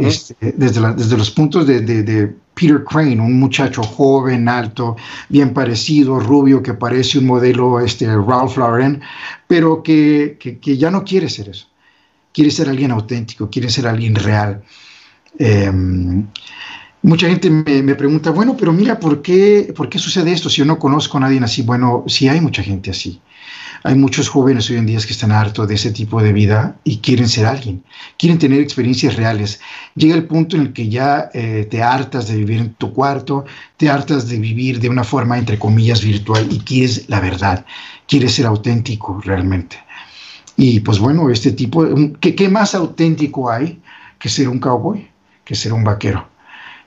Este, 0.00 0.36
desde, 0.56 0.94
desde, 0.94 1.16
los 1.16 1.30
puntos 1.30 1.66
de, 1.66 1.80
de, 1.80 2.34
Peter 2.54 2.84
Crane, 2.84 3.20
un 3.20 3.38
muchacho 3.38 3.82
joven, 3.82 4.48
alto, 4.48 4.96
bien 5.28 5.52
parecido, 5.52 6.20
rubio, 6.20 6.62
que 6.62 6.74
parece 6.74 7.18
un 7.18 7.26
modelo 7.26 7.80
este, 7.80 8.06
Ralph 8.06 8.56
Lauren, 8.56 9.00
pero 9.46 9.82
que, 9.82 10.38
que, 10.38 10.76
ya 10.76 10.90
no 10.90 11.04
quiere 11.04 11.28
ser 11.28 11.48
eso. 11.48 11.66
Quiere 12.32 12.50
ser 12.50 12.68
alguien 12.68 12.90
auténtico, 12.90 13.50
quiere 13.50 13.68
ser 13.70 13.86
alguien 13.86 14.14
real. 14.14 14.62
Em, 15.38 16.26
mucha 17.02 17.28
gente 17.28 17.50
me, 17.50 17.94
pregunta, 17.94 18.30
bueno, 18.30 18.56
pero 18.56 18.72
mira, 18.72 18.98
¿por 18.98 19.22
qué, 19.22 19.72
¿por 19.76 19.88
qué 19.88 19.98
sucede 19.98 20.32
esto 20.32 20.48
si 20.48 20.58
yo 20.58 20.64
no 20.64 20.78
conozco 20.78 21.16
a 21.18 21.20
nadie 21.20 21.40
así? 21.42 21.62
Bueno, 21.62 22.04
sí 22.06 22.28
hay 22.28 22.40
mucha 22.40 22.62
gente 22.62 22.90
así. 22.90 23.20
Hay 23.84 23.96
muchos 23.96 24.28
jóvenes 24.28 24.70
hoy 24.70 24.76
en 24.76 24.86
día 24.86 25.00
que 25.00 25.12
están 25.12 25.32
hartos 25.32 25.66
de 25.66 25.74
ese 25.74 25.90
tipo 25.90 26.22
de 26.22 26.32
vida 26.32 26.76
y 26.84 26.98
quieren 26.98 27.28
ser 27.28 27.46
alguien, 27.46 27.82
quieren 28.16 28.38
tener 28.38 28.60
experiencias 28.60 29.16
reales. 29.16 29.60
Llega 29.96 30.14
el 30.14 30.24
punto 30.24 30.54
en 30.54 30.62
el 30.62 30.72
que 30.72 30.88
ya 30.88 31.30
eh, 31.34 31.66
te 31.68 31.82
hartas 31.82 32.28
de 32.28 32.36
vivir 32.36 32.60
en 32.60 32.74
tu 32.74 32.92
cuarto, 32.92 33.44
te 33.76 33.90
hartas 33.90 34.28
de 34.28 34.38
vivir 34.38 34.78
de 34.78 34.88
una 34.88 35.02
forma, 35.02 35.36
entre 35.36 35.58
comillas, 35.58 36.04
virtual 36.04 36.46
y 36.50 36.60
quieres 36.60 37.08
la 37.08 37.18
verdad, 37.18 37.66
quieres 38.06 38.34
ser 38.34 38.46
auténtico 38.46 39.20
realmente. 39.24 39.78
Y 40.56 40.80
pues 40.80 40.98
bueno, 40.98 41.30
este 41.30 41.52
tipo, 41.52 41.84
¿qué, 42.20 42.34
qué 42.34 42.48
más 42.48 42.74
auténtico 42.74 43.50
hay 43.50 43.80
que 44.18 44.28
ser 44.28 44.48
un 44.48 44.58
cowboy, 44.58 45.08
que 45.44 45.54
ser 45.54 45.72
un 45.72 45.84
vaquero? 45.84 46.32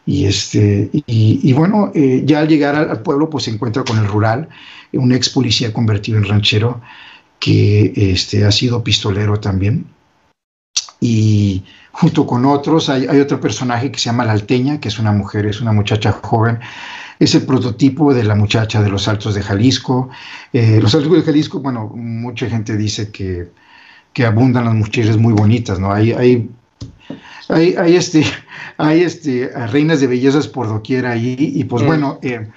Y, 0.06 0.26
este, 0.26 0.90
y, 1.08 1.52
bueno, 1.54 1.92
eh, 1.96 2.22
ya 2.26 2.40
al 2.40 2.48
llegar 2.48 2.76
al, 2.76 3.02
pueblo, 3.02 3.30
pues 3.30 3.46
se 3.46 3.52
encuentra 3.52 3.84
con 3.84 3.98
el 3.98 4.08
rural, 4.08 4.50
un 4.94 5.12
ex 5.12 5.30
policía 5.30 5.74
convertido 5.74 6.20
en 6.20 6.26
ranchero, 6.26 6.82
que 7.40 7.92
este, 7.96 8.46
ha 8.46 8.52
sido 8.52 8.84
pistolero 8.84 9.40
también. 9.40 9.88
Y 11.02 11.64
junto 11.92 12.28
con 12.28 12.46
otros, 12.46 12.90
hay, 12.90 13.08
hay, 13.08 13.20
otro 13.20 13.40
personaje 13.42 13.92
que 13.92 13.98
se 13.98 14.06
llama 14.06 14.26
La 14.26 14.34
Alteña, 14.34 14.80
que 14.80 14.90
es 14.90 15.00
una 15.00 15.12
mujer, 15.12 15.48
es 15.48 15.60
una 15.60 15.72
muchacha 15.72 16.12
joven. 16.12 16.60
Es 17.20 17.36
el 17.36 17.44
prototipo 17.44 18.14
de 18.14 18.24
la 18.24 18.36
muchacha 18.36 18.82
de 18.82 18.90
los 18.90 19.08
Altos 19.08 19.36
de 19.36 19.42
Jalisco. 19.42 20.10
Eh, 20.52 20.80
los 20.82 20.94
Altos 20.96 21.12
de 21.12 21.22
Jalisco, 21.22 21.60
bueno, 21.60 21.88
mucha 21.96 22.50
gente 22.50 22.76
dice 22.76 23.12
que, 23.12 23.50
que 24.14 24.26
abundan 24.26 24.66
las 24.66 24.74
mujeres 24.74 25.18
muy 25.18 25.34
bonitas, 25.34 25.80
¿no? 25.80 25.92
Hay, 25.92 26.12
hay 26.12 26.50
hay, 27.48 27.96
este, 27.96 28.26
hay 28.78 29.02
este, 29.02 29.48
reinas 29.68 30.02
de 30.02 30.08
bellezas 30.08 30.48
por 30.48 30.68
doquier 30.68 31.06
ahí, 31.06 31.36
y 31.38 31.64
pues 31.66 31.84
bueno, 31.86 32.20
eh, 32.22 32.50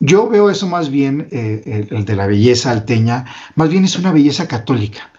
yo 0.00 0.28
veo 0.28 0.50
eso 0.50 0.66
más 0.66 0.90
bien, 0.90 1.28
eh, 1.30 1.86
el, 1.90 2.04
de 2.04 2.16
la 2.16 2.26
belleza 2.26 2.70
alteña, 2.70 3.26
más 3.54 3.68
bien 3.68 3.84
es 3.84 3.96
una 3.96 4.12
belleza 4.12 4.48
católica. 4.48 5.10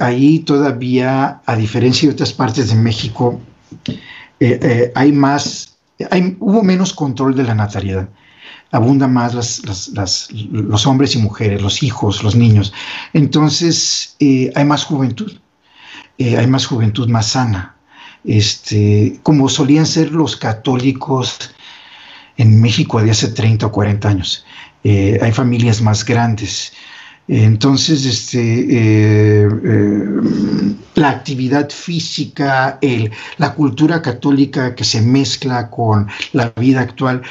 Ahí 0.00 0.40
todavía, 0.40 1.42
a 1.46 1.54
diferencia 1.54 2.08
de 2.08 2.14
otras 2.14 2.32
partes 2.32 2.70
de 2.70 2.74
México, 2.74 3.40
hay 4.94 5.12
más, 5.12 5.67
hay, 6.10 6.36
hubo 6.40 6.62
menos 6.62 6.92
control 6.92 7.34
de 7.34 7.44
la 7.44 7.54
natalidad 7.54 8.08
abundan 8.70 9.12
más 9.14 9.62
los 10.52 10.86
hombres 10.86 11.14
y 11.14 11.18
mujeres, 11.18 11.62
los 11.62 11.82
hijos, 11.82 12.22
los 12.22 12.34
niños. 12.34 12.72
Entonces 13.12 14.16
hay 14.20 14.64
más 14.64 14.84
juventud. 14.84 15.32
Eh, 16.18 16.36
hay 16.36 16.46
más 16.46 16.66
juventud 16.66 17.08
más 17.08 17.26
sana. 17.28 17.76
Este, 18.24 19.20
como 19.22 19.48
solían 19.48 19.86
ser 19.86 20.10
los 20.10 20.36
católicos 20.36 21.52
en 22.36 22.60
México 22.60 23.00
de 23.00 23.12
hace 23.12 23.28
30 23.28 23.66
o 23.66 23.72
40 23.72 24.08
años. 24.08 24.44
Eh, 24.84 25.18
hay 25.22 25.32
familias 25.32 25.80
más 25.80 26.04
grandes. 26.04 26.72
Entonces, 27.28 28.06
este, 28.06 28.66
eh, 28.70 29.48
la 30.94 31.10
actividad 31.10 31.70
física, 31.70 32.78
el, 32.80 33.10
la 33.36 33.54
cultura 33.54 34.00
católica 34.02 34.74
que 34.74 34.84
se 34.84 35.02
mezcla 35.02 35.70
con 35.70 36.08
la 36.32 36.52
vida 36.56 36.80
actual, 36.80 37.22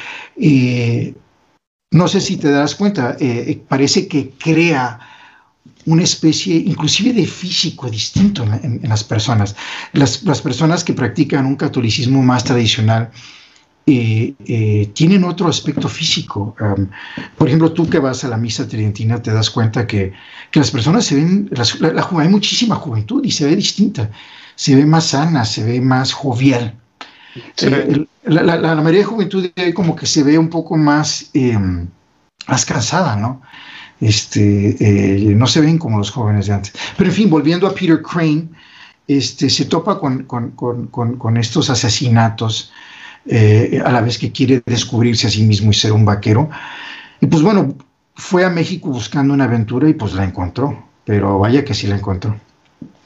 no 1.90 2.06
sé 2.06 2.20
si 2.20 2.36
te 2.36 2.50
das 2.50 2.74
cuenta, 2.74 3.16
parece 3.68 4.06
que 4.06 4.30
crea 4.38 5.00
una 5.88 6.02
especie 6.02 6.54
inclusive 6.54 7.12
de 7.12 7.26
físico 7.26 7.88
distinto 7.88 8.44
en, 8.44 8.80
las 8.88 9.02
personas. 9.02 9.56
Las, 9.92 10.18
personas 10.18 10.84
que 10.84 10.92
practican 10.92 11.46
un 11.46 11.56
catolicismo 11.56 12.22
más 12.22 12.44
tradicional 12.44 13.10
eh, 13.90 14.34
eh, 14.44 14.90
tienen 14.92 15.24
otro 15.24 15.48
aspecto 15.48 15.88
físico. 15.88 16.54
por 17.38 17.48
ejemplo, 17.48 17.72
tú 17.72 17.88
que 17.88 17.98
vas 17.98 18.22
a 18.22 18.28
la 18.28 18.36
misa 18.36 18.68
tridentina 18.68 19.22
te 19.22 19.32
das 19.32 19.48
cuenta 19.48 19.86
que, 19.86 20.12
las 20.52 20.70
personas 20.70 21.06
se 21.06 21.14
ven, 21.14 21.50
la, 21.50 22.06
hay 22.18 22.28
muchísima 22.28 22.74
juventud 22.74 23.24
y 23.24 23.30
se 23.30 23.46
ve 23.46 23.56
distinta, 23.56 24.10
se 24.56 24.76
ve 24.76 24.84
más 24.84 25.06
sana, 25.06 25.46
se 25.46 25.64
ve 25.64 25.80
más 25.80 26.12
jovial. 26.12 26.74
Eh, 27.62 28.04
la, 28.24 28.42
la, 28.42 28.74
mayoría 28.74 29.00
de 29.00 29.04
juventud 29.04 29.50
como 29.74 29.96
que 29.96 30.04
se 30.04 30.22
ve 30.22 30.36
un 30.36 30.50
poco 30.50 30.76
más, 30.76 31.30
em, 31.32 31.88
más 32.46 32.66
cansada, 32.66 33.16
¿no? 33.16 33.40
este, 34.02 34.76
no 35.34 35.46
se 35.46 35.62
ven 35.62 35.78
como 35.78 35.96
los 35.96 36.10
jóvenes 36.10 36.46
de 36.46 36.52
antes. 36.52 36.74
Pero 36.98 37.08
en 37.08 37.16
fin, 37.16 37.30
volviendo 37.30 37.66
a 37.66 37.72
Peter 37.72 38.02
Crane, 38.02 38.48
este, 39.06 39.48
se 39.48 39.64
topa 39.64 39.98
con, 39.98 40.24
con, 40.24 40.50
con, 40.50 41.16
con 41.16 41.36
estos 41.38 41.70
asesinatos 41.70 42.70
eh, 43.28 43.80
a 43.84 43.92
la 43.92 44.00
vez 44.00 44.18
que 44.18 44.32
quiere 44.32 44.62
descubrirse 44.64 45.26
a 45.26 45.30
sí 45.30 45.42
mismo 45.42 45.70
y 45.70 45.74
ser 45.74 45.92
un 45.92 46.04
vaquero. 46.04 46.48
Y 47.20 47.26
pues 47.26 47.42
bueno, 47.42 47.76
fue 48.14 48.44
a 48.44 48.50
México 48.50 48.88
buscando 48.88 49.34
una 49.34 49.44
aventura 49.44 49.88
y 49.88 49.94
pues 49.94 50.14
la 50.14 50.24
encontró, 50.24 50.88
pero 51.04 51.38
vaya 51.38 51.64
que 51.64 51.74
sí 51.74 51.86
la 51.86 51.96
encontró. 51.96 52.38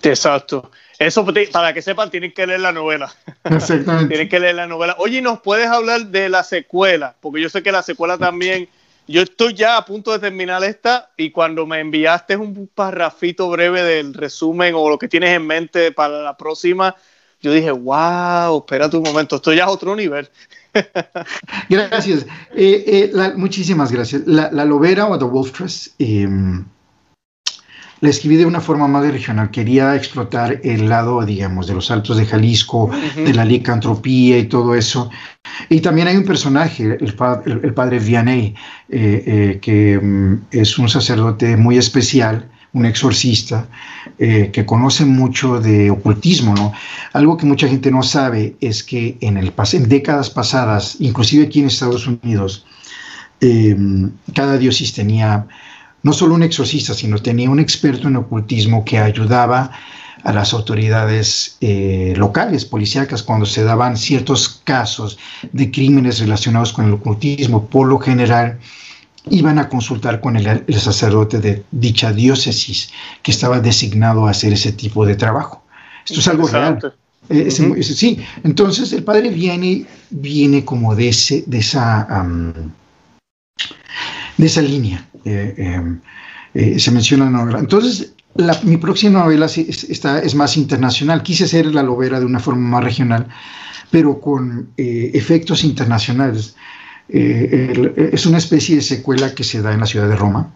Exacto. 0.02 0.70
Eso 0.98 1.26
para 1.52 1.74
que 1.74 1.82
sepan, 1.82 2.10
tienen 2.10 2.32
que 2.32 2.46
leer 2.46 2.60
la 2.60 2.72
novela. 2.72 3.12
Exactamente. 3.44 4.08
tienen 4.08 4.28
que 4.28 4.38
leer 4.38 4.54
la 4.54 4.66
novela. 4.66 4.96
Oye, 4.98 5.20
¿nos 5.20 5.40
puedes 5.40 5.66
hablar 5.66 6.06
de 6.06 6.28
la 6.28 6.44
secuela? 6.44 7.16
Porque 7.20 7.40
yo 7.40 7.48
sé 7.48 7.62
que 7.62 7.72
la 7.72 7.82
secuela 7.82 8.18
también 8.18 8.68
yo 9.08 9.22
estoy 9.22 9.54
ya 9.54 9.76
a 9.76 9.84
punto 9.84 10.12
de 10.12 10.20
terminar 10.20 10.62
esta 10.62 11.10
y 11.16 11.30
cuando 11.30 11.66
me 11.66 11.80
enviaste 11.80 12.36
un 12.36 12.70
parrafito 12.72 13.50
breve 13.50 13.82
del 13.82 14.14
resumen 14.14 14.74
o 14.76 14.88
lo 14.88 14.98
que 14.98 15.08
tienes 15.08 15.30
en 15.30 15.46
mente 15.46 15.90
para 15.92 16.22
la 16.22 16.36
próxima, 16.36 16.94
yo 17.42 17.52
dije, 17.52 17.72
wow, 17.72 18.58
espérate 18.58 18.96
un 18.96 19.02
momento, 19.02 19.36
esto 19.36 19.52
ya 19.52 19.64
es 19.64 19.70
otro 19.70 19.96
nivel. 19.96 20.28
gracias. 21.68 22.24
Eh, 22.54 23.10
eh, 23.14 23.32
muchísimas 23.36 23.90
gracias. 23.92 24.22
La, 24.26 24.50
la, 24.52 24.64
Lobera 24.64 25.06
o 25.08 25.18
The 25.18 25.24
Wolf 25.24 25.52
Trust 25.52 25.88
em, 25.98 26.64
la 28.00 28.08
escribí 28.08 28.36
de 28.36 28.46
una 28.46 28.60
forma 28.60 28.86
más 28.86 29.04
regional. 29.10 29.50
Quería 29.50 29.94
explotar 29.96 30.60
el 30.62 30.88
lado, 30.88 31.24
digamos, 31.24 31.66
de 31.66 31.74
los 31.74 31.90
altos 31.90 32.16
de 32.16 32.26
Jalisco, 32.26 32.90
de 33.16 33.34
la 33.34 33.44
licantropía 33.44 34.38
y 34.38 34.44
todo 34.44 34.74
eso. 34.74 35.10
Y 35.68 35.80
también 35.80 36.08
hay 36.08 36.16
un 36.16 36.24
personaje, 36.24 36.96
el, 36.98 37.14
padre 37.74 37.98
Vianney, 37.98 38.54
eh, 38.88 39.58
que 39.60 39.98
mm, 40.00 40.46
es 40.50 40.78
un 40.78 40.88
sacerdote 40.88 41.56
muy 41.56 41.76
especial, 41.76 42.48
un 42.74 42.86
exorcista, 42.86 43.66
eh, 44.18 44.50
que 44.52 44.64
conoce 44.64 45.04
mucho 45.04 45.60
de 45.60 45.90
ocultismo. 45.90 46.54
¿no? 46.54 46.72
Algo 47.12 47.36
que 47.36 47.46
mucha 47.46 47.68
gente 47.68 47.90
no 47.90 48.02
sabe 48.02 48.56
es 48.60 48.82
que 48.82 49.18
en, 49.20 49.36
el, 49.36 49.52
en 49.72 49.88
décadas 49.88 50.30
pasadas, 50.30 50.96
inclusive 50.98 51.46
aquí 51.46 51.60
en 51.60 51.66
Estados 51.66 52.06
Unidos, 52.06 52.64
cada 54.34 54.56
diócesis 54.56 54.94
tenía 54.94 55.48
no 56.02 56.12
solo 56.12 56.34
un 56.34 56.42
exorcista, 56.42 56.94
sino 56.94 57.18
tenía 57.18 57.50
un 57.50 57.60
experto 57.60 58.08
en 58.08 58.16
ocultismo 58.16 58.84
que 58.84 58.98
ayudaba 58.98 59.70
a 60.24 60.32
las 60.32 60.52
autoridades 60.52 61.56
eh, 61.60 62.14
locales, 62.16 62.64
policíacas, 62.64 63.22
cuando 63.22 63.46
se 63.46 63.64
daban 63.64 63.96
ciertos 63.96 64.60
casos 64.64 65.18
de 65.52 65.70
crímenes 65.70 66.20
relacionados 66.20 66.72
con 66.72 66.86
el 66.86 66.92
ocultismo. 66.92 67.66
Por 67.66 67.88
lo 67.88 67.98
general, 67.98 68.58
iban 69.30 69.58
a 69.58 69.68
consultar 69.68 70.20
con 70.20 70.36
el, 70.36 70.64
sacerdote 70.80 71.38
de 71.38 71.64
dicha 71.70 72.12
diócesis 72.12 72.90
que 73.22 73.30
estaba 73.30 73.60
designado 73.60 74.26
a 74.26 74.30
hacer 74.30 74.52
ese 74.52 74.72
tipo 74.72 75.06
de 75.06 75.14
trabajo. 75.14 75.64
Esto 76.04 76.20
es 76.20 76.28
algo 76.28 76.48
real. 76.48 76.78
Eh, 77.28 77.50
sí, 77.50 78.18
entonces 78.42 78.92
el 78.92 79.04
padre 79.04 79.30
viene, 79.30 79.86
viene 80.10 80.64
como 80.64 80.94
de, 80.96 81.08
ese, 81.08 81.44
de 81.46 81.58
esa 81.58 82.26
de 84.36 84.46
esa 84.46 84.60
línea. 84.62 85.06
Eh, 85.24 85.54
em, 85.56 86.00
eh, 86.54 86.78
se 86.78 86.90
menciona 86.90 87.26
en 87.26 87.56
Entonces, 87.56 88.12
mi 88.64 88.76
próxima 88.76 89.20
novela 89.20 89.46
está, 89.46 90.18
es 90.18 90.34
más 90.34 90.56
internacional. 90.56 91.22
Quise 91.22 91.44
hacer 91.44 91.66
La 91.66 91.82
Lobera 91.82 92.18
de 92.18 92.26
una 92.26 92.40
forma 92.40 92.68
más 92.68 92.84
regional, 92.84 93.28
pero 93.90 94.20
con 94.20 94.70
efectos 94.76 95.64
internacionales. 95.64 96.56
Eh, 97.08 98.10
es 98.12 98.26
una 98.26 98.38
especie 98.38 98.76
de 98.76 98.82
secuela 98.82 99.34
que 99.34 99.44
se 99.44 99.60
da 99.60 99.72
en 99.72 99.80
la 99.80 99.86
ciudad 99.86 100.08
de 100.08 100.16
Roma, 100.16 100.52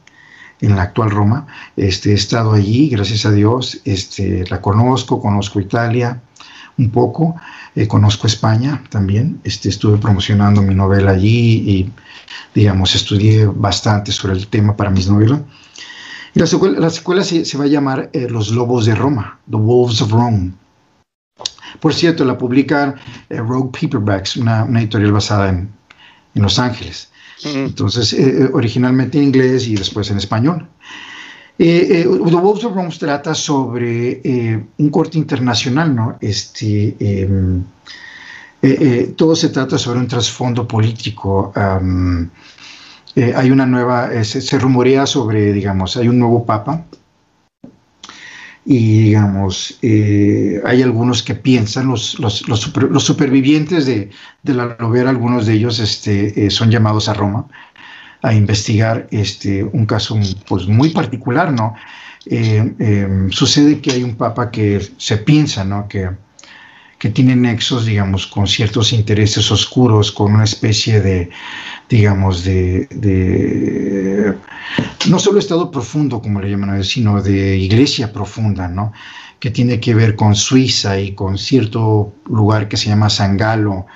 en 0.61 0.77
la 0.77 0.83
actual 0.83 1.11
Roma. 1.11 1.47
Este, 1.77 2.13
he 2.13 2.15
estado 2.15 2.53
allí, 2.53 2.89
gracias 2.89 3.27
a 3.27 3.33
Dios, 3.33 3.81
este, 3.85 4.45
la 4.49 4.61
conozco, 4.61 5.21
conozco 5.21 5.61
Italia 5.61 6.21
un 6.79 6.91
poco, 6.91 7.37
eh, 7.75 7.89
conozco 7.89 8.27
España 8.27 8.83
también. 8.91 9.41
Este, 9.45 9.69
estuve 9.69 9.99
promocionando 9.99 10.63
mi 10.63 10.75
novela 10.75 11.13
allí 11.13 11.71
y, 11.71 11.93
digamos, 12.55 12.95
estudié 12.95 13.47
bastante 13.47 14.13
sobre 14.13 14.35
el 14.35 14.47
tema 14.49 14.77
para 14.77 14.91
mis 14.91 15.09
novelas. 15.09 15.41
Y 16.35 16.39
la 16.39 16.47
secuela, 16.91 17.25
se, 17.25 17.57
va 17.57 17.65
a 17.65 17.69
llamar 17.69 18.11
eh, 18.13 18.29
Los 18.29 18.51
Lobos 18.51 18.85
de 18.85 18.95
Roma, 18.95 19.39
The 19.51 19.57
Wolves 19.57 20.03
of 20.03 20.13
Rome. 20.13 20.53
Por 21.81 21.95
cierto, 21.95 22.27
la 22.27 22.37
publica 22.37 22.95
eh, 23.31 23.39
Rogue 23.39 23.71
Paperbacks, 23.73 24.37
una, 24.37 24.67
editorial 24.79 25.13
basada 25.13 25.49
en, 25.49 25.71
Los 26.43 26.59
Ángeles. 26.59 27.09
Entonces, 27.45 28.13
eh, 28.15 28.49
originalmente 28.53 29.19
en 29.19 29.25
inglés 29.25 29.69
y 29.69 29.75
después 29.75 30.11
en 30.11 30.19
español. 30.19 30.67
The 31.59 32.07
Wolves 32.07 32.65
of 32.65 32.75
Rome 32.75 32.95
trata 32.99 33.35
sobre 33.35 34.21
un 34.77 34.91
corte 34.91 35.17
internacional, 35.17 35.95
¿no? 35.95 36.19
Este, 36.21 36.97
em, 37.01 37.63
todo 39.17 39.35
se 39.35 39.49
trata 39.49 39.79
sobre 39.79 40.01
un 40.01 40.09
trasfondo 40.09 40.67
político. 40.69 41.53
Eh, 43.17 43.33
hay 43.35 43.51
una 43.51 43.65
nueva, 43.65 44.13
eh, 44.13 44.25
se, 44.25 44.59
rumorea 44.59 45.07
sobre, 45.07 45.51
digamos, 45.55 45.97
hay 45.97 46.07
un 46.07 46.19
nuevo 46.19 46.45
papa 46.45 46.85
y, 48.67 49.05
digamos, 49.05 49.79
eh, 49.81 50.61
hay 50.65 50.83
algunos 50.83 51.23
que 51.23 51.37
piensan, 51.37 51.87
los, 51.87 52.19
los, 52.19 52.49
los, 52.49 53.05
supervivientes 53.05 53.87
de, 53.87 54.11
de, 54.43 54.55
la 54.55 54.77
novela, 54.81 55.11
algunos 55.11 55.47
de 55.47 55.55
ellos 55.55 55.79
este, 55.79 56.51
son 56.51 56.71
llamados 56.71 57.09
a 57.09 57.15
Roma 57.15 57.47
a 58.23 58.35
investigar 58.35 59.07
este, 59.13 59.63
un 59.63 59.87
caso 59.87 60.19
pues, 60.49 60.67
muy 60.67 60.91
particular, 60.91 61.53
¿no? 61.53 61.75
sucede 63.31 63.81
que 63.81 63.93
hay 63.93 64.03
un 64.03 64.17
papa 64.17 64.51
que 64.51 64.85
se 64.97 65.17
piensa, 65.19 65.65
¿no? 65.65 65.87
Que, 65.87 66.11
que 66.99 67.11
tiene 67.11 67.37
nexos, 67.37 67.85
digamos, 67.85 68.27
con 68.27 68.47
ciertos 68.47 68.93
intereses 68.93 69.51
oscuros, 69.51 70.11
con 70.11 70.35
una 70.35 70.45
especie 70.45 71.01
de, 71.01 71.31
digamos, 71.91 72.43
de, 72.45 74.35
no 75.09 75.19
solo 75.19 75.39
estado 75.39 75.71
profundo, 75.71 76.23
como 76.23 76.41
le 76.41 76.51
llaman 76.51 76.71
a 76.71 76.83
sino 76.83 77.23
de 77.23 77.57
iglesia 77.59 78.13
profunda, 78.13 78.69
¿no? 78.69 78.93
Que 79.39 79.51
tiene 79.51 79.79
que 79.79 79.95
ver 79.95 80.17
con 80.17 80.35
Suiza 80.35 80.99
y 80.99 81.13
con 81.13 81.37
cierto 81.37 82.15
lugar 82.27 82.69
que 82.69 82.79
se 82.79 82.89
llama 82.89 83.11
San 83.11 83.37
Galo, 83.37 83.87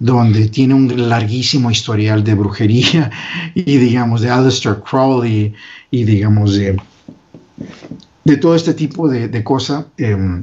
donde 0.00 0.48
tiene 0.48 0.74
un 0.74 1.08
larguísimo 1.08 1.70
historial 1.70 2.24
de 2.24 2.34
brujería 2.34 3.10
y, 3.54 3.76
digamos, 3.76 4.20
de 4.20 4.30
Aleister 4.30 4.80
Crowley 4.80 5.54
y, 5.92 6.04
digamos, 6.04 6.56
de, 6.56 6.76
de 8.24 8.36
todo 8.36 8.56
este 8.56 8.74
tipo 8.74 9.08
de, 9.08 9.44
cosas. 9.44 9.86
Em, 9.96 10.42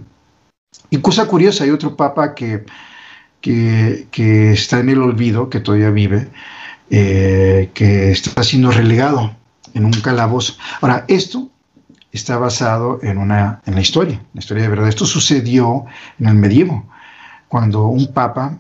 y 0.90 0.98
cosa 0.98 1.28
curiosa, 1.28 1.64
hay 1.64 1.72
otro 1.72 1.96
papa 1.96 2.36
que, 2.36 2.66
que, 3.42 4.52
está 4.52 4.80
en 4.80 4.90
el 4.90 5.02
olvido, 5.02 5.50
que 5.50 5.60
todavía 5.60 5.92
vive, 5.92 6.30
eh, 6.90 7.70
que 7.74 8.12
está 8.12 8.44
siendo 8.44 8.72
relegado 8.72 9.36
en 9.74 9.86
un 9.86 9.92
calabozo. 9.94 10.56
Ahora, 10.82 11.06
esto 11.08 11.50
está 12.12 12.38
basado 12.38 13.00
en, 13.04 13.18
una, 13.18 13.62
en 13.66 13.76
la 13.76 13.82
historia, 13.82 14.22
la 14.34 14.40
historia 14.40 14.64
de 14.64 14.70
verdad. 14.70 14.88
Esto 14.88 15.06
sucedió 15.06 15.86
en 16.20 16.28
el 16.28 16.36
medievo, 16.36 16.86
cuando 17.48 17.86
un 17.88 18.12
papa, 18.14 18.58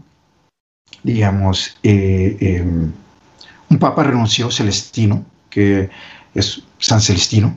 digamos, 1.03 1.77
eh, 1.83 2.37
em, 2.39 2.91
un 3.69 3.79
papa 3.79 4.03
renunció, 4.03 4.51
Celestino, 4.51 5.25
que 5.49 5.89
es 6.33 6.61
San 6.79 7.01
Celestino, 7.01 7.55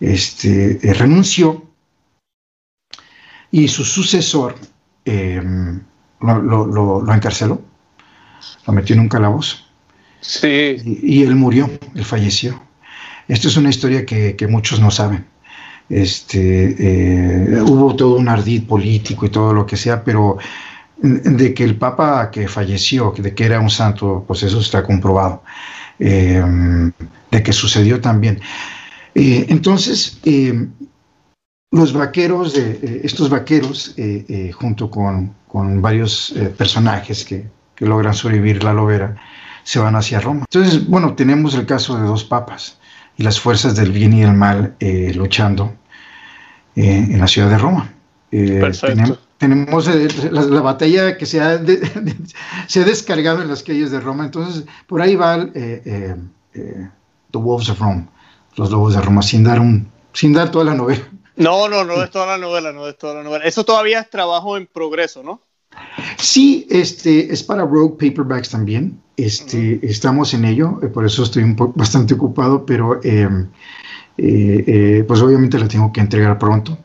este, 0.00 0.78
eh, 0.82 0.94
renunció 0.94 1.69
y 3.50 3.68
su 3.68 3.84
sucesor 3.84 4.54
em, 5.04 5.80
lo, 6.20 7.12
encarceló, 7.12 7.60
lo 8.66 8.72
metió 8.72 8.94
en 8.94 9.00
un 9.00 9.08
calabozo. 9.08 9.56
Sí. 10.20 10.76
Y, 11.02 11.22
él 11.22 11.34
murió, 11.34 11.70
él 11.94 12.04
falleció. 12.04 12.60
Esto 13.28 13.48
es 13.48 13.56
una 13.56 13.70
historia 13.70 14.04
que, 14.04 14.46
muchos 14.48 14.80
no 14.80 14.90
saben. 14.90 15.24
Este, 15.88 16.76
eh, 16.78 17.62
hubo 17.62 17.96
todo 17.96 18.16
un 18.16 18.28
ardid 18.28 18.64
político 18.64 19.26
y 19.26 19.30
todo 19.30 19.52
lo 19.52 19.66
que 19.66 19.76
sea, 19.76 20.04
pero 20.04 20.38
de 21.02 21.54
que 21.54 21.64
el 21.64 21.76
Papa 21.76 22.30
que 22.30 22.46
falleció, 22.46 23.12
de 23.16 23.34
que 23.34 23.44
era 23.44 23.58
un 23.58 23.70
santo, 23.70 24.24
pues 24.26 24.42
eso 24.42 24.60
está 24.60 24.82
comprobado. 24.82 25.42
Em, 26.00 26.92
de 27.30 27.42
que 27.42 27.52
sucedió 27.52 28.00
también. 28.00 28.40
Eh, 29.14 29.46
entonces, 29.48 30.18
em, 30.24 30.70
los 31.70 31.92
vaqueros, 31.92 32.54
de, 32.54 32.70
eh, 32.82 33.00
estos 33.04 33.30
vaqueros, 33.30 33.94
eh, 33.96 34.24
eh, 34.28 34.52
junto 34.52 34.90
con, 34.90 35.34
varios 35.52 36.32
personajes 36.56 37.24
que, 37.24 37.48
logran 37.78 38.12
sobrevivir 38.12 38.62
la 38.62 38.74
lobera, 38.74 39.16
se 39.64 39.78
van 39.78 39.96
hacia 39.96 40.20
Roma. 40.20 40.40
Entonces, 40.40 40.86
bueno, 40.86 41.14
tenemos 41.14 41.54
el 41.54 41.64
caso 41.64 41.96
de 41.96 42.06
dos 42.06 42.24
papas 42.24 42.76
y 43.16 43.22
las 43.22 43.40
fuerzas 43.40 43.74
del 43.74 43.90
bien 43.90 44.12
y 44.12 44.20
del 44.20 44.34
mal 44.34 44.76
luchando 45.14 45.74
en 46.76 47.18
la 47.18 47.26
ciudad 47.26 47.48
de 47.48 47.56
Roma. 47.56 47.90
Tenemos, 48.30 49.18
tenemos 49.38 49.88
la, 50.30 50.60
batalla 50.60 51.16
que 51.16 51.24
se 51.24 51.40
ha, 51.40 51.58
se 52.66 52.82
ha 52.82 52.84
descargado 52.84 53.40
en 53.40 53.48
las 53.48 53.62
calles 53.62 53.90
de 53.90 53.98
Roma, 53.98 54.26
entonces 54.26 54.64
por 54.86 55.00
ahí 55.00 55.16
va 55.16 55.50
The 55.50 56.18
Wolves 57.32 57.70
of 57.70 57.80
Rome, 57.80 58.06
los 58.56 58.70
lobos 58.70 58.92
de 58.92 59.00
Roma, 59.00 59.22
sin 59.22 59.42
dar, 59.42 59.58
un, 59.58 59.88
sin 60.12 60.34
dar 60.34 60.50
toda 60.50 60.66
la 60.66 60.74
novela. 60.74 61.02
No, 61.36 61.68
no, 61.68 61.84
no 61.84 62.02
es 62.02 62.10
toda 62.10 62.26
la 62.26 62.38
novela, 62.38 62.72
no 62.72 62.86
es 62.88 62.96
toda 62.98 63.14
la 63.14 63.22
novela. 63.22 63.44
Eso 63.44 63.64
todavía 63.64 64.00
es 64.00 64.10
trabajo 64.10 64.56
en 64.56 64.66
progreso, 64.66 65.22
¿no? 65.22 65.40
Sí, 66.18 66.66
este, 66.70 67.32
es 67.32 67.42
para 67.42 67.64
Rogue 67.64 67.96
Paperbacks 67.98 68.50
también. 68.50 69.00
Este, 69.16 69.80
Estamos 69.82 70.34
en 70.34 70.44
ello, 70.44 70.80
eh, 70.82 70.88
por 70.88 71.04
eso 71.04 71.22
estoy 71.22 71.42
un 71.42 71.56
bastante 71.74 72.14
ocupado, 72.14 72.64
pero 72.64 73.00
eh, 73.02 73.28
eh, 74.16 75.04
pues 75.06 75.20
obviamente 75.20 75.58
la 75.58 75.68
tengo 75.68 75.92
que 75.92 76.00
entregar 76.00 76.38
pronto. 76.38 76.78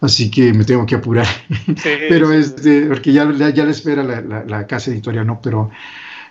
Así 0.00 0.30
que 0.30 0.52
me 0.52 0.64
tengo 0.64 0.84
que 0.84 0.96
apurar. 0.96 1.26
pero 2.08 2.32
este, 2.32 2.86
porque 2.86 3.12
ya, 3.12 3.30
ya, 3.32 3.64
le 3.64 3.70
espera 3.70 4.02
la, 4.02 4.66
casa 4.66 4.90
editorial, 4.90 5.26
¿no? 5.26 5.40
Pero 5.40 5.70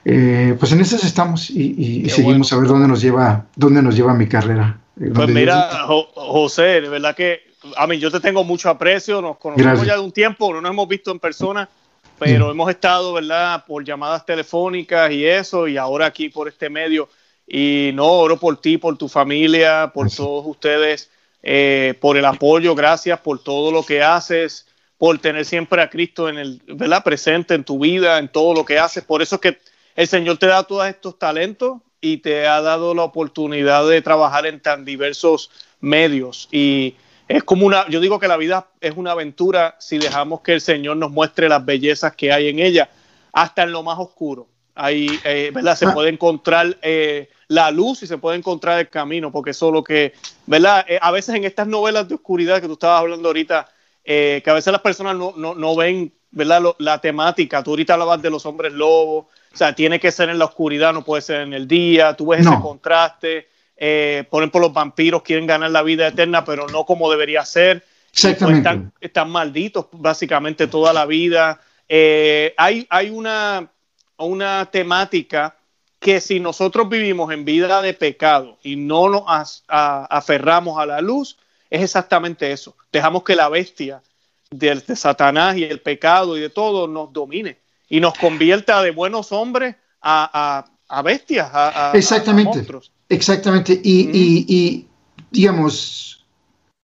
pues 0.03 0.71
en 0.71 0.81
esas 0.81 1.03
estamos 1.03 1.49
y, 1.49 2.09
seguimos 2.09 2.51
a 2.51 2.57
ver 2.57 2.67
dónde 2.67 2.87
nos 2.87 3.01
lleva, 3.01 3.45
dónde 3.55 3.81
nos 3.81 3.95
lleva 3.95 4.13
mi 4.13 4.27
carrera. 4.27 4.79
Pues 5.13 5.29
mira, 5.29 5.69
José, 6.15 6.81
de 6.81 6.89
verdad 6.89 7.15
que 7.15 7.50
a 7.75 7.87
mí 7.87 7.99
yo 7.99 8.11
te 8.11 8.19
tengo 8.19 8.43
mucho 8.43 8.69
aprecio, 8.69 9.21
nos 9.21 9.37
conocemos 9.37 9.85
ya 9.85 9.93
de 9.93 9.99
un 9.99 10.11
tiempo, 10.11 10.53
no 10.53 10.61
nos 10.61 10.71
hemos 10.71 10.87
visto 10.87 11.11
en 11.11 11.19
persona, 11.19 11.69
pero 12.17 12.51
hemos 12.51 12.69
estado, 12.69 13.13
¿verdad?, 13.13 13.65
por 13.65 13.83
llamadas 13.83 14.25
telefónicas 14.25 15.11
y 15.11 15.25
eso, 15.25 15.67
y 15.67 15.77
ahora 15.77 16.05
aquí 16.05 16.29
por 16.29 16.47
este 16.47 16.69
medio. 16.69 17.09
Y 17.47 17.91
no, 17.93 18.07
oro 18.07 18.37
por 18.37 18.61
ti, 18.61 18.77
por 18.77 18.97
tu 18.97 19.09
familia, 19.09 19.91
por 19.93 20.09
todos 20.09 20.45
ustedes, 20.45 21.09
eh, 21.43 21.95
por 21.99 22.17
el 22.17 22.25
apoyo, 22.25 22.75
gracias 22.75 23.19
por 23.19 23.43
todo 23.43 23.71
lo 23.71 23.83
que 23.83 24.03
haces, 24.03 24.67
por 24.97 25.17
tener 25.17 25.45
siempre 25.45 25.81
a 25.81 25.89
Cristo 25.89 26.29
en 26.29 26.37
el, 26.37 26.61
¿verdad? 26.67 27.03
presente 27.03 27.55
en 27.55 27.63
tu 27.63 27.79
vida, 27.79 28.19
en 28.19 28.29
todo 28.29 28.53
lo 28.53 28.63
que 28.63 28.77
haces. 28.77 29.03
Por 29.03 29.21
eso 29.21 29.35
es 29.35 29.41
que 29.41 29.57
el 29.95 30.07
Señor 30.07 30.37
te 30.37 30.45
da 30.45 30.63
todos 30.63 30.87
estos 30.87 31.17
talentos 31.17 31.81
y 31.99 32.17
te 32.17 32.47
ha 32.47 32.61
dado 32.61 32.93
la 32.93 33.03
oportunidad 33.03 33.87
de 33.87 34.01
trabajar 34.01 34.45
en 34.45 34.59
tan 34.59 34.85
diversos 34.85 35.49
medios. 35.79 36.47
Y 36.51 36.95
es 37.37 37.43
como 37.43 37.65
una, 37.65 37.87
yo 37.89 37.99
digo 37.99 38.19
que 38.19 38.27
la 38.27 38.37
vida 38.37 38.67
es 38.81 38.93
una 38.97 39.11
aventura 39.11 39.75
si 39.79 39.97
dejamos 39.97 40.41
que 40.41 40.53
el 40.53 40.61
Señor 40.61 40.97
nos 40.97 41.11
muestre 41.11 41.47
las 41.47 41.63
bellezas 41.63 42.13
que 42.15 42.31
hay 42.31 42.49
en 42.49 42.59
ella, 42.59 42.89
hasta 43.31 43.63
en 43.63 43.71
lo 43.71 43.83
más 43.83 43.97
oscuro. 43.99 44.47
Ahí, 44.75 45.07
eh, 45.23 45.51
¿verdad? 45.53 45.77
Se 45.77 45.85
ah. 45.85 45.93
puede 45.93 46.09
encontrar 46.09 46.77
eh, 46.81 47.29
la 47.47 47.71
luz 47.71 48.03
y 48.03 48.07
se 48.07 48.17
puede 48.17 48.37
encontrar 48.37 48.79
el 48.79 48.89
camino, 48.89 49.31
porque 49.31 49.51
eso 49.51 49.67
es 49.67 49.73
lo 49.73 49.83
que, 49.83 50.13
¿verdad? 50.45 50.85
Eh, 50.87 50.99
a 51.01 51.11
veces 51.11 51.35
en 51.35 51.45
estas 51.45 51.67
novelas 51.67 52.07
de 52.07 52.15
oscuridad 52.15 52.59
que 52.59 52.67
tú 52.67 52.73
estabas 52.73 52.99
hablando 52.99 53.29
ahorita, 53.29 53.67
que 54.03 54.43
a 54.45 54.53
veces 54.53 54.73
las 54.73 54.81
personas 54.81 55.15
no, 55.15 55.33
no, 55.37 55.55
no 55.55 55.75
ven, 55.75 56.11
¿verdad? 56.31 56.63
la 56.79 56.99
temática, 56.99 57.63
tú 57.63 57.71
ahorita 57.71 57.93
hablabas 57.93 58.21
de 58.21 58.29
los 58.29 58.45
hombres 58.45 58.73
lobos, 58.73 59.27
o 59.53 59.57
sea, 59.57 59.73
tiene 59.73 59.99
que 59.99 60.11
ser 60.11 60.29
en 60.29 60.39
la 60.39 60.45
oscuridad, 60.45 60.91
no 60.91 61.03
puede 61.03 61.21
ser 61.21 61.41
en 61.41 61.53
el 61.53 61.67
día, 61.67 62.15
tú 62.15 62.27
ves 62.27 62.41
ese 62.41 62.59
contraste 62.61 63.50
eh, 63.83 64.25
por 64.29 64.43
ejemplo, 64.43 64.59
los 64.59 64.73
vampiros 64.73 65.23
quieren 65.23 65.47
ganar 65.47 65.71
la 65.71 65.81
vida 65.81 66.07
eterna, 66.07 66.45
pero 66.45 66.67
no 66.67 66.85
como 66.85 67.09
debería 67.09 67.43
ser. 67.43 67.83
Pues, 68.11 68.39
están, 68.39 68.93
están, 69.01 69.31
malditos 69.31 69.87
básicamente 69.91 70.67
toda 70.67 70.93
la 70.93 71.07
vida. 71.07 71.59
Eh, 71.89 72.53
hay 72.57 72.85
hay 72.91 73.09
una, 73.09 73.71
una 74.17 74.69
temática 74.69 75.55
que 75.99 76.21
si 76.21 76.39
nosotros 76.39 76.89
vivimos 76.89 77.33
en 77.33 77.43
vida 77.43 77.81
de 77.81 77.95
pecado 77.95 78.59
y 78.61 78.75
no 78.75 79.09
nos 79.09 79.63
aferramos 79.67 80.77
a 80.77 80.85
la 80.85 81.01
luz, 81.01 81.39
es 81.71 81.81
exactamente 81.81 82.51
eso. 82.51 82.75
Dejamos 82.91 83.23
que 83.23 83.35
la 83.35 83.49
bestia 83.49 84.03
de, 84.51 84.79
Satanás 84.95 85.57
y 85.57 85.63
el 85.63 85.79
pecado 85.79 86.37
y 86.37 86.41
de 86.41 86.49
todo 86.49 86.87
nos 86.87 87.11
domine 87.11 87.57
y 87.89 87.99
nos 87.99 88.13
convierta 88.15 88.83
de 88.83 88.91
buenos 88.91 89.31
hombres 89.31 89.75
a, 90.03 90.65
bestias, 91.03 91.49
a, 91.51 91.93
exactamente, 91.95 92.53
monstruos. 92.53 92.91
Exactamente. 93.11 93.79
Y, 93.83 94.87
digamos, 95.31 96.25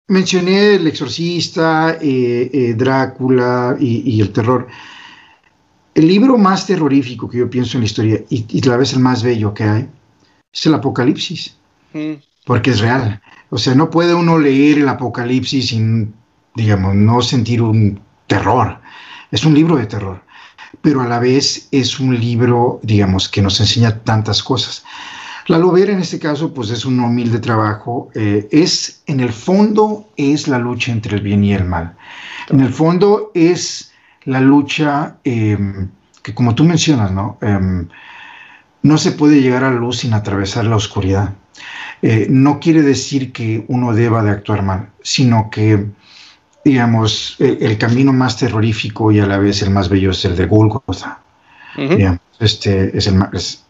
mencioné 0.08 0.76
el 0.76 0.86
exorcista, 0.86 1.98
eh, 2.00 2.50
eh, 2.50 2.74
Drácula 2.74 3.76
y, 3.78 4.20
el 4.20 4.32
terror. 4.32 4.66
El 5.94 6.08
libro 6.08 6.38
más 6.38 6.66
terrorífico 6.66 7.28
que 7.28 7.38
yo 7.38 7.50
pienso 7.50 7.76
en 7.76 7.82
la 7.82 7.86
historia 7.86 8.24
y, 8.30 8.46
y 8.48 8.60
la 8.62 8.78
vez 8.78 8.94
el 8.94 9.00
más 9.00 9.22
bello 9.22 9.52
que 9.52 9.64
hay 9.64 9.88
es 10.50 10.66
el 10.66 10.74
Apocalipsis, 10.74 11.56
porque 12.46 12.70
es 12.70 12.80
real. 12.80 13.20
O 13.50 13.58
sea, 13.58 13.74
no 13.74 13.90
puede 13.90 14.14
uno 14.14 14.38
leer 14.38 14.78
el 14.78 14.88
Apocalipsis 14.88 15.68
sin, 15.68 16.14
digamos, 16.54 16.94
no 16.94 17.20
sentir 17.20 17.60
un 17.60 18.00
terror. 18.26 18.80
Es 19.30 19.44
un 19.44 19.54
libro 19.54 19.76
de 19.76 19.86
terror, 19.86 20.22
pero 20.80 21.02
a 21.02 21.06
la 21.06 21.18
vez 21.18 21.68
es 21.70 22.00
un 22.00 22.18
libro, 22.18 22.80
digamos, 22.82 23.28
que 23.28 23.42
nos 23.42 23.60
enseña 23.60 24.00
tantas 24.00 24.42
cosas. 24.42 24.84
La 25.46 25.58
Lovera 25.58 25.92
en 25.92 26.00
este 26.00 26.18
caso, 26.18 26.54
pues 26.54 26.70
es 26.70 26.84
un 26.84 26.98
humilde 27.00 27.38
trabajo. 27.38 28.10
Eh, 28.14 28.48
es, 28.50 29.02
en 29.06 29.20
el 29.20 29.32
fondo, 29.32 30.08
es 30.16 30.48
la 30.48 30.58
lucha 30.58 30.92
entre 30.92 31.16
el 31.16 31.22
bien 31.22 31.44
y 31.44 31.52
el 31.52 31.64
mal. 31.64 31.96
En 32.48 32.60
el 32.60 32.72
fondo 32.72 33.30
es 33.34 33.92
la 34.24 34.40
lucha 34.40 35.18
em, 35.24 35.90
que, 36.22 36.34
como 36.34 36.54
tú 36.54 36.64
mencionas, 36.64 37.12
¿no? 37.12 37.36
Em, 37.42 37.88
no 38.82 38.98
se 38.98 39.12
puede 39.12 39.42
llegar 39.42 39.64
a 39.64 39.70
la 39.70 39.78
luz 39.78 39.98
sin 39.98 40.14
atravesar 40.14 40.64
la 40.64 40.76
oscuridad. 40.76 41.34
Eh, 42.00 42.26
no 42.30 42.58
quiere 42.58 42.82
decir 42.82 43.32
que 43.32 43.64
uno 43.68 43.94
deba 43.94 44.22
de 44.22 44.30
actuar 44.30 44.62
mal, 44.62 44.88
sino 45.02 45.50
que, 45.50 45.86
digamos, 46.64 47.36
el, 47.38 47.76
camino 47.78 48.12
más 48.12 48.38
terrorífico 48.38 49.12
y 49.12 49.20
a 49.20 49.26
la 49.26 49.38
vez 49.38 49.62
el 49.62 49.70
más 49.70 49.88
bello 49.88 50.10
es 50.10 50.24
el 50.24 50.36
de 50.36 50.46
Golgotha. 50.46 51.20
este 52.38 52.96
es 52.96 53.06
el 53.06 53.14
más, 53.14 53.63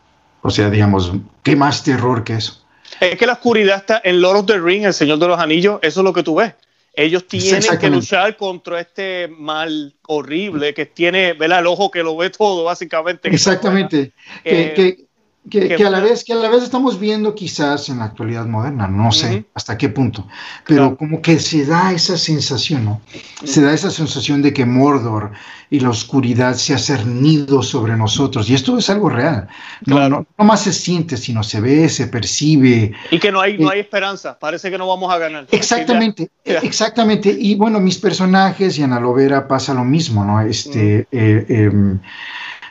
o 0.46 0.50
sea, 0.50 0.68
digamos, 0.68 1.10
¿qué 1.42 1.56
más 1.56 1.82
terror 1.82 2.22
que 2.22 2.34
eso? 2.34 2.62
Es 3.00 3.16
que 3.16 3.26
la 3.26 3.32
oscuridad 3.32 3.78
está 3.78 4.02
en 4.04 4.20
Lord 4.20 4.40
of 4.40 4.46
the 4.46 4.58
Ring, 4.58 4.84
el 4.84 4.92
Señor 4.92 5.18
de 5.18 5.26
los 5.26 5.40
Anillos, 5.40 5.78
eso 5.80 6.00
es 6.00 6.04
lo 6.04 6.12
que 6.12 6.22
tú 6.22 6.34
ves. 6.34 6.52
Ellos 6.92 7.26
tienen 7.26 7.62
que 7.80 7.88
luchar 7.88 8.36
contra 8.36 8.78
este 8.78 9.26
mal 9.26 9.94
horrible 10.06 10.74
que 10.74 10.84
tiene, 10.84 11.32
¿verdad? 11.32 11.60
El 11.60 11.66
ojo 11.66 11.90
que 11.90 12.02
lo 12.02 12.14
ve 12.14 12.28
todo, 12.28 12.64
básicamente. 12.64 13.30
Exactamente. 13.30 14.12
que, 14.44 14.74
que, 14.74 15.03
a 15.52 15.90
la 15.90 16.00
vez, 16.00 16.24
que 16.24 16.32
a 16.32 16.36
la 16.36 16.48
vez 16.48 16.62
estamos 16.62 16.98
viendo 16.98 17.34
quizás 17.34 17.88
en 17.90 17.98
la 17.98 18.06
actualidad 18.06 18.46
moderna, 18.46 18.88
no 18.88 19.12
sé 19.12 19.44
hasta 19.54 19.76
qué 19.76 19.90
punto, 19.90 20.26
pero 20.66 20.96
como 20.96 21.20
que 21.20 21.38
se 21.38 21.66
da 21.66 21.92
esa 21.92 22.16
sensación, 22.16 22.84
¿no? 22.84 23.00
Se 23.44 23.60
da 23.60 23.72
esa 23.74 23.90
sensación 23.90 24.40
de 24.40 24.54
que 24.54 24.64
Mordor 24.64 25.32
y 25.68 25.80
la 25.80 25.90
oscuridad 25.90 26.54
se 26.54 26.72
ha 26.72 26.78
cernido 26.78 27.62
sobre 27.62 27.96
nosotros, 27.96 28.48
y 28.48 28.54
esto 28.54 28.78
es 28.78 28.88
algo 28.88 29.10
real. 29.10 29.48
No, 29.84 30.08
no, 30.08 30.26
más 30.38 30.62
se 30.62 30.72
siente, 30.72 31.16
sino 31.16 31.42
se 31.42 31.60
ve, 31.60 31.88
se 31.88 32.06
percibe. 32.06 32.92
Y 33.10 33.18
que 33.18 33.30
no 33.30 33.40
hay, 33.40 33.58
no 33.58 33.68
eh, 33.68 33.74
hay 33.74 33.80
esperanza, 33.80 34.38
parece 34.38 34.70
que 34.70 34.78
no 34.78 34.86
vamos 34.86 35.12
a 35.12 35.18
ganar. 35.18 35.46
Exactamente, 35.50 36.30
exactamente. 36.44 37.36
Y 37.38 37.54
bueno, 37.54 37.80
mis 37.80 37.98
personajes 37.98 38.78
y 38.78 38.82
en 38.82 38.92
Alovera 38.92 39.46
pasa 39.46 39.74
lo 39.74 39.84
mismo, 39.84 40.24
¿no? 40.24 40.40
Este, 40.40 41.06
eh, 41.12 41.46
em, 41.48 42.00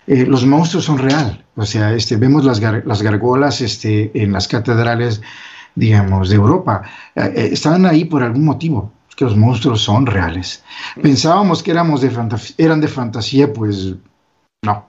eh, 0.08 0.26
los 0.26 0.45
monstruos 0.45 0.86
son 0.86 0.97
real. 0.97 1.43
O 1.56 1.66
sea, 1.66 1.93
este, 1.93 2.18
vemos 2.18 2.43
las, 2.45 2.60
las 2.60 3.01
gargolas 3.01 3.62
este, 3.62 4.12
en 4.14 4.34
las 4.34 4.47
catedrales, 4.47 5.22
digamos, 5.76 6.30
de 6.30 6.36
Europa. 6.36 6.84
Eh, 7.16 7.34
eh, 7.36 7.49
estaban 7.51 7.86
ahí 7.86 8.06
por 8.06 8.24
algún 8.24 8.45
motivo, 8.45 8.91
que 9.16 9.26
los 9.26 9.38
monstruos 9.38 9.82
son 9.82 10.06
reales. 10.06 10.64
Pensábamos 11.01 11.62
que 11.62 11.72
éramos 11.72 12.01
de 12.01 12.12
eran 12.58 12.82
de 12.82 12.88
fantasía, 12.88 13.54
pues 13.54 13.95
no, 14.64 14.86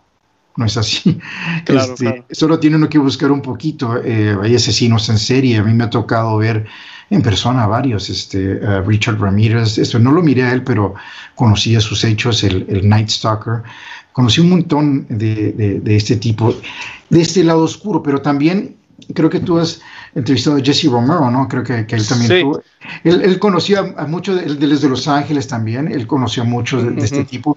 no 0.56 0.66
es 0.66 0.76
así. 0.76 1.18
Este, 1.66 2.24
solo 2.30 2.58
tiene 2.58 2.76
uno 2.76 2.88
que 2.88 2.98
buscar 2.98 3.32
un 3.32 3.42
poquito. 3.42 4.00
hay 4.02 4.54
asesinos 4.54 5.08
en 5.08 5.18
serie. 5.18 5.58
A 5.58 5.62
mí 5.62 5.72
me 5.72 5.84
ha 5.84 5.90
tocado 5.90 6.36
ver 6.38 6.66
en 7.10 7.22
persona 7.22 7.66
varios. 7.66 8.10
Este, 8.10 8.60
Richard 8.82 9.18
Ramírez, 9.20 9.78
esto 9.78 9.98
no 9.98 10.12
lo 10.12 10.22
miré 10.22 10.44
a 10.44 10.52
él, 10.52 10.62
pero 10.62 10.94
conocía 11.34 11.80
sus 11.80 12.04
hechos, 12.04 12.44
el, 12.44 12.66
el 12.68 12.88
Night 12.88 13.08
Stalker 13.08 13.62
conocí 14.14 14.40
un 14.40 14.48
montón 14.48 15.06
de, 15.08 15.82
este 15.86 16.16
tipo, 16.16 16.54
de 17.10 17.20
este 17.20 17.42
lado 17.42 17.64
oscuro, 17.64 18.02
pero 18.02 18.22
también 18.22 18.76
creo 19.12 19.28
que 19.28 19.40
tú 19.40 19.58
has 19.58 19.82
entrevistado 20.14 20.56
a 20.56 20.60
Jesse 20.60 20.84
Romero, 20.84 21.30
¿no? 21.32 21.48
Creo 21.48 21.64
que, 21.64 21.80
él 21.80 22.06
también 22.06 22.42
tuvo, 22.42 22.62
él, 23.02 23.38
conocía 23.40 23.92
a 23.96 24.06
muchos, 24.06 24.36
de, 24.36 24.68
desde 24.68 24.88
Los 24.88 25.08
Ángeles 25.08 25.48
también, 25.48 25.90
él 25.90 26.06
conocía 26.06 26.44
a 26.44 26.46
muchos 26.46 26.84
de, 26.84 27.04
este 27.04 27.24
tipo. 27.24 27.56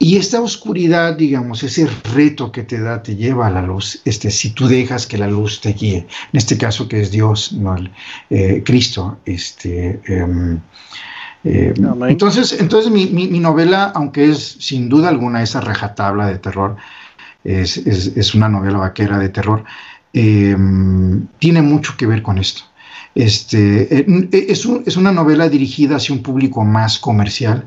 Y 0.00 0.16
esta 0.16 0.40
oscuridad, 0.40 1.16
digamos, 1.16 1.64
ese 1.64 1.88
reto 2.14 2.52
que 2.52 2.62
te 2.62 2.80
da, 2.80 3.02
te 3.02 3.16
lleva 3.16 3.48
a 3.48 3.50
la 3.50 3.62
luz, 3.62 4.00
este, 4.04 4.30
si 4.30 4.50
tú 4.50 4.68
dejas 4.68 5.06
que 5.06 5.18
la 5.18 5.26
luz 5.26 5.60
te 5.60 5.72
guíe, 5.72 5.98
en 5.98 6.38
este 6.38 6.56
caso 6.56 6.88
que 6.88 7.00
es 7.00 7.10
Dios, 7.10 7.52
¿no? 7.52 7.74
El, 7.74 7.90
eh, 8.30 8.62
Cristo, 8.64 9.18
este, 9.24 10.00
em, 10.06 10.60
eh, 11.42 11.74
entonces, 12.08 12.56
entonces 12.60 12.92
mi, 12.92 13.06
mi, 13.06 13.40
novela, 13.40 13.92
aunque 13.94 14.30
es 14.30 14.56
sin 14.60 14.88
duda 14.88 15.08
alguna 15.08 15.42
esa 15.42 15.60
rajatabla 15.60 16.28
de 16.28 16.38
terror, 16.38 16.76
es, 17.42 17.76
es, 17.78 18.34
una 18.34 18.48
novela 18.48 18.78
vaquera 18.78 19.18
de 19.18 19.28
terror, 19.30 19.64
em, 20.12 21.26
tiene 21.38 21.62
mucho 21.62 21.96
que 21.96 22.06
ver 22.06 22.22
con 22.22 22.38
esto. 22.38 22.62
Este, 23.14 24.00
eh, 24.00 24.28
es, 24.32 24.68
es, 24.86 24.96
una 24.96 25.12
novela 25.12 25.48
dirigida 25.48 25.96
hacia 25.96 26.14
un 26.14 26.22
público 26.22 26.64
más 26.64 26.98
comercial, 26.98 27.66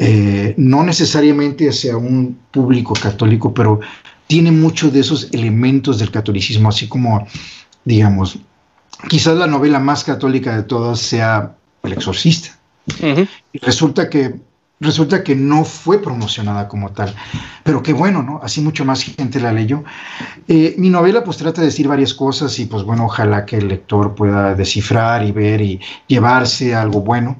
eh, 0.00 0.54
no 0.56 0.84
necesariamente 0.84 1.68
hacia 1.68 1.96
un 1.96 2.38
público 2.52 2.94
católico, 2.94 3.52
pero 3.52 3.80
tiene 4.28 4.52
muchos 4.52 4.92
de 4.92 5.00
esos 5.00 5.28
elementos 5.32 5.98
del 5.98 6.12
catolicismo, 6.12 6.68
así 6.68 6.86
como, 6.86 7.26
digamos, 7.84 8.38
quizás 9.08 9.36
la 9.36 9.48
novela 9.48 9.80
más 9.80 10.04
católica 10.04 10.54
de 10.54 10.62
todas 10.62 11.00
sea 11.00 11.56
El 11.82 11.94
Exorcista. 11.94 12.56
Y 13.52 13.58
resulta 13.58 14.08
que, 14.08 14.36
resulta 14.80 15.24
que 15.24 15.34
no 15.34 15.64
fue 15.64 16.00
promocionada 16.00 16.68
como 16.68 16.92
tal. 16.92 17.14
Pero 17.64 17.82
qué 17.82 17.92
bueno, 17.92 18.22
¿no? 18.22 18.40
Así 18.42 18.60
mucho 18.60 18.84
más 18.84 19.02
gente 19.02 19.40
la 19.40 19.52
leyó. 19.52 19.82
Eh, 20.46 20.74
mi 20.78 20.90
novela 20.90 21.24
pues 21.24 21.38
trata 21.38 21.60
de 21.60 21.66
decir 21.66 21.88
varias 21.88 22.14
cosas 22.14 22.58
y 22.60 22.66
pues 22.66 22.84
bueno, 22.84 23.06
ojalá 23.06 23.44
que 23.44 23.56
el 23.56 23.68
lector 23.68 24.14
pueda 24.14 24.54
descifrar 24.54 25.24
y 25.24 25.32
ver 25.32 25.60
y 25.60 25.80
llevarse 26.06 26.74
algo 26.74 27.00
bueno. 27.00 27.36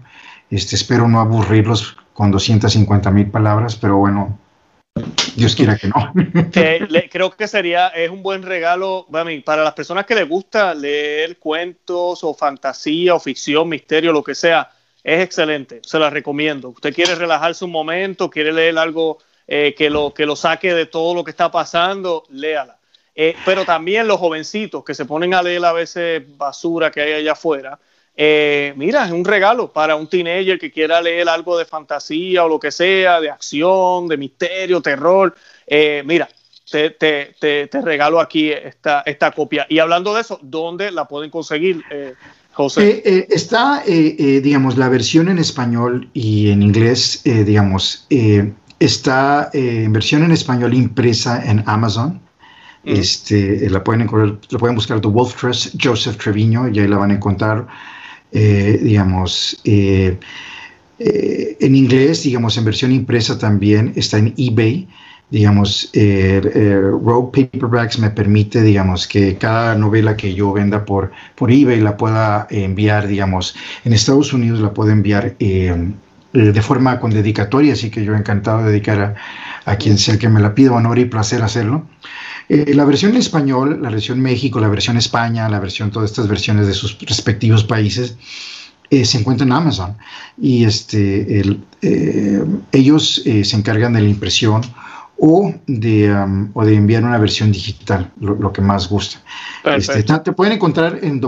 Este, 0.50 0.76
espero 0.76 1.08
no 1.08 1.20
aburrirlos 1.20 1.96
con 2.18 2.32
250 2.32 3.12
mil 3.12 3.30
palabras, 3.30 3.76
pero 3.76 3.98
bueno, 3.98 4.36
Dios 5.36 5.54
quiera 5.54 5.76
que 5.76 5.86
no. 5.86 6.12
creo 7.12 7.30
que 7.30 7.46
sería, 7.46 7.90
es 7.90 8.10
un 8.10 8.24
buen 8.24 8.42
regalo 8.42 9.06
para 9.44 9.62
las 9.62 9.74
personas 9.74 10.04
que 10.04 10.16
les 10.16 10.28
gusta 10.28 10.74
leer 10.74 11.38
cuentos 11.38 12.24
o 12.24 12.34
fantasía 12.34 13.14
o 13.14 13.20
ficción, 13.20 13.68
misterio, 13.68 14.10
lo 14.10 14.24
que 14.24 14.34
sea 14.34 14.68
es 15.04 15.22
excelente, 15.22 15.80
se 15.84 15.96
la 16.00 16.10
recomiendo. 16.10 16.70
Usted 16.70 16.92
quiere 16.92 17.14
relajarse 17.14 17.64
un 17.64 17.70
momento, 17.70 18.28
quiere 18.28 18.52
leer 18.52 18.76
algo 18.78 19.18
eh, 19.46 19.76
que, 19.78 19.88
lo, 19.88 20.12
que 20.12 20.26
lo 20.26 20.34
saque 20.34 20.74
de 20.74 20.86
todo 20.86 21.14
lo 21.14 21.22
que 21.22 21.30
está 21.30 21.52
pasando, 21.52 22.24
léala. 22.30 22.78
Eh, 23.14 23.36
pero 23.44 23.64
también 23.64 24.08
los 24.08 24.18
jovencitos 24.18 24.82
que 24.82 24.94
se 24.94 25.04
ponen 25.04 25.34
a 25.34 25.42
leer 25.42 25.64
a 25.64 25.72
veces 25.72 26.24
basura 26.36 26.90
que 26.90 27.00
hay 27.00 27.12
allá 27.12 27.32
afuera, 27.32 27.78
eh, 28.18 28.74
mira, 28.76 29.06
es 29.06 29.12
un 29.12 29.24
regalo 29.24 29.72
para 29.72 29.96
un 29.96 30.08
teenager 30.08 30.58
que 30.58 30.70
quiera 30.70 31.00
leer 31.00 31.28
algo 31.28 31.56
de 31.56 31.64
fantasía 31.64 32.44
o 32.44 32.48
lo 32.48 32.60
que 32.60 32.70
sea, 32.70 33.20
de 33.20 33.30
acción, 33.30 34.08
de 34.08 34.16
misterio, 34.18 34.82
terror. 34.82 35.34
mira, 36.04 36.28
te, 36.70 36.90
te, 36.90 37.66
te, 37.68 37.80
regalo 37.80 38.20
aquí 38.20 38.50
esta, 38.50 39.02
esta 39.06 39.30
copia. 39.30 39.66
Y 39.68 39.78
hablando 39.78 40.14
de 40.14 40.20
eso, 40.20 40.38
¿dónde 40.42 40.90
la 40.90 41.06
pueden 41.06 41.30
conseguir? 41.30 41.82
Eh, 41.90 43.02
eh, 43.04 43.26
está, 43.30 43.82
eh, 43.86 44.40
digamos, 44.42 44.76
la 44.76 44.88
versión 44.88 45.28
en 45.28 45.38
español 45.38 46.10
y 46.12 46.50
en 46.50 46.62
inglés, 46.62 47.22
digamos, 47.24 48.06
está 48.80 49.50
en 49.52 49.92
versión 49.92 50.24
en 50.24 50.32
español 50.32 50.74
impresa 50.74 51.40
en 51.48 51.62
Amazon. 51.66 52.20
Mm. 52.82 52.88
Este, 52.88 53.70
la, 53.70 53.84
pueden 53.84 54.08
la 54.50 54.58
pueden 54.58 54.74
buscar 54.74 55.00
The 55.00 55.08
Wolf 55.08 55.36
Trust, 55.36 55.76
Joseph 55.80 56.16
Treviño, 56.16 56.68
y 56.68 56.80
ahí 56.80 56.88
la 56.88 56.98
van 56.98 57.12
a 57.12 57.14
encontrar, 57.14 57.66
digamos, 58.32 59.60
en 59.64 60.18
inglés, 61.74 62.22
digamos, 62.22 62.56
en 62.58 62.64
versión 62.64 62.92
impresa 62.92 63.38
también 63.38 63.92
está 63.96 64.18
en 64.18 64.34
eBay 64.36 64.88
digamos, 65.30 65.90
eh, 65.92 66.40
eh, 66.54 66.80
Rogue 66.80 67.48
Paperbacks 67.50 67.98
me 67.98 68.10
permite, 68.10 68.62
digamos, 68.62 69.06
que 69.06 69.36
cada 69.36 69.74
novela 69.74 70.16
que 70.16 70.34
yo 70.34 70.52
venda 70.52 70.84
por, 70.84 71.12
por 71.34 71.50
eBay 71.50 71.80
la 71.80 71.96
pueda 71.96 72.46
enviar, 72.50 73.06
digamos, 73.06 73.54
en 73.84 73.92
Estados 73.92 74.32
Unidos 74.32 74.60
la 74.60 74.72
puedo 74.72 74.90
enviar 74.90 75.34
eh, 75.38 75.92
de 76.32 76.62
forma 76.62 76.98
con 77.00 77.10
dedicatoria, 77.10 77.74
así 77.74 77.90
que 77.90 78.04
yo 78.04 78.14
encantado 78.14 78.62
de 78.62 78.70
dedicar 78.70 79.16
a, 79.64 79.76
quien 79.76 79.98
sea 79.98 80.18
que 80.18 80.28
me 80.28 80.40
la 80.40 80.54
pida, 80.54 80.72
honor 80.72 80.98
y 80.98 81.04
placer 81.04 81.42
hacerlo. 81.42 81.86
La 82.48 82.84
versión 82.84 83.12
en 83.12 83.18
español, 83.18 83.80
la 83.82 83.90
versión 83.90 84.20
México, 84.20 84.58
la 84.58 84.68
versión 84.68 84.96
España, 84.96 85.48
la 85.48 85.60
versión, 85.60 85.90
todas 85.90 86.10
estas 86.10 86.28
versiones 86.28 86.66
de 86.66 86.72
sus 86.72 86.98
respectivos 87.00 87.64
países, 87.64 88.16
eh, 88.90 89.04
se 89.04 89.18
encuentra 89.18 89.44
en 89.44 89.52
Amazon 89.52 89.96
y 90.40 90.64
este, 90.64 91.42
eh, 91.82 92.44
ellos 92.72 93.22
eh, 93.26 93.44
se 93.44 93.56
encargan 93.56 93.92
de 93.92 94.00
la 94.00 94.08
impresión 94.08 94.62
o 95.18 95.52
de, 95.66 96.10
um, 96.10 96.50
o 96.54 96.64
de 96.64 96.74
enviar 96.74 97.04
una 97.04 97.18
versión 97.18 97.52
digital, 97.52 98.10
lo, 98.20 98.52
que 98.52 98.62
más 98.62 98.88
gusta. 98.88 99.18
Este, 99.64 100.02
te 100.04 100.32
pueden 100.32 100.54
encontrar 100.54 101.00
en 101.02 101.20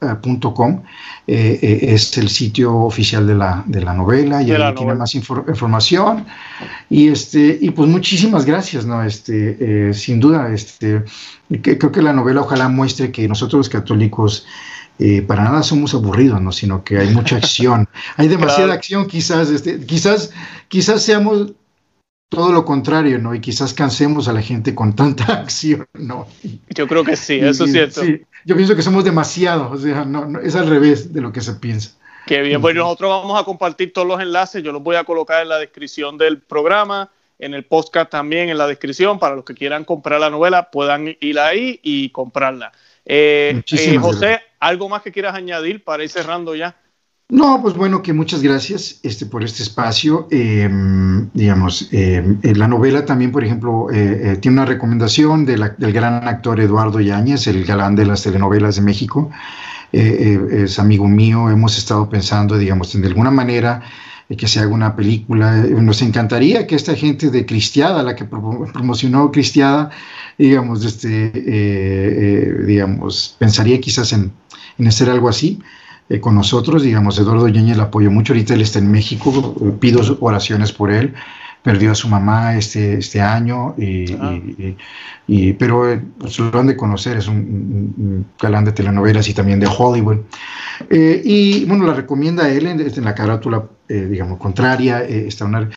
thewolftress.com, 0.00 0.82
es 1.26 2.18
el 2.18 2.28
sitio 2.28 2.74
oficial 2.76 3.26
de 3.26 3.34
la, 3.34 3.62
de 3.66 3.80
la 3.80 3.94
novela 3.94 4.42
y 4.42 4.52
ahí 4.52 4.74
tiene 4.74 4.94
más 4.94 5.14
información. 5.14 6.26
Y, 6.90 7.08
este, 7.08 7.58
y 7.60 7.70
pues 7.70 7.88
muchísimas 7.88 8.44
gracias, 8.44 8.84
¿no? 8.84 9.02
Este, 9.02 9.92
sin 9.94 10.20
duda, 10.20 10.52
este, 10.52 11.04
creo 11.62 11.92
que 11.92 12.02
la 12.02 12.12
novela 12.12 12.42
ojalá 12.42 12.68
muestre 12.68 13.10
que 13.10 13.26
nosotros 13.28 13.58
los 13.58 13.68
católicos 13.68 14.46
eh, 15.00 15.22
para 15.22 15.42
nada 15.42 15.62
somos 15.64 15.92
aburridos, 15.92 16.40
¿no? 16.40 16.52
sino 16.52 16.84
que 16.84 16.98
hay 16.98 17.10
mucha 17.10 17.36
acción. 17.36 17.88
hay 18.16 18.28
demasiada 18.28 18.74
acción, 18.74 19.06
quizás, 19.06 19.50
este, 19.50 19.80
quizás, 19.84 20.30
quizás 20.68 21.02
seamos 21.02 21.52
todo 22.28 22.52
lo 22.52 22.64
contrario, 22.64 23.18
¿no? 23.18 23.34
Y 23.34 23.40
quizás 23.40 23.74
cansemos 23.74 24.28
a 24.28 24.32
la 24.32 24.40
gente 24.40 24.74
con 24.74 24.94
tanta 24.94 25.24
acción, 25.40 25.86
¿no? 25.94 26.28
Yo 26.70 26.86
creo 26.86 27.04
que 27.04 27.16
sí, 27.16 27.34
eso 27.34 27.64
es 27.64 27.72
cierto. 27.72 28.02
Sí, 28.02 28.22
yo 28.44 28.56
pienso 28.56 28.76
que 28.76 28.82
somos 28.82 29.04
demasiados, 29.04 29.72
o 29.72 29.82
sea, 29.82 30.04
no, 30.04 30.40
es 30.40 30.54
al 30.54 30.68
revés 30.68 31.12
de 31.12 31.20
lo 31.20 31.32
que 31.32 31.40
se 31.40 31.54
piensa. 31.54 31.92
Qué 32.26 32.40
bien, 32.40 32.60
pues 32.60 32.74
nosotros 32.74 33.10
vamos 33.10 33.40
a 33.40 33.44
compartir 33.44 33.92
todos 33.92 34.06
los 34.06 34.20
enlaces, 34.20 34.62
yo 34.62 34.72
los 34.72 34.82
voy 34.82 34.96
a 34.96 35.04
colocar 35.04 35.42
en 35.42 35.48
la 35.48 35.58
descripción 35.58 36.16
del 36.16 36.40
programa, 36.40 37.10
en 37.38 37.52
el 37.52 37.64
podcast 37.64 38.10
también 38.10 38.48
en 38.48 38.56
la 38.56 38.66
descripción, 38.66 39.18
para 39.18 39.34
los 39.34 39.44
que 39.44 39.54
quieran 39.54 39.84
comprar 39.84 40.20
la 40.20 40.30
novela 40.30 40.70
puedan 40.70 41.16
ir 41.20 41.38
ahí 41.38 41.80
y 41.82 42.10
comprarla. 42.10 42.72
Eh, 43.04 43.62
eh, 43.70 43.96
José, 43.98 44.40
¿algo 44.58 44.88
más 44.88 45.02
que 45.02 45.12
quieras 45.12 45.34
añadir 45.34 45.84
para 45.84 46.02
ir 46.02 46.08
cerrando 46.08 46.54
ya? 46.54 46.76
No, 47.30 47.60
pues 47.62 47.74
bueno, 47.74 48.02
que 48.02 48.12
muchas 48.12 48.42
gracias 48.42 49.00
este, 49.02 49.26
por 49.26 49.42
este 49.42 49.62
espacio. 49.62 50.28
Em, 50.30 51.30
digamos, 51.32 51.88
em, 51.90 52.38
la 52.42 52.68
novela 52.68 53.04
también, 53.06 53.32
por 53.32 53.42
ejemplo, 53.42 53.88
eh, 53.92 54.36
tiene 54.40 54.58
una 54.58 54.66
recomendación 54.66 55.44
del 55.46 55.74
gran 55.92 56.28
actor 56.28 56.60
Eduardo 56.60 57.00
Yáñez, 57.00 57.46
el 57.46 57.64
galán 57.64 57.96
de 57.96 58.06
las 58.06 58.22
telenovelas 58.22 58.76
de 58.76 58.82
México. 58.82 59.30
es 59.92 60.78
amigo 60.80 61.06
mío, 61.06 61.50
hemos 61.50 61.78
estado 61.78 62.08
pensando, 62.08 62.58
digamos, 62.58 62.94
en 62.96 63.02
de 63.02 63.08
alguna 63.08 63.30
manera 63.30 63.80
que 64.36 64.48
se 64.48 64.60
haga 64.60 64.74
una 64.74 64.96
película. 64.96 65.56
Nos 65.56 66.02
encantaría 66.02 66.66
que 66.66 66.74
esta 66.74 66.94
gente 66.94 67.30
de 67.30 67.44
Cristiada, 67.44 68.02
la 68.02 68.16
que 68.16 68.24
promocionó 68.24 69.30
Cristiada, 69.30 69.90
digamos, 70.38 70.84
este, 70.84 71.26
eh, 71.26 71.32
eh, 71.46 72.54
digamos, 72.66 73.36
pensaría 73.38 73.80
quizás 73.80 74.12
en, 74.12 74.32
hacer 74.86 75.10
algo 75.10 75.28
así. 75.28 75.60
Eh, 76.08 76.20
con 76.20 76.34
nosotros, 76.34 76.82
digamos, 76.82 77.18
Eduardo 77.18 77.48
Ñeñe 77.48 77.74
le 77.74 77.82
apoyó 77.82 78.10
mucho, 78.10 78.32
ahorita 78.32 78.54
él 78.54 78.60
está 78.60 78.78
en 78.78 78.90
México, 78.90 79.54
pido 79.80 80.00
oraciones 80.20 80.72
por 80.72 80.90
él, 80.90 81.14
perdió 81.62 81.92
a 81.92 81.94
su 81.94 82.08
mamá 82.08 82.56
este, 82.56 82.98
este 82.98 83.22
año, 83.22 83.74
y, 83.78 84.12
ah. 84.12 84.38
pero 85.58 85.98
pues, 86.18 86.38
lo 86.38 86.58
han 86.58 86.66
de 86.66 86.76
conocer, 86.76 87.16
es 87.16 87.26
un, 87.26 88.26
galán 88.38 88.66
de 88.66 88.72
telenovelas 88.72 89.28
y 89.28 89.34
también 89.34 89.60
de 89.60 89.66
Hollywood. 89.66 90.18
y 90.90 91.64
bueno, 91.64 91.86
la 91.86 91.94
recomienda 91.94 92.50
él 92.50 92.66
en, 92.66 92.80
en 92.80 93.04
la 93.04 93.14
carátula, 93.14 93.64
digamos, 93.88 94.38
contraria, 94.38 95.02
está 95.02 95.46
una 95.46 95.70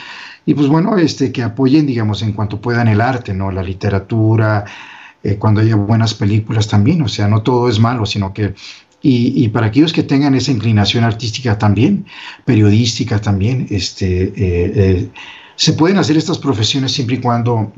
y 0.48 0.54
pues 0.54 0.70
bueno, 0.70 0.98
este, 0.98 1.34
que 1.34 1.44
apoyen, 1.44 1.86
digamos, 1.86 2.22
en 2.22 2.32
cuanto 2.32 2.62
puedan 2.62 2.88
el 2.88 3.02
arte, 3.02 3.34
¿no? 3.34 3.52
La 3.52 3.62
literatura, 3.62 4.64
eh, 5.22 5.36
cuando 5.36 5.60
haya 5.60 5.76
buenas 5.76 6.14
películas 6.14 6.70
también, 6.70 7.02
o 7.02 7.10
sea, 7.10 7.28
no 7.28 7.44
todo 7.44 7.68
es 7.68 7.80
malo, 7.80 8.06
sino 8.06 8.34
que, 8.34 8.56
y, 9.02 9.44
y 9.44 9.50
para 9.50 9.68
aquellos 9.68 9.94
que 9.94 10.04
tengan 10.04 10.36
esa 10.36 10.52
inclinación 10.52 11.04
artística 11.04 11.58
también, 11.58 12.06
periodística 12.46 13.20
también, 13.20 13.68
este, 13.70 14.24
eh, 14.24 14.32
eh, 14.36 15.10
se 15.56 15.74
pueden 15.74 15.98
hacer 15.98 16.18
estas 16.18 16.38
profesiones 16.38 16.92
siempre 16.92 17.18
y 17.18 17.20
cuando 17.20 17.72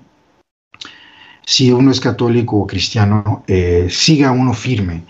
si 1.46 1.72
uno 1.72 1.92
es 1.92 2.00
católico 2.00 2.58
o 2.58 2.68
cristiano, 2.68 3.44
siga 3.90 4.32
uno 4.32 4.54
firme 4.54 5.02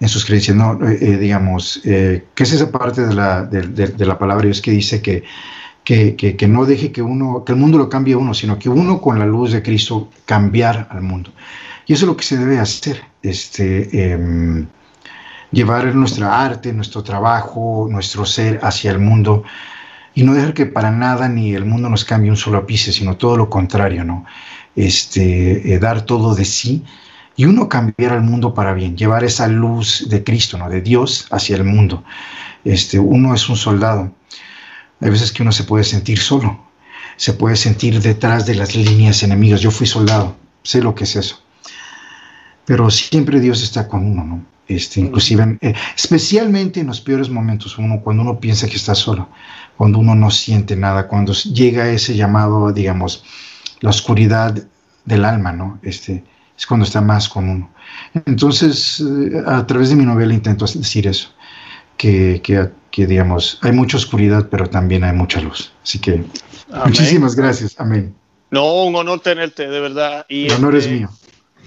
en 0.00 0.08
sus 0.08 0.24
creencias. 0.24 0.56
No, 0.56 0.78
digamos, 0.78 1.80
¿qué 1.82 2.24
es 2.34 2.52
esa 2.52 2.72
parte 2.72 3.06
de 3.06 3.14
la, 3.14 3.42
de, 3.42 3.60
de 3.68 4.06
la 4.06 4.18
palabra 4.18 4.46
Dios 4.46 4.62
que 4.62 4.70
dice 4.70 5.02
que 5.02 5.22
que, 5.84 6.16
que, 6.16 6.48
no 6.48 6.64
deje 6.64 6.92
que 6.92 7.02
uno, 7.02 7.44
que 7.44 7.52
el 7.52 7.58
mundo 7.58 7.78
lo 7.78 7.88
cambie 7.88 8.14
a 8.14 8.18
uno, 8.18 8.34
sino 8.34 8.58
que 8.58 8.68
uno 8.68 9.00
con 9.00 9.18
la 9.18 9.26
luz 9.26 9.52
de 9.52 9.62
Cristo 9.62 10.10
cambiar 10.26 10.86
al 10.90 11.02
mundo. 11.02 11.32
Y 11.86 11.94
eso 11.94 12.04
es 12.04 12.08
lo 12.08 12.16
que 12.16 12.24
se 12.24 12.38
debe 12.38 12.58
hacer, 12.58 13.02
este, 13.22 14.12
em, 14.12 14.66
llevar 15.52 15.94
nuestra 15.94 16.44
arte, 16.44 16.72
nuestro 16.72 17.02
trabajo, 17.02 17.86
nuestro 17.90 18.24
ser 18.24 18.60
hacia 18.62 18.90
el 18.90 18.98
mundo 18.98 19.44
y 20.14 20.24
no 20.24 20.34
dejar 20.34 20.54
que 20.54 20.66
para 20.66 20.90
nada 20.90 21.28
ni 21.28 21.54
el 21.54 21.64
mundo 21.64 21.88
nos 21.88 22.04
cambie 22.04 22.30
un 22.30 22.36
solo 22.36 22.58
ápice, 22.58 22.92
sino 22.92 23.16
todo 23.16 23.36
lo 23.36 23.48
contrario, 23.48 24.04
¿no? 24.04 24.24
Este, 24.74 25.74
eh, 25.74 25.78
dar 25.78 26.02
todo 26.02 26.34
de 26.34 26.44
sí 26.44 26.82
y 27.36 27.44
uno 27.44 27.68
cambiar 27.68 28.12
al 28.12 28.22
mundo 28.22 28.54
para 28.54 28.74
bien, 28.74 28.96
llevar 28.96 29.24
esa 29.24 29.46
luz 29.48 30.06
de 30.08 30.24
Cristo, 30.24 30.58
¿no? 30.58 30.68
De 30.68 30.80
Dios 30.80 31.26
hacia 31.30 31.56
el 31.56 31.64
mundo. 31.64 32.02
Este, 32.64 32.98
uno 32.98 33.34
es 33.34 33.48
un 33.48 33.56
soldado 33.56 34.12
hay 35.02 35.10
veces 35.10 35.32
que 35.32 35.42
uno 35.42 35.50
se 35.50 35.64
puede 35.64 35.82
sentir 35.82 36.18
solo, 36.20 36.60
se 37.16 37.32
puede 37.32 37.56
sentir 37.56 38.00
detrás 38.00 38.46
de 38.46 38.54
las 38.54 38.76
líneas 38.76 39.22
enemigas. 39.24 39.60
Yo 39.60 39.72
fui 39.72 39.86
soldado, 39.86 40.36
sé 40.62 40.80
lo 40.80 40.94
que 40.94 41.04
es 41.04 41.16
eso. 41.16 41.42
Pero 42.64 42.88
siempre 42.88 43.40
Dios 43.40 43.64
está 43.64 43.88
con 43.88 44.06
uno, 44.06 44.22
¿no? 44.22 44.44
Este, 44.74 45.00
inclusive, 45.00 45.58
eh, 45.60 45.74
especialmente 45.96 46.80
en 46.80 46.86
los 46.86 47.00
peores 47.00 47.28
momentos, 47.28 47.78
uno, 47.78 48.00
cuando 48.00 48.22
uno 48.22 48.40
piensa 48.40 48.68
que 48.68 48.76
está 48.76 48.94
solo, 48.94 49.28
cuando 49.76 49.98
uno 49.98 50.14
no 50.14 50.30
siente 50.30 50.76
nada, 50.76 51.08
cuando 51.08 51.32
llega 51.32 51.88
ese 51.88 52.14
llamado, 52.14 52.72
digamos, 52.72 53.24
la 53.80 53.90
oscuridad 53.90 54.54
del 55.04 55.24
alma, 55.24 55.52
¿no? 55.52 55.78
Este, 55.82 56.24
es 56.56 56.66
cuando 56.66 56.84
está 56.84 57.00
más 57.00 57.28
con 57.28 57.48
uno. 57.48 57.70
Entonces, 58.26 59.00
eh, 59.00 59.42
a 59.46 59.66
través 59.66 59.90
de 59.90 59.96
mi 59.96 60.04
novela 60.04 60.32
intento 60.32 60.64
decir 60.66 61.06
eso, 61.06 61.28
que, 61.96 62.40
que 62.42 62.70
que 62.92 63.06
digamos, 63.06 63.58
hay 63.62 63.72
mucha 63.72 63.96
oscuridad, 63.96 64.48
pero 64.50 64.68
también 64.68 65.02
hay 65.02 65.14
mucha 65.14 65.40
luz. 65.40 65.72
Así 65.82 65.98
que 65.98 66.22
muchísimas 66.84 67.34
gracias. 67.34 67.74
Amén. 67.78 68.14
No, 68.50 68.84
un 68.84 68.94
honor 68.94 69.20
tenerte, 69.20 69.66
de 69.66 69.80
verdad. 69.80 70.26
Y 70.28 70.44
El 70.44 70.52
honor 70.52 70.76
es 70.76 70.84
este, 70.84 70.98
mío. 70.98 71.10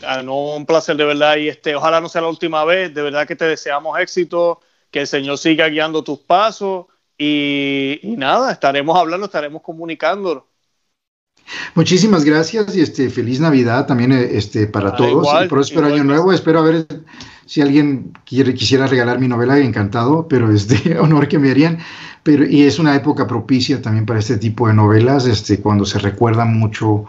Ah, 0.03 0.21
no, 0.21 0.55
un 0.55 0.65
placer, 0.65 0.97
de 0.97 1.05
verdad. 1.05 1.37
Y 1.37 1.49
este, 1.49 1.75
ojalá 1.75 2.01
no 2.01 2.09
sea 2.09 2.21
la 2.21 2.27
última 2.27 2.65
vez. 2.65 2.93
De 2.93 3.01
verdad 3.01 3.27
que 3.27 3.35
te 3.35 3.45
deseamos 3.45 3.99
éxito, 3.99 4.59
que 4.91 5.01
el 5.01 5.07
Señor 5.07 5.37
siga 5.37 5.67
guiando 5.67 6.03
tus 6.03 6.19
pasos. 6.19 6.87
Y, 7.17 7.99
nada, 8.17 8.51
estaremos 8.51 8.97
hablando, 8.97 9.25
estaremos 9.25 9.61
comunicándolo. 9.61 10.47
Muchísimas 11.75 12.25
gracias 12.25 12.75
y 12.75 12.81
este 12.81 13.07
feliz 13.11 13.39
Navidad 13.39 13.85
también 13.85 14.11
este 14.11 14.65
para 14.65 14.89
ah, 14.89 14.95
todos 14.95 15.27
y 15.43 15.47
próspero 15.47 15.85
año 15.85 16.03
nuevo. 16.03 16.33
Espero 16.33 16.59
haber 16.59 16.87
si 17.45 17.61
alguien 17.61 18.13
quiere, 18.25 18.55
quisiera 18.55 18.87
regalar 18.87 19.19
mi 19.19 19.27
novela, 19.27 19.59
encantado, 19.59 20.27
pero 20.27 20.51
es 20.51 20.67
de 20.67 20.97
honor 20.99 21.27
que 21.27 21.39
me 21.39 21.51
harían. 21.51 21.79
Pero, 22.23 22.43
y 22.45 22.63
es 22.63 22.79
una 22.79 22.95
época 22.95 23.27
propicia 23.27 23.81
también 23.81 24.05
para 24.05 24.19
este 24.19 24.37
tipo 24.37 24.67
de 24.67 24.73
novelas, 24.73 25.27
este, 25.27 25.61
cuando 25.61 25.85
se 25.85 25.99
recuerda 25.99 26.43
mucho 26.45 27.05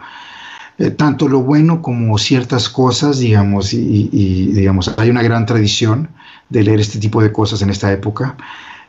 eh, 0.79 0.91
tanto 0.91 1.27
lo 1.27 1.39
bueno 1.39 1.81
como 1.81 2.17
ciertas 2.17 2.69
cosas, 2.69 3.19
digamos, 3.19 3.73
y, 3.73 4.51
digamos, 4.53 4.93
hay 4.97 5.09
una 5.09 5.23
gran 5.23 5.45
tradición 5.45 6.09
de 6.49 6.63
leer 6.63 6.79
este 6.79 6.99
tipo 6.99 7.21
de 7.21 7.31
cosas 7.31 7.61
en 7.61 7.69
esta 7.69 7.91
época, 7.91 8.37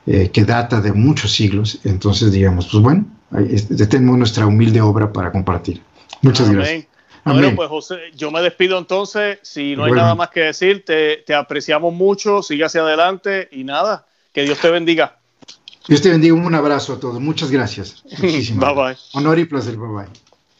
eh, 0.06 0.30
que 0.30 0.44
data 0.44 0.80
de 0.80 0.92
muchos 0.92 1.32
siglos. 1.32 1.80
Entonces, 1.84 2.32
digamos, 2.32 2.68
pues 2.70 2.82
bueno, 2.82 3.06
tenemos 3.88 4.18
nuestra 4.18 4.46
humilde 4.46 4.80
obra 4.80 5.12
para 5.12 5.32
compartir. 5.32 5.82
Muchas 6.22 6.50
gracias. 6.50 6.86
Bueno, 7.24 7.54
pues 7.56 7.68
José, 7.68 7.96
yo 8.14 8.30
me 8.30 8.40
despido 8.40 8.78
entonces. 8.78 9.38
Si 9.42 9.76
no 9.76 9.84
hay 9.84 9.92
nada 9.92 10.14
más 10.14 10.30
que 10.30 10.40
decir, 10.40 10.84
te, 10.84 11.18
te, 11.26 11.34
apreciamos 11.34 11.92
mucho, 11.92 12.42
sigue 12.42 12.64
hacia 12.64 12.80
adelante 12.82 13.48
y 13.50 13.64
nada, 13.64 14.06
que 14.32 14.42
Dios 14.42 14.58
te 14.58 14.70
bendiga. 14.70 15.18
Dios 15.86 16.02
te 16.02 16.10
bendiga, 16.10 16.34
un 16.34 16.54
abrazo 16.54 16.94
a 16.94 17.00
todos. 17.00 17.20
Muchas 17.20 17.50
gracias. 17.50 18.02
bye 18.20 18.74
bye. 18.74 18.96
Honor 19.14 19.38
y 19.38 19.44
placer, 19.46 19.76
bye 19.76 19.88
bye. 19.88 20.27